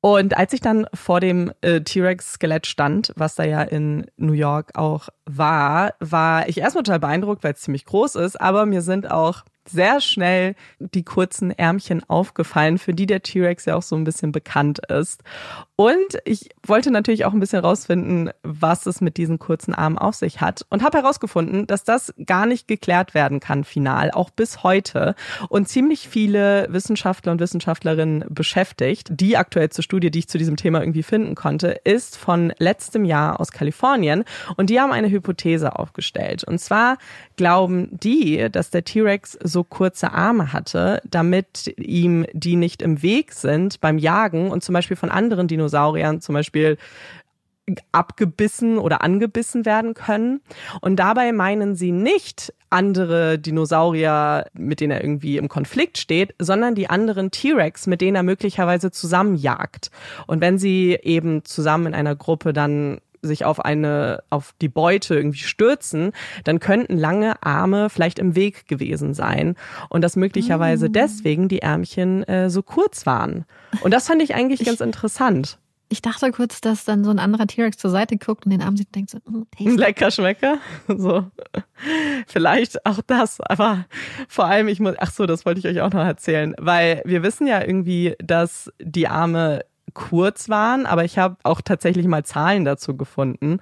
[0.01, 4.77] Und als ich dann vor dem äh, T-Rex-Skelett stand, was da ja in New York
[4.77, 9.11] auch war, war ich erstmal total beeindruckt, weil es ziemlich groß ist, aber mir sind
[9.11, 14.05] auch sehr schnell die kurzen Ärmchen aufgefallen, für die der T-Rex ja auch so ein
[14.05, 15.23] bisschen bekannt ist.
[15.77, 20.17] Und ich wollte natürlich auch ein bisschen rausfinden, was es mit diesen kurzen Armen auf
[20.17, 24.65] sich hat und habe herausgefunden, dass das gar nicht geklärt werden kann final, auch bis
[24.65, 25.15] heute
[25.49, 29.09] und ziemlich viele Wissenschaftler und Wissenschaftlerinnen beschäftigt.
[29.11, 33.39] Die aktuellste Studie, die ich zu diesem Thema irgendwie finden konnte, ist von letztem Jahr
[33.39, 34.25] aus Kalifornien
[34.57, 36.43] und die haben eine Hypothese aufgestellt.
[36.43, 36.99] Und zwar
[37.37, 43.33] glauben die, dass der T-Rex so kurze Arme hatte, damit ihm die nicht im Weg
[43.33, 46.79] sind beim Jagen und zum Beispiel von anderen Dinosauriern Dinosauriern zum Beispiel
[47.93, 50.41] abgebissen oder angebissen werden können.
[50.81, 56.75] Und dabei meinen sie nicht andere Dinosaurier, mit denen er irgendwie im Konflikt steht, sondern
[56.75, 59.91] die anderen T-Rex, mit denen er möglicherweise zusammenjagt.
[60.27, 65.15] Und wenn sie eben zusammen in einer Gruppe dann sich auf eine, auf die Beute
[65.15, 66.13] irgendwie stürzen,
[66.45, 69.55] dann könnten lange Arme vielleicht im Weg gewesen sein.
[69.89, 70.93] Und dass möglicherweise mm.
[70.93, 73.45] deswegen die Ärmchen äh, so kurz waren.
[73.83, 75.59] Und das fand ich eigentlich ich, ganz interessant.
[75.89, 78.77] ich dachte kurz, dass dann so ein anderer T-Rex zur Seite guckt und den Arm
[78.77, 79.77] sieht und denkt so, mm, tasty.
[79.77, 80.59] Lecker Schmecker.
[80.89, 81.25] So.
[82.27, 83.87] Vielleicht auch das, aber
[84.29, 87.23] vor allem, ich muss, ach so, das wollte ich euch auch noch erzählen, weil wir
[87.23, 89.65] wissen ja irgendwie, dass die Arme
[89.99, 93.59] kurz waren, aber ich habe auch tatsächlich mal Zahlen dazu gefunden.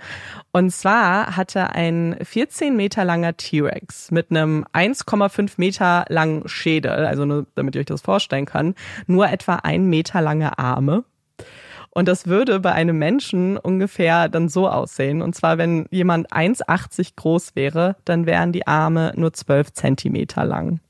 [0.52, 7.24] Und zwar hatte ein 14 Meter langer T-Rex mit einem 1,5 Meter langen Schädel, also
[7.24, 8.76] nur damit ihr euch das vorstellen könnt,
[9.06, 11.04] nur etwa ein Meter lange Arme.
[11.88, 15.22] Und das würde bei einem Menschen ungefähr dann so aussehen.
[15.22, 20.80] Und zwar, wenn jemand 1,80 groß wäre, dann wären die Arme nur 12 Zentimeter lang.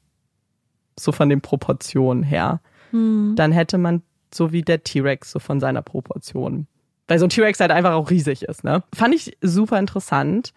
[0.99, 2.61] So von den Proportionen her.
[2.91, 3.35] Hm.
[3.37, 4.03] Dann hätte man
[4.37, 6.67] so wie der T-Rex, so von seiner Proportion.
[7.09, 8.83] Weil so ein T-Rex halt einfach auch riesig ist, ne?
[8.95, 10.53] Fand ich super interessant.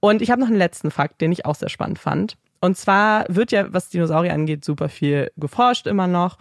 [0.00, 2.36] Und ich habe noch einen letzten Fakt, den ich auch sehr spannend fand.
[2.60, 6.38] Und zwar wird ja, was Dinosaurier angeht, super viel geforscht immer noch.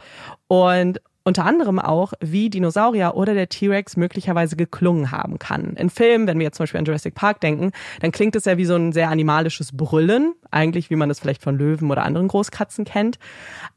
[0.48, 5.76] Und unter anderem auch, wie Dinosaurier oder der T-Rex möglicherweise geklungen haben kann.
[5.76, 8.58] In Filmen, wenn wir jetzt zum Beispiel an Jurassic Park denken, dann klingt es ja
[8.58, 12.28] wie so ein sehr animalisches Brüllen, eigentlich wie man es vielleicht von Löwen oder anderen
[12.28, 13.20] Großkatzen kennt.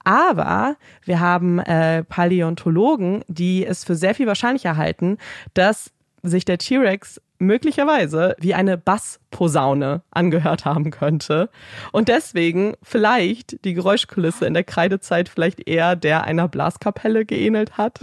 [0.05, 5.19] Aber wir haben äh, Paläontologen, die es für sehr viel wahrscheinlicher halten,
[5.53, 5.91] dass
[6.23, 11.49] sich der T-Rex möglicherweise wie eine Bassposaune angehört haben könnte
[11.93, 18.01] und deswegen vielleicht die Geräuschkulisse in der Kreidezeit vielleicht eher der einer Blaskapelle geähnelt hat.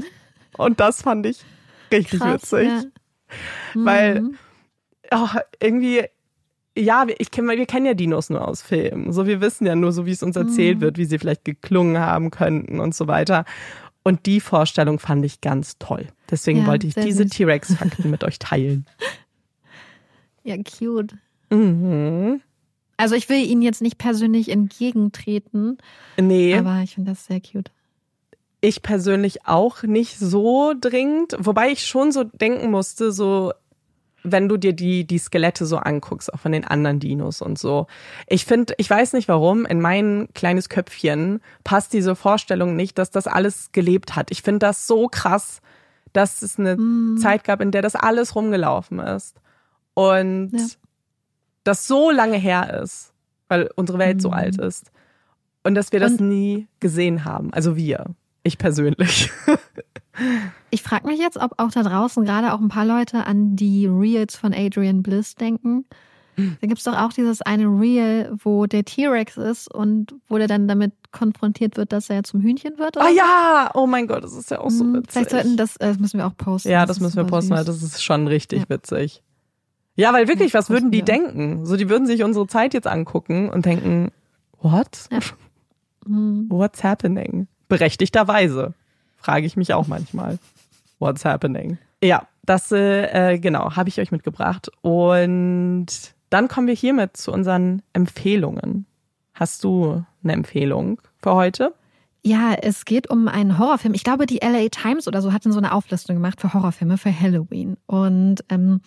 [0.57, 1.43] Und das fand ich
[1.91, 2.68] richtig Krass, witzig.
[2.68, 2.84] Ja.
[3.73, 4.38] Weil mhm.
[5.11, 5.27] oh,
[5.61, 6.05] irgendwie
[6.77, 9.11] ja, ich kenn, wir kennen ja Dinos nur aus Filmen.
[9.11, 10.81] So, wir wissen ja nur so, wie es uns erzählt mhm.
[10.81, 13.45] wird, wie sie vielleicht geklungen haben könnten und so weiter.
[14.03, 16.07] Und die Vorstellung fand ich ganz toll.
[16.30, 18.85] Deswegen ja, wollte ich diese T-Rex-Fakten mit euch teilen.
[20.43, 21.15] Ja, cute.
[21.49, 22.41] Mhm.
[22.97, 25.77] Also ich will Ihnen jetzt nicht persönlich entgegentreten.
[26.19, 26.55] Nee.
[26.55, 27.72] Aber ich finde das sehr cute.
[28.61, 33.53] Ich persönlich auch nicht so dringend, wobei ich schon so denken musste, so
[34.23, 37.88] wenn du dir die, die Skelette so anguckst, auch von den anderen Dinos und so.
[38.27, 43.09] Ich finde, ich weiß nicht warum, in mein kleines Köpfchen passt diese Vorstellung nicht, dass
[43.09, 44.30] das alles gelebt hat.
[44.30, 45.61] Ich finde das so krass,
[46.13, 47.18] dass es eine mm.
[47.18, 49.41] Zeit gab, in der das alles rumgelaufen ist
[49.93, 50.65] und ja.
[51.63, 53.13] das so lange her ist,
[53.47, 54.22] weil unsere Welt mhm.
[54.22, 54.91] so alt ist
[55.63, 57.53] und dass wir das und nie gesehen haben.
[57.53, 58.05] Also wir,
[58.43, 59.31] ich persönlich.
[60.69, 63.88] ich frage mich jetzt, ob auch da draußen gerade auch ein paar Leute an die
[63.88, 65.85] Reels von Adrian Bliss denken.
[66.38, 70.47] Da gibt es doch auch dieses eine Reel, wo der T-Rex ist und wo der
[70.47, 72.97] dann damit konfrontiert wird, dass er zum Hühnchen wird.
[72.97, 75.11] Ah ja, oh mein Gott, das ist ja auch so hm, witzig.
[75.11, 76.69] Vielleicht sollten das, das müssen wir auch posten.
[76.69, 78.69] Ja, das, das müssen wir posten, weil das ist schon richtig ja.
[78.69, 79.22] witzig.
[80.01, 81.63] Ja, weil wirklich, was würden die denken?
[81.63, 84.09] So, die würden sich unsere Zeit jetzt angucken und denken,
[84.59, 85.07] what?
[86.07, 86.47] Mhm.
[86.49, 87.47] What's happening?
[87.67, 88.73] Berechtigterweise.
[89.17, 90.39] Frage ich mich auch manchmal.
[90.97, 91.77] What's happening?
[92.03, 94.71] Ja, das äh, genau habe ich euch mitgebracht.
[94.81, 95.85] Und
[96.31, 98.87] dann kommen wir hiermit zu unseren Empfehlungen.
[99.35, 101.75] Hast du eine Empfehlung für heute?
[102.23, 103.93] Ja, es geht um einen Horrorfilm.
[103.93, 107.17] Ich glaube, die LA Times oder so hatten so eine Auflistung gemacht für Horrorfilme für
[107.17, 107.77] Halloween.
[107.85, 108.81] Und ähm,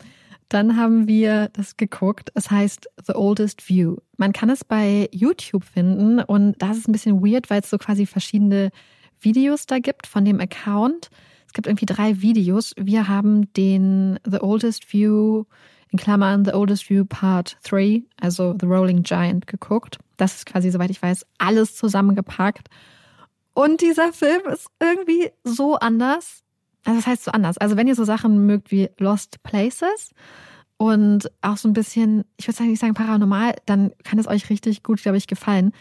[0.49, 2.31] dann haben wir das geguckt.
[2.35, 3.97] Es heißt The Oldest View.
[4.17, 7.79] Man kann es bei YouTube finden und da ist ein bisschen weird, weil es so
[7.79, 8.71] quasi verschiedene
[9.21, 11.11] Videos da gibt von dem Account.
[11.47, 12.75] Es gibt irgendwie drei Videos.
[12.79, 15.45] Wir haben den The Oldest View
[15.91, 19.99] in Klammern The Oldest View Part 3, also The Rolling Giant, geguckt.
[20.17, 22.69] Das ist quasi, soweit ich weiß, alles zusammengepackt.
[23.55, 26.44] Und dieser Film ist irgendwie so anders.
[26.85, 27.59] Also das heißt so anders.
[27.59, 30.11] Also wenn ihr so Sachen mögt wie Lost Places
[30.77, 34.83] und auch so ein bisschen, ich würde nicht sagen paranormal, dann kann es euch richtig
[34.83, 35.73] gut, glaube ich, gefallen.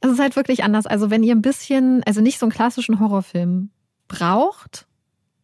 [0.00, 0.86] Es ist halt wirklich anders.
[0.86, 3.70] Also wenn ihr ein bisschen, also nicht so einen klassischen Horrorfilm
[4.08, 4.86] braucht,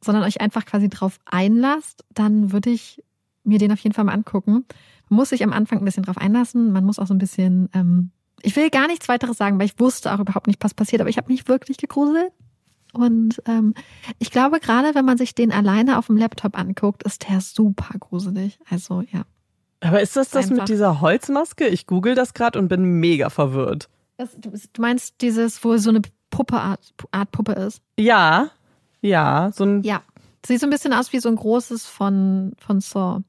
[0.03, 3.03] sondern euch einfach quasi drauf einlasst, dann würde ich
[3.45, 4.65] mir den auf jeden Fall mal angucken.
[5.09, 6.73] Muss sich am Anfang ein bisschen drauf einlassen.
[6.73, 8.11] Man muss auch so ein bisschen, ähm,
[8.43, 11.11] ich will gar nichts weiteres sagen, weil ich wusste auch überhaupt nicht, was passiert, aber
[11.11, 12.33] ich habe mich wirklich gegruselt.
[12.97, 13.75] Und ähm,
[14.19, 17.99] ich glaube, gerade wenn man sich den alleine auf dem Laptop anguckt, ist der super
[17.99, 18.59] gruselig.
[18.71, 19.23] Also ja.
[19.81, 20.63] Aber ist das das Einfach.
[20.63, 21.67] mit dieser Holzmaske?
[21.69, 23.89] Ich google das gerade und bin mega verwirrt.
[24.17, 26.01] Das, du meinst dieses, wo so eine
[26.31, 27.83] Puppe Art, Art Puppe ist?
[27.99, 28.51] Ja,
[29.01, 29.83] ja, so ein.
[29.83, 30.03] Ja,
[30.45, 33.21] sieht so ein bisschen aus wie so ein großes von von Saw.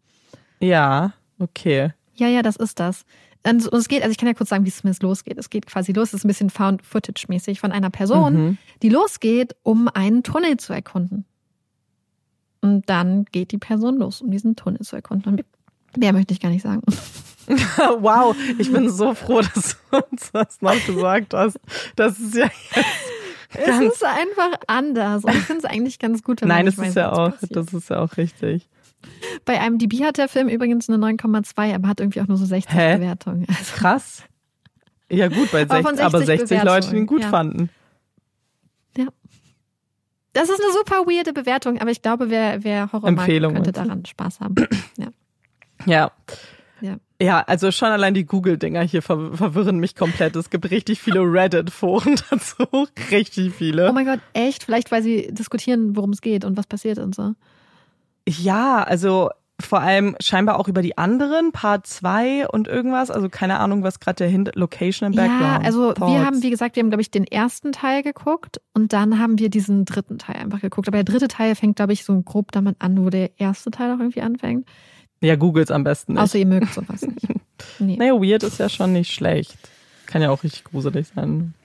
[0.60, 1.94] Ja, okay.
[2.16, 3.06] Ja, ja, das ist das.
[3.44, 5.38] Und es geht, also ich kann ja kurz sagen, wie es zumindest losgeht.
[5.38, 8.58] Es geht quasi los, es ist ein bisschen Found-Footage-mäßig von einer Person, mhm.
[8.82, 11.26] die losgeht, um einen Tunnel zu erkunden.
[12.62, 15.32] Und dann geht die Person los, um diesen Tunnel zu erkunden.
[15.34, 15.46] Und
[15.98, 16.82] mehr möchte ich gar nicht sagen.
[18.00, 21.58] wow, ich bin so froh, dass du uns das noch gesagt hast.
[21.96, 22.50] Das ist ja
[23.54, 25.24] jetzt es ist einfach anders.
[25.24, 26.42] Und ich finde es eigentlich ganz gut.
[26.42, 28.68] Wenn Nein, das ist ja auch, das ist ja auch richtig.
[29.46, 32.46] Bei einem DB hat der Film übrigens eine 9,2, aber hat irgendwie auch nur so
[32.46, 32.98] 60 Hä?
[32.98, 33.46] Bewertungen.
[33.58, 34.24] Also Krass.
[35.10, 37.30] Ja gut, bei 60, aber 60, aber 60 Leute, die ihn gut ja.
[37.30, 37.70] fanden.
[38.98, 39.08] Ja.
[40.34, 44.06] Das ist eine super weirde Bewertung, aber ich glaube, wer, wer Horror mag, könnte daran
[44.06, 44.56] Spaß haben.
[44.98, 45.08] Ja.
[45.86, 46.12] Ja.
[46.82, 46.98] Ja.
[47.20, 50.36] ja, also schon allein die Google-Dinger hier ver verwirren mich komplett.
[50.36, 52.88] Es gibt richtig viele Reddit-Foren dazu.
[53.10, 53.90] richtig viele.
[53.90, 54.64] Oh mein Gott, echt?
[54.64, 57.34] Vielleicht, weil sie diskutieren, worum es geht und was passiert und so.
[58.28, 59.30] Ja, also
[59.60, 63.10] vor allem scheinbar auch über die anderen, Part 2 und irgendwas.
[63.10, 65.42] Also keine Ahnung, was gerade der Hint Location im Background.
[65.42, 66.12] Ja, also Thoughts.
[66.12, 69.40] wir haben, wie gesagt, wir haben, glaube ich, den ersten Teil geguckt und dann haben
[69.40, 70.88] wir diesen dritten Teil einfach geguckt.
[70.88, 73.92] Aber der dritte Teil fängt, glaube ich, so grob damit an, wo der erste Teil
[73.92, 74.68] auch irgendwie anfängt.
[75.22, 76.22] Ja, googles am besten nicht.
[76.22, 77.28] Außer ihr mögt sowas nicht.
[77.80, 77.96] Nee.
[77.98, 79.58] Naja, weird ist ja schon nicht schlecht.
[80.06, 81.56] Kann ja auch richtig gruselig sein.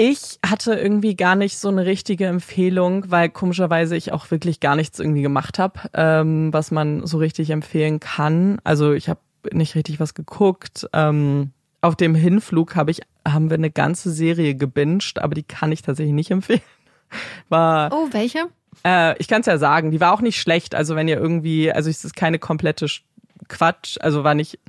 [0.00, 4.76] Ich hatte irgendwie gar nicht so eine richtige Empfehlung, weil komischerweise ich auch wirklich gar
[4.76, 8.60] nichts irgendwie gemacht habe, ähm, was man so richtig empfehlen kann.
[8.62, 9.18] Also ich habe
[9.50, 10.88] nicht richtig was geguckt.
[10.92, 11.50] Ähm,
[11.80, 15.82] auf dem Hinflug habe ich haben wir eine ganze Serie gebinged, aber die kann ich
[15.82, 16.60] tatsächlich nicht empfehlen.
[17.48, 18.46] War Oh, welche?
[18.86, 20.76] Äh, ich kann es ja sagen, die war auch nicht schlecht.
[20.76, 22.86] Also wenn ihr irgendwie, also es ist keine komplette
[23.48, 24.60] Quatsch, also war nicht,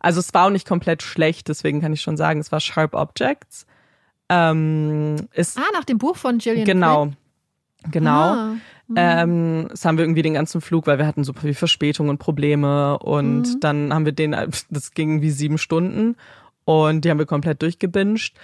[0.00, 2.94] also es war auch nicht komplett schlecht, deswegen kann ich schon sagen, es war Sharp
[2.94, 3.64] Objects.
[4.28, 7.02] Ähm, ist, ah, nach dem Buch von Gillian Genau.
[7.04, 7.16] Flynn?
[7.92, 8.10] Genau.
[8.10, 8.56] Ah.
[8.88, 8.94] Mhm.
[8.96, 12.18] Ähm, das haben wir irgendwie den ganzen Flug, weil wir hatten super viel Verspätung und
[12.18, 13.60] Probleme und mhm.
[13.60, 14.36] dann haben wir den,
[14.70, 16.16] das ging wie sieben Stunden
[16.64, 18.34] und die haben wir komplett durchgebinged.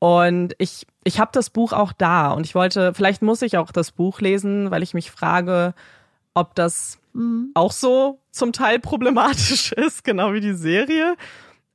[0.00, 3.70] Und ich, ich habe das Buch auch da und ich wollte, vielleicht muss ich auch
[3.70, 5.74] das Buch lesen, weil ich mich frage,
[6.34, 7.52] ob das mhm.
[7.54, 11.14] auch so zum Teil problematisch ist, genau wie die Serie.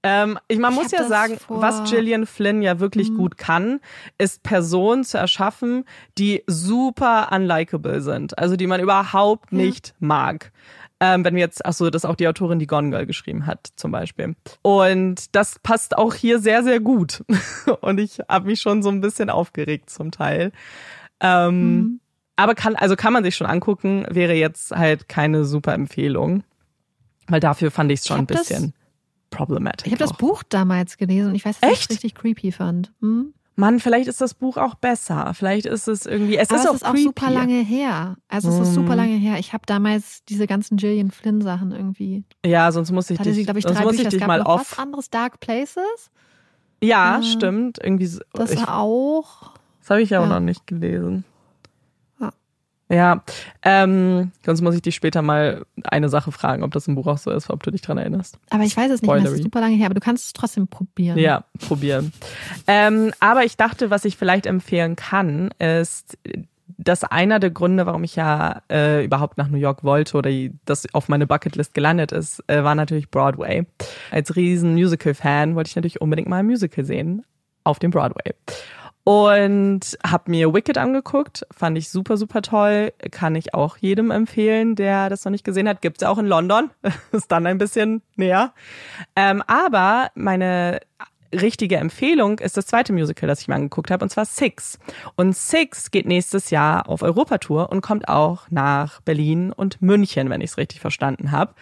[0.08, 1.62] Ähm, ich, man ich muss ja sagen, vor...
[1.62, 3.18] was Gillian Flynn ja wirklich mhm.
[3.18, 3.82] gut kann,
[4.18, 5.84] ist Personen zu erschaffen,
[6.18, 8.38] die super unlikable sind.
[8.38, 9.58] Also die man überhaupt ja.
[9.58, 10.54] nicht mag.
[11.02, 13.46] Ähm, wenn wir jetzt, ach so, das ist auch die Autorin, die Gone Girl geschrieben
[13.46, 14.36] hat, zum Beispiel.
[14.62, 17.24] Und das passt auch hier sehr, sehr gut.
[17.82, 20.54] Und ich habe mich schon so ein bisschen aufgeregt zum Teil.
[21.20, 22.00] Ähm, mhm.
[22.38, 26.44] Aber kann, also kann man sich schon angucken, wäre jetzt halt keine super Empfehlung.
[27.28, 28.74] Weil dafür fand ich es schon ein bisschen
[29.30, 29.88] problematisch.
[29.88, 32.94] Ich habe das Buch damals gelesen und ich weiß, dass ich es richtig creepy fand.
[33.02, 33.34] Hm?
[33.60, 35.34] Mann, vielleicht ist das Buch auch besser.
[35.34, 36.38] Vielleicht ist es irgendwie.
[36.38, 38.18] Es Aber ist es auch, ist auch super lange her.
[38.28, 38.98] Also es ist super hm.
[38.98, 39.40] lange her.
[39.40, 42.24] Ich habe damals diese ganzen Gillian Flynn Sachen irgendwie.
[42.46, 44.74] Ja, sonst muss ich dich, sie, ich, sonst muss ich dich mal auf.
[44.74, 46.12] Was anderes Dark Places?
[46.84, 47.24] Ja, ja.
[47.24, 47.80] stimmt.
[47.82, 48.12] Irgendwie.
[48.34, 49.54] Das ich, auch.
[49.80, 51.26] Das habe ich ja auch noch nicht gelesen.
[52.90, 53.24] Ja,
[53.64, 57.18] ähm, sonst muss ich dich später mal eine Sache fragen, ob das im Buch auch
[57.18, 58.40] so ist, ob du dich dran erinnerst.
[58.50, 60.68] Aber ich weiß es nicht, das ist super lange her, aber du kannst es trotzdem
[60.68, 61.18] probieren.
[61.18, 62.14] Ja, probieren.
[62.66, 66.18] ähm, aber ich dachte, was ich vielleicht empfehlen kann, ist,
[66.78, 70.32] dass einer der Gründe, warum ich ja äh, überhaupt nach New York wollte oder
[70.66, 73.66] das auf meine Bucketlist gelandet ist, äh, war natürlich Broadway.
[74.12, 77.26] Als riesen Musical-Fan wollte ich natürlich unbedingt mal ein Musical sehen
[77.64, 78.34] auf dem Broadway.
[79.08, 82.92] Und habe mir Wicked angeguckt, fand ich super, super toll.
[83.10, 85.82] Kann ich auch jedem empfehlen, der das noch nicht gesehen hat.
[85.82, 86.72] Gibt's auch in London,
[87.14, 88.54] ist dann ein bisschen näher.
[89.16, 90.82] Ähm, aber meine
[91.34, 94.78] richtige Empfehlung ist das zweite Musical, das ich mir angeguckt habe, und zwar Six.
[95.16, 100.42] Und Six geht nächstes Jahr auf Europatour und kommt auch nach Berlin und München, wenn
[100.42, 101.54] ich es richtig verstanden habe.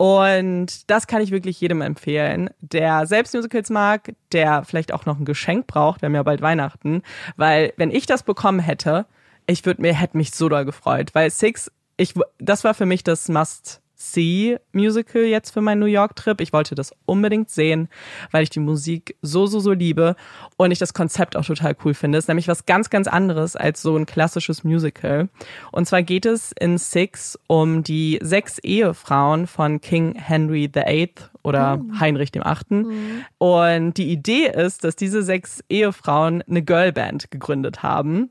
[0.00, 5.18] Und das kann ich wirklich jedem empfehlen, der selbst Musicals mag, der vielleicht auch noch
[5.18, 6.00] ein Geschenk braucht.
[6.00, 7.02] Wir haben ja bald Weihnachten,
[7.36, 9.04] weil wenn ich das bekommen hätte,
[9.46, 13.04] ich würde mir hätte mich so doll gefreut, weil Six, ich das war für mich
[13.04, 16.40] das Must See-Musical jetzt für meinen New York-Trip.
[16.40, 17.88] Ich wollte das unbedingt sehen,
[18.30, 20.16] weil ich die Musik so, so, so liebe
[20.56, 22.16] und ich das Konzept auch total cool finde.
[22.16, 25.28] Es ist nämlich was ganz, ganz anderes als so ein klassisches Musical.
[25.70, 31.10] Und zwar geht es in Six um die sechs Ehefrauen von King Henry VIII
[31.42, 32.00] oder oh.
[32.00, 32.82] Heinrich dem Achten.
[32.82, 33.24] Mhm.
[33.38, 38.30] Und die Idee ist, dass diese sechs Ehefrauen eine Girlband gegründet haben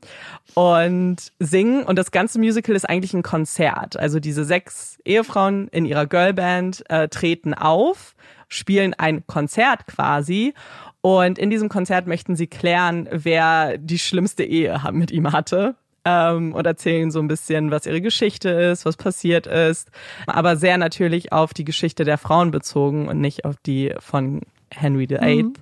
[0.54, 1.84] und singen.
[1.84, 3.98] Und das ganze Musical ist eigentlich ein Konzert.
[3.98, 8.14] Also diese sechs Ehefrauen in ihrer Girlband äh, treten auf,
[8.48, 10.54] spielen ein Konzert quasi.
[11.00, 16.54] Und in diesem Konzert möchten sie klären, wer die schlimmste Ehe mit ihm hatte ähm,
[16.54, 19.90] und erzählen so ein bisschen, was ihre Geschichte ist, was passiert ist,
[20.26, 24.40] aber sehr natürlich auf die Geschichte der Frauen bezogen und nicht auf die von
[24.72, 25.42] Henry VIII.
[25.44, 25.54] Mhm.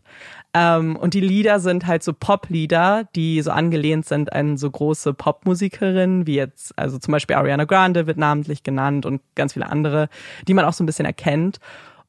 [0.55, 5.13] Ähm, und die Lieder sind halt so Pop-Lieder, die so angelehnt sind an so große
[5.13, 10.09] Popmusikerinnen, wie jetzt, also zum Beispiel Ariana Grande wird namentlich genannt und ganz viele andere,
[10.47, 11.59] die man auch so ein bisschen erkennt.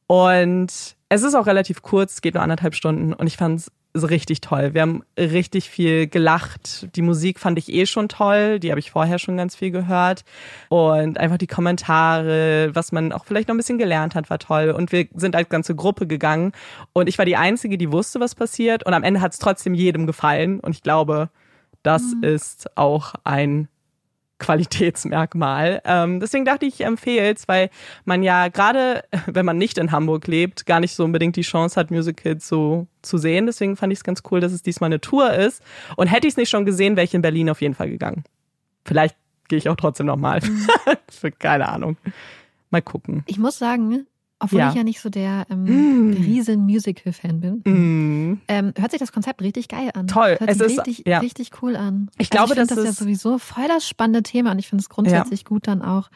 [0.08, 4.42] Und es ist auch relativ kurz, geht nur anderthalb Stunden und ich fand es richtig
[4.42, 4.74] toll.
[4.74, 6.88] Wir haben richtig viel gelacht.
[6.96, 8.60] Die Musik fand ich eh schon toll.
[8.60, 10.24] Die habe ich vorher schon ganz viel gehört.
[10.70, 14.72] Und einfach die Kommentare, was man auch vielleicht noch ein bisschen gelernt hat, war toll.
[14.72, 16.52] Und wir sind als ganze Gruppe gegangen.
[16.94, 18.86] Und ich war die Einzige, die wusste, was passiert.
[18.86, 20.60] Und am Ende hat es trotzdem jedem gefallen.
[20.60, 21.30] Und ich glaube,
[21.82, 22.24] das mhm.
[22.24, 23.70] ist auch ein
[24.40, 25.82] Qualitätsmerkmal.
[25.86, 27.70] Ähm, deswegen dachte ich, ich empfehle es, weil
[28.06, 31.80] man ja gerade, wenn man nicht in Hamburg lebt, gar nicht so unbedingt die Chance
[31.80, 33.46] hat, Musicals so zu sehen.
[33.46, 35.62] Deswegen fand ich es ganz cool, dass es diesmal eine Tour ist.
[35.96, 38.24] Und hätte ich es nicht schon gesehen, wäre ich in Berlin auf jeden Fall gegangen.
[38.86, 39.16] Vielleicht
[39.50, 40.40] gehe ich auch trotzdem nochmal.
[40.42, 40.68] Mhm.
[41.40, 41.98] Keine Ahnung.
[42.70, 43.24] Mal gucken.
[43.26, 44.06] Ich muss sagen,
[44.40, 44.70] obwohl ja.
[44.70, 46.14] ich ja nicht so der ähm, mm.
[46.14, 48.42] riesen Musical-Fan bin, mm.
[48.48, 50.08] ähm, hört sich das Konzept richtig geil an.
[50.08, 50.38] Toll.
[50.40, 51.20] Hört es sich ist richtig, ja.
[51.20, 52.10] richtig cool an.
[52.18, 54.68] Ich glaube, also ich das, das ist ja sowieso voll das spannende Thema und ich
[54.68, 55.48] finde es grundsätzlich ja.
[55.48, 56.10] gut, dann auch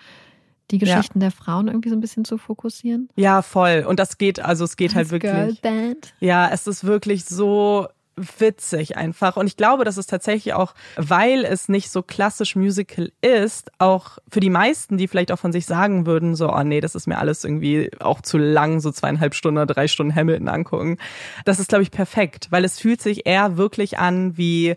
[0.72, 3.10] die Geschichten der Frauen irgendwie so ein bisschen zu fokussieren.
[3.16, 3.86] Ja, voll.
[3.88, 5.62] Und das geht, also es geht Als halt wirklich.
[5.62, 6.14] Girlband.
[6.20, 9.38] Ja, es ist wirklich so witzig einfach.
[9.38, 14.18] Und ich glaube, dass es tatsächlich auch, weil es nicht so klassisch Musical ist, auch
[14.30, 17.08] für die meisten, die vielleicht auch von sich sagen würden, so, oh nee, das ist
[17.08, 20.98] mir alles irgendwie auch zu lang, so zweieinhalb Stunden drei Stunden Hamilton angucken.
[21.46, 24.76] Das ist, glaube ich, perfekt, weil es fühlt sich eher wirklich an wie,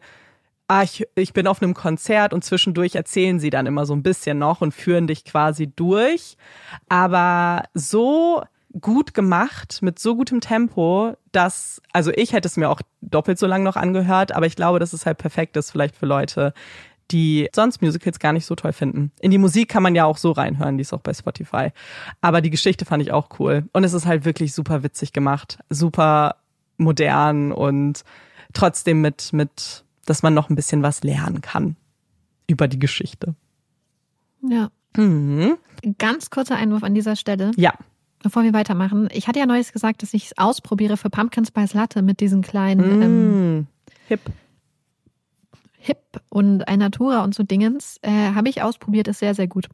[0.69, 4.03] ah, ich, ich bin auf einem Konzert und zwischendurch erzählen sie dann immer so ein
[4.03, 6.37] bisschen noch und führen dich quasi durch.
[6.89, 8.43] Aber so
[8.81, 13.47] gut gemacht, mit so gutem Tempo, dass, also ich hätte es mir auch doppelt so
[13.47, 16.53] lang noch angehört, aber ich glaube, dass es halt perfekt ist, vielleicht für Leute,
[17.11, 19.13] die sonst Musicals gar nicht so toll finden.
[19.21, 21.71] In die Musik kann man ja auch so reinhören, die ist auch bei Spotify.
[22.21, 23.69] Aber die Geschichte fand ich auch cool.
[23.73, 26.37] Und es ist halt wirklich super witzig gemacht, super
[26.79, 28.03] modern und
[28.53, 31.77] trotzdem mit, mit, dass man noch ein bisschen was lernen kann
[32.49, 33.35] über die Geschichte.
[34.43, 34.71] Ja.
[34.97, 35.57] Mhm.
[35.99, 37.53] Ganz kurzer Einwurf an dieser Stelle.
[37.57, 37.75] Ja
[38.23, 41.75] bevor wir weitermachen, ich hatte ja neues gesagt, dass ich es ausprobiere für Pumpkin Spice
[41.75, 43.67] Latte mit diesen kleinen mm, ähm,
[44.09, 44.21] Hip.
[45.79, 47.99] Hip und ein Natura und so Dingens.
[48.03, 49.69] Äh, Habe ich ausprobiert, ist sehr, sehr gut.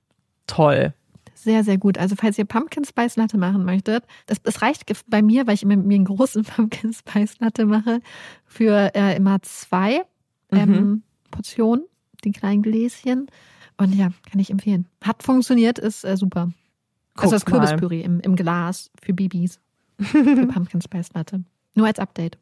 [0.47, 0.93] Toll.
[1.35, 1.99] Sehr, sehr gut.
[1.99, 5.63] Also falls ihr Pumpkin Spice Latte machen möchtet, das, das reicht bei mir, weil ich
[5.63, 8.01] immer mir einen großen Pumpkin Spice Latte mache,
[8.45, 10.03] für äh, immer zwei
[10.51, 11.03] ähm, mhm.
[11.31, 11.85] Portionen,
[12.25, 13.27] die kleinen Gläschen.
[13.79, 14.87] Und ja, kann ich empfehlen.
[15.03, 16.53] Hat funktioniert, ist äh, super.
[17.15, 19.61] Guck also das Kürbispüree im, im Glas für Babys.
[20.01, 21.45] für Pumpkin Spice Latte.
[21.75, 22.39] Nur als Update.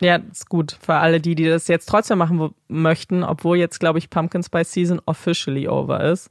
[0.00, 0.78] Ja, ist gut.
[0.80, 4.72] Für alle die, die das jetzt trotzdem machen möchten, obwohl jetzt, glaube ich, Pumpkin Spice
[4.72, 6.30] Season officially over ist.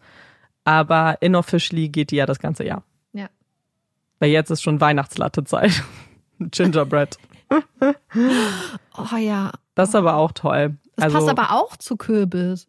[0.66, 2.84] Aber inofficially geht die ja das ganze Jahr.
[3.14, 3.30] Ja.
[4.20, 5.84] Weil jetzt ist schon Weihnachtslatte-Zeit.
[6.40, 7.18] Gingerbread.
[8.98, 9.52] oh ja.
[9.76, 10.78] Das ist aber auch toll.
[10.96, 12.68] Das also, passt aber auch zu Kürbis.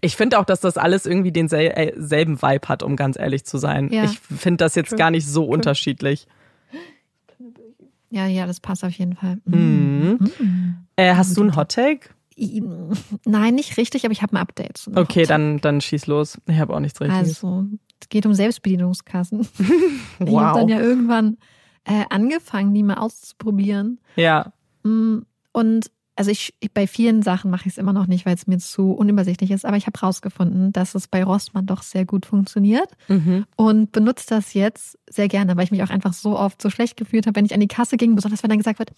[0.00, 3.58] Ich finde auch, dass das alles irgendwie denselben äh, Vibe hat, um ganz ehrlich zu
[3.58, 3.90] sein.
[3.92, 4.04] Ja.
[4.04, 4.98] Ich finde das jetzt True.
[4.98, 5.54] gar nicht so True.
[5.54, 6.26] unterschiedlich.
[8.10, 9.38] Ja, ja, das passt auf jeden Fall.
[9.44, 10.18] Mhm.
[10.38, 10.74] Mhm.
[10.96, 12.10] Äh, hast du einen Hottake?
[13.24, 14.88] Nein, nicht richtig, aber ich habe ein Update.
[14.94, 16.38] Okay, dann, dann schieß los.
[16.46, 17.44] Ich habe auch nichts richtiges.
[17.44, 17.66] Also,
[18.00, 19.40] es geht um Selbstbedienungskassen.
[20.18, 20.28] wow.
[20.28, 21.36] Ich habe dann ja irgendwann
[21.84, 24.00] äh, angefangen, die mal auszuprobieren.
[24.16, 24.52] Ja.
[24.82, 25.18] Mm,
[25.52, 25.90] und
[26.20, 28.92] also ich, bei vielen Sachen mache ich es immer noch nicht, weil es mir zu
[28.92, 33.46] unübersichtlich ist, aber ich habe rausgefunden, dass es bei Rossmann doch sehr gut funktioniert mhm.
[33.56, 36.98] und benutze das jetzt sehr gerne, weil ich mich auch einfach so oft so schlecht
[36.98, 38.90] gefühlt habe, wenn ich an die Kasse ging, besonders wenn dann gesagt wird,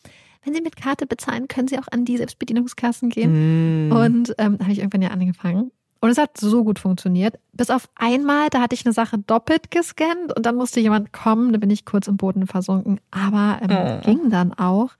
[0.43, 3.86] wenn Sie mit Karte bezahlen, können Sie auch an die Selbstbedienungskassen gehen.
[3.86, 3.93] Mhm.
[3.93, 5.70] Und ähm, habe ich irgendwann ja angefangen.
[6.01, 7.39] Und es hat so gut funktioniert.
[7.53, 11.53] Bis auf einmal, da hatte ich eine Sache doppelt gescannt und dann musste jemand kommen,
[11.53, 12.99] da bin ich kurz im Boden versunken.
[13.12, 14.05] Aber ähm, oh.
[14.05, 14.90] ging dann auch.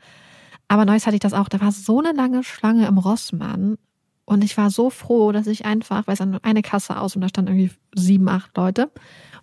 [0.73, 1.51] Aber neues hatte ich das auch.
[1.51, 3.77] Da war so eine lange Schlange im Rossmann.
[4.25, 7.21] Und ich war so froh, dass ich einfach, weil es dann eine Kasse aus und
[7.21, 8.91] da standen irgendwie sieben, acht Leute.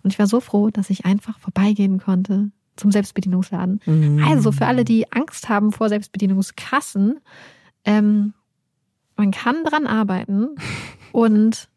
[0.02, 3.80] Und ich war so froh, dass ich einfach vorbeigehen konnte zum Selbstbedienungsladen.
[3.86, 4.24] Mhm.
[4.26, 7.20] Also für alle, die Angst haben vor Selbstbedienungskassen,
[7.84, 8.34] ähm,
[9.14, 10.56] man kann dran arbeiten
[11.12, 11.68] und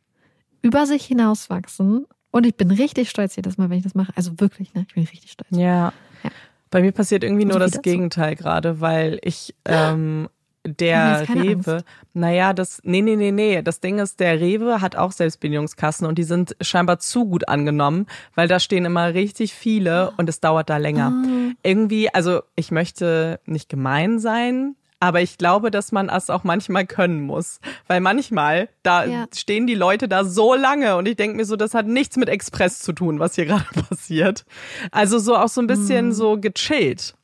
[0.64, 2.08] über sich hinauswachsen.
[2.32, 4.14] Und ich bin richtig stolz jedes Mal, wenn ich das mache.
[4.16, 4.88] Also wirklich, ne?
[4.88, 5.52] Ich bin richtig stolz.
[5.52, 5.94] Ja.
[6.24, 6.32] ja.
[6.74, 10.28] Bei mir passiert irgendwie nur das Gegenteil gerade, weil ich ähm,
[10.66, 11.86] der Rewe, Angst.
[12.14, 13.62] naja, das, nee, nee, nee, nee.
[13.62, 18.08] Das Ding ist, der Rewe hat auch Selbstbedienungskassen und die sind scheinbar zu gut angenommen,
[18.34, 21.14] weil da stehen immer richtig viele und es dauert da länger.
[21.14, 21.52] Oh.
[21.62, 26.86] Irgendwie, also ich möchte nicht gemein sein, aber ich glaube, dass man es auch manchmal
[26.86, 27.60] können muss.
[27.88, 29.26] Weil manchmal, da ja.
[29.36, 32.30] stehen die Leute da so lange und ich denke mir so, das hat nichts mit
[32.30, 34.46] Express zu tun, was hier gerade passiert.
[34.92, 36.12] Also so auch so ein bisschen mhm.
[36.14, 37.16] so gechillt.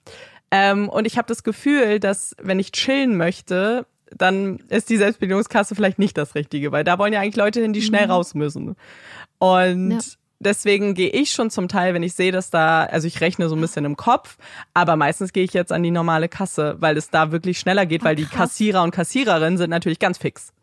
[0.52, 5.74] Ähm, und ich habe das Gefühl, dass wenn ich chillen möchte, dann ist die Selbstbedienungskasse
[5.74, 8.12] vielleicht nicht das Richtige, weil da wollen ja eigentlich Leute hin, die schnell mhm.
[8.12, 8.76] raus müssen.
[9.38, 10.00] Und ja.
[10.40, 13.56] Deswegen gehe ich schon zum Teil, wenn ich sehe, dass da, also ich rechne so
[13.56, 14.38] ein bisschen im Kopf,
[14.74, 18.02] aber meistens gehe ich jetzt an die normale Kasse, weil es da wirklich schneller geht,
[18.02, 20.54] oh, weil die Kassierer und Kassiererinnen sind natürlich ganz fix.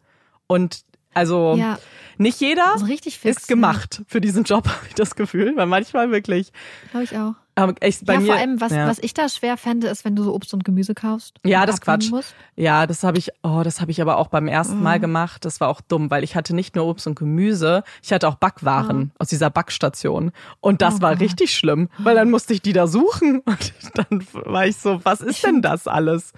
[0.47, 0.85] Und
[1.15, 1.79] also ja.
[2.19, 4.05] nicht jeder also fix, ist gemacht ja.
[4.09, 6.53] für diesen Job, habe ich das Gefühl, weil manchmal wirklich.
[6.91, 7.35] Glaube ich auch.
[7.59, 8.87] Aber echt, bei ja, mir, vor allem, was, ja.
[8.87, 11.39] was ich da schwer fände, ist, wenn du so Obst und Gemüse kaufst.
[11.43, 12.11] Ja, das Quatsch.
[12.11, 12.35] Musst.
[12.55, 15.03] Ja, das habe ich, oh, das habe ich aber auch beim ersten Mal mhm.
[15.03, 15.47] gemacht.
[15.47, 18.35] Das war auch dumm, weil ich hatte nicht nur Obst und Gemüse, ich hatte auch
[18.35, 19.23] Backwaren oh.
[19.23, 20.33] aus dieser Backstation.
[20.61, 21.23] Und das oh, war Gott.
[21.23, 23.41] richtig schlimm, weil dann musste ich die da suchen.
[23.47, 26.33] Und dann war ich so, was ist denn das alles?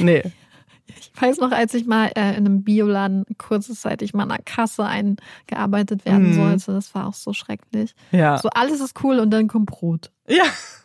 [0.00, 0.24] Nee.
[0.88, 4.84] Ich weiß noch, als ich mal äh, in einem Bioladen kurzzeitig mal an der Kasse
[4.84, 6.34] eingearbeitet werden mhm.
[6.34, 7.94] sollte, das war auch so schrecklich.
[8.12, 8.38] Ja.
[8.38, 10.10] So alles ist cool und dann kommt Brot.
[10.28, 10.44] Ja.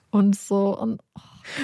[0.10, 1.22] Und so und oh,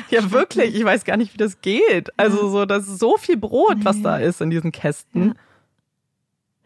[0.10, 0.76] ja, wirklich.
[0.76, 2.10] Ich weiß gar nicht, wie das geht.
[2.18, 3.86] Also so, das ist so viel Brot, nee.
[3.86, 5.28] was da ist in diesen Kästen.
[5.28, 5.34] Ja.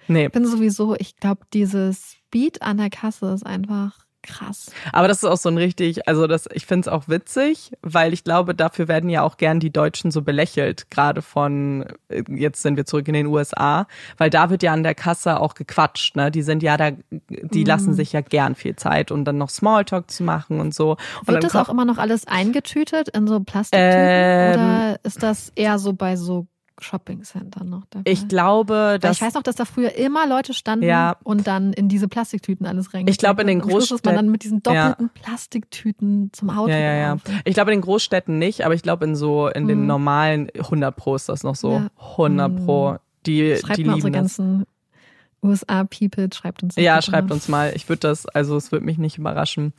[0.07, 0.25] Nee.
[0.25, 4.71] Ich bin sowieso, ich glaube, dieses Speed an der Kasse ist einfach Krass.
[4.93, 8.13] Aber das ist auch so ein richtig, also das, ich finde es auch witzig, weil
[8.13, 11.85] ich glaube, dafür werden ja auch gern die Deutschen so belächelt, gerade von,
[12.27, 13.87] jetzt sind wir zurück in den USA,
[14.17, 16.29] weil da wird ja an der Kasse auch gequatscht, ne?
[16.29, 17.65] Die sind ja da, die mhm.
[17.65, 20.97] lassen sich ja gern viel Zeit, um dann noch Smalltalk zu machen und so.
[21.21, 25.51] Und wird das auch immer noch alles eingetütet in so Plastiktüten ähm, oder ist das
[25.55, 26.45] eher so bei so
[26.83, 28.09] Shopping-Center noch dabei.
[28.09, 29.17] Ich glaube, dass.
[29.17, 31.17] ich weiß noch, dass da früher immer Leute standen ja.
[31.23, 33.07] und dann in diese Plastiktüten alles rein.
[33.07, 33.95] Ich glaube, in den Großstädten.
[33.95, 35.21] ist man dann mit diesen doppelten ja.
[35.21, 36.71] Plastiktüten zum Auto.
[36.71, 37.17] Ja, ja, ja.
[37.45, 39.87] Ich glaube, in den Großstädten nicht, aber ich glaube, in so, in den mhm.
[39.87, 41.73] normalen 100 Pro ist das noch so.
[41.73, 41.89] Ja.
[42.11, 42.91] 100 Pro.
[42.91, 42.97] Mhm.
[43.25, 44.65] Die, Schreibt die lieben unsere ganzen
[45.43, 46.75] USA-People, schreibt uns.
[46.75, 47.35] Ja, schreibt mal.
[47.35, 47.73] uns mal.
[47.75, 49.73] Ich würde das, also es würde mich nicht überraschen.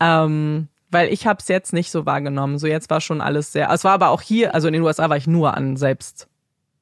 [0.00, 2.58] Ähm, weil ich habe es jetzt nicht so wahrgenommen.
[2.58, 3.70] So jetzt war schon alles sehr.
[3.70, 6.28] Es war aber auch hier, also in den USA war ich nur an selbst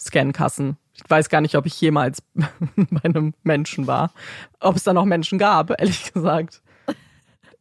[0.07, 0.77] Scankassen.
[0.95, 4.13] Ich weiß gar nicht, ob ich jemals bei einem Menschen war.
[4.61, 6.63] Ob es da noch Menschen gab, ehrlich gesagt.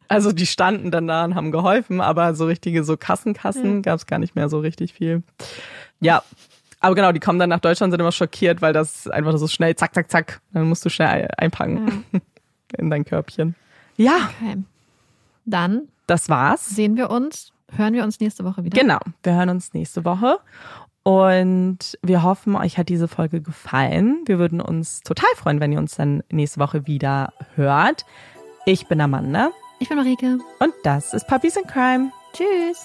[0.08, 3.82] Also die standen dann da und haben geholfen, aber so richtige so Kassenkassen ja.
[3.82, 5.24] gab es gar nicht mehr so richtig viel.
[6.00, 6.24] Ja,
[6.80, 9.76] aber genau, die kommen dann nach Deutschland, sind immer schockiert, weil das einfach so schnell,
[9.76, 12.20] zack, zack, zack, dann musst du schnell einpacken ja.
[12.78, 13.56] in dein Körbchen.
[13.98, 14.30] Ja.
[14.40, 14.58] Okay.
[15.46, 15.88] Dann.
[16.06, 16.68] Das war's.
[16.68, 18.80] Sehen wir uns, hören wir uns nächste Woche wieder.
[18.80, 20.38] Genau, wir hören uns nächste Woche.
[21.08, 24.24] Und wir hoffen, euch hat diese Folge gefallen.
[24.26, 28.08] Wir würden uns total freuen, wenn ihr uns dann nächste Woche wieder hört.
[28.66, 29.52] Ich bin Amanda.
[29.78, 30.40] Ich bin Marike.
[30.58, 32.12] Und das ist Puppies in Crime.
[32.34, 32.84] Tschüss.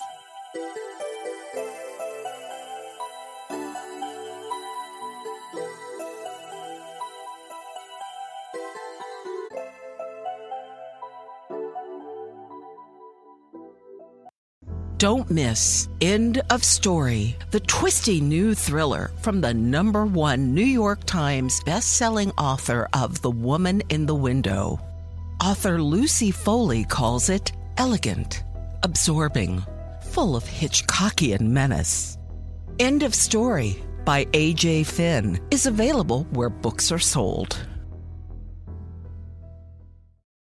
[15.01, 21.05] Don't miss End of Story, the twisty new thriller from the number one New York
[21.07, 24.79] Times bestselling author of The Woman in the Window.
[25.43, 28.45] Author Lucy Foley calls it elegant,
[28.83, 29.63] absorbing,
[30.03, 32.19] full of Hitchcockian menace.
[32.79, 34.83] End of Story by A.J.
[34.85, 37.57] Finn is available where books are sold.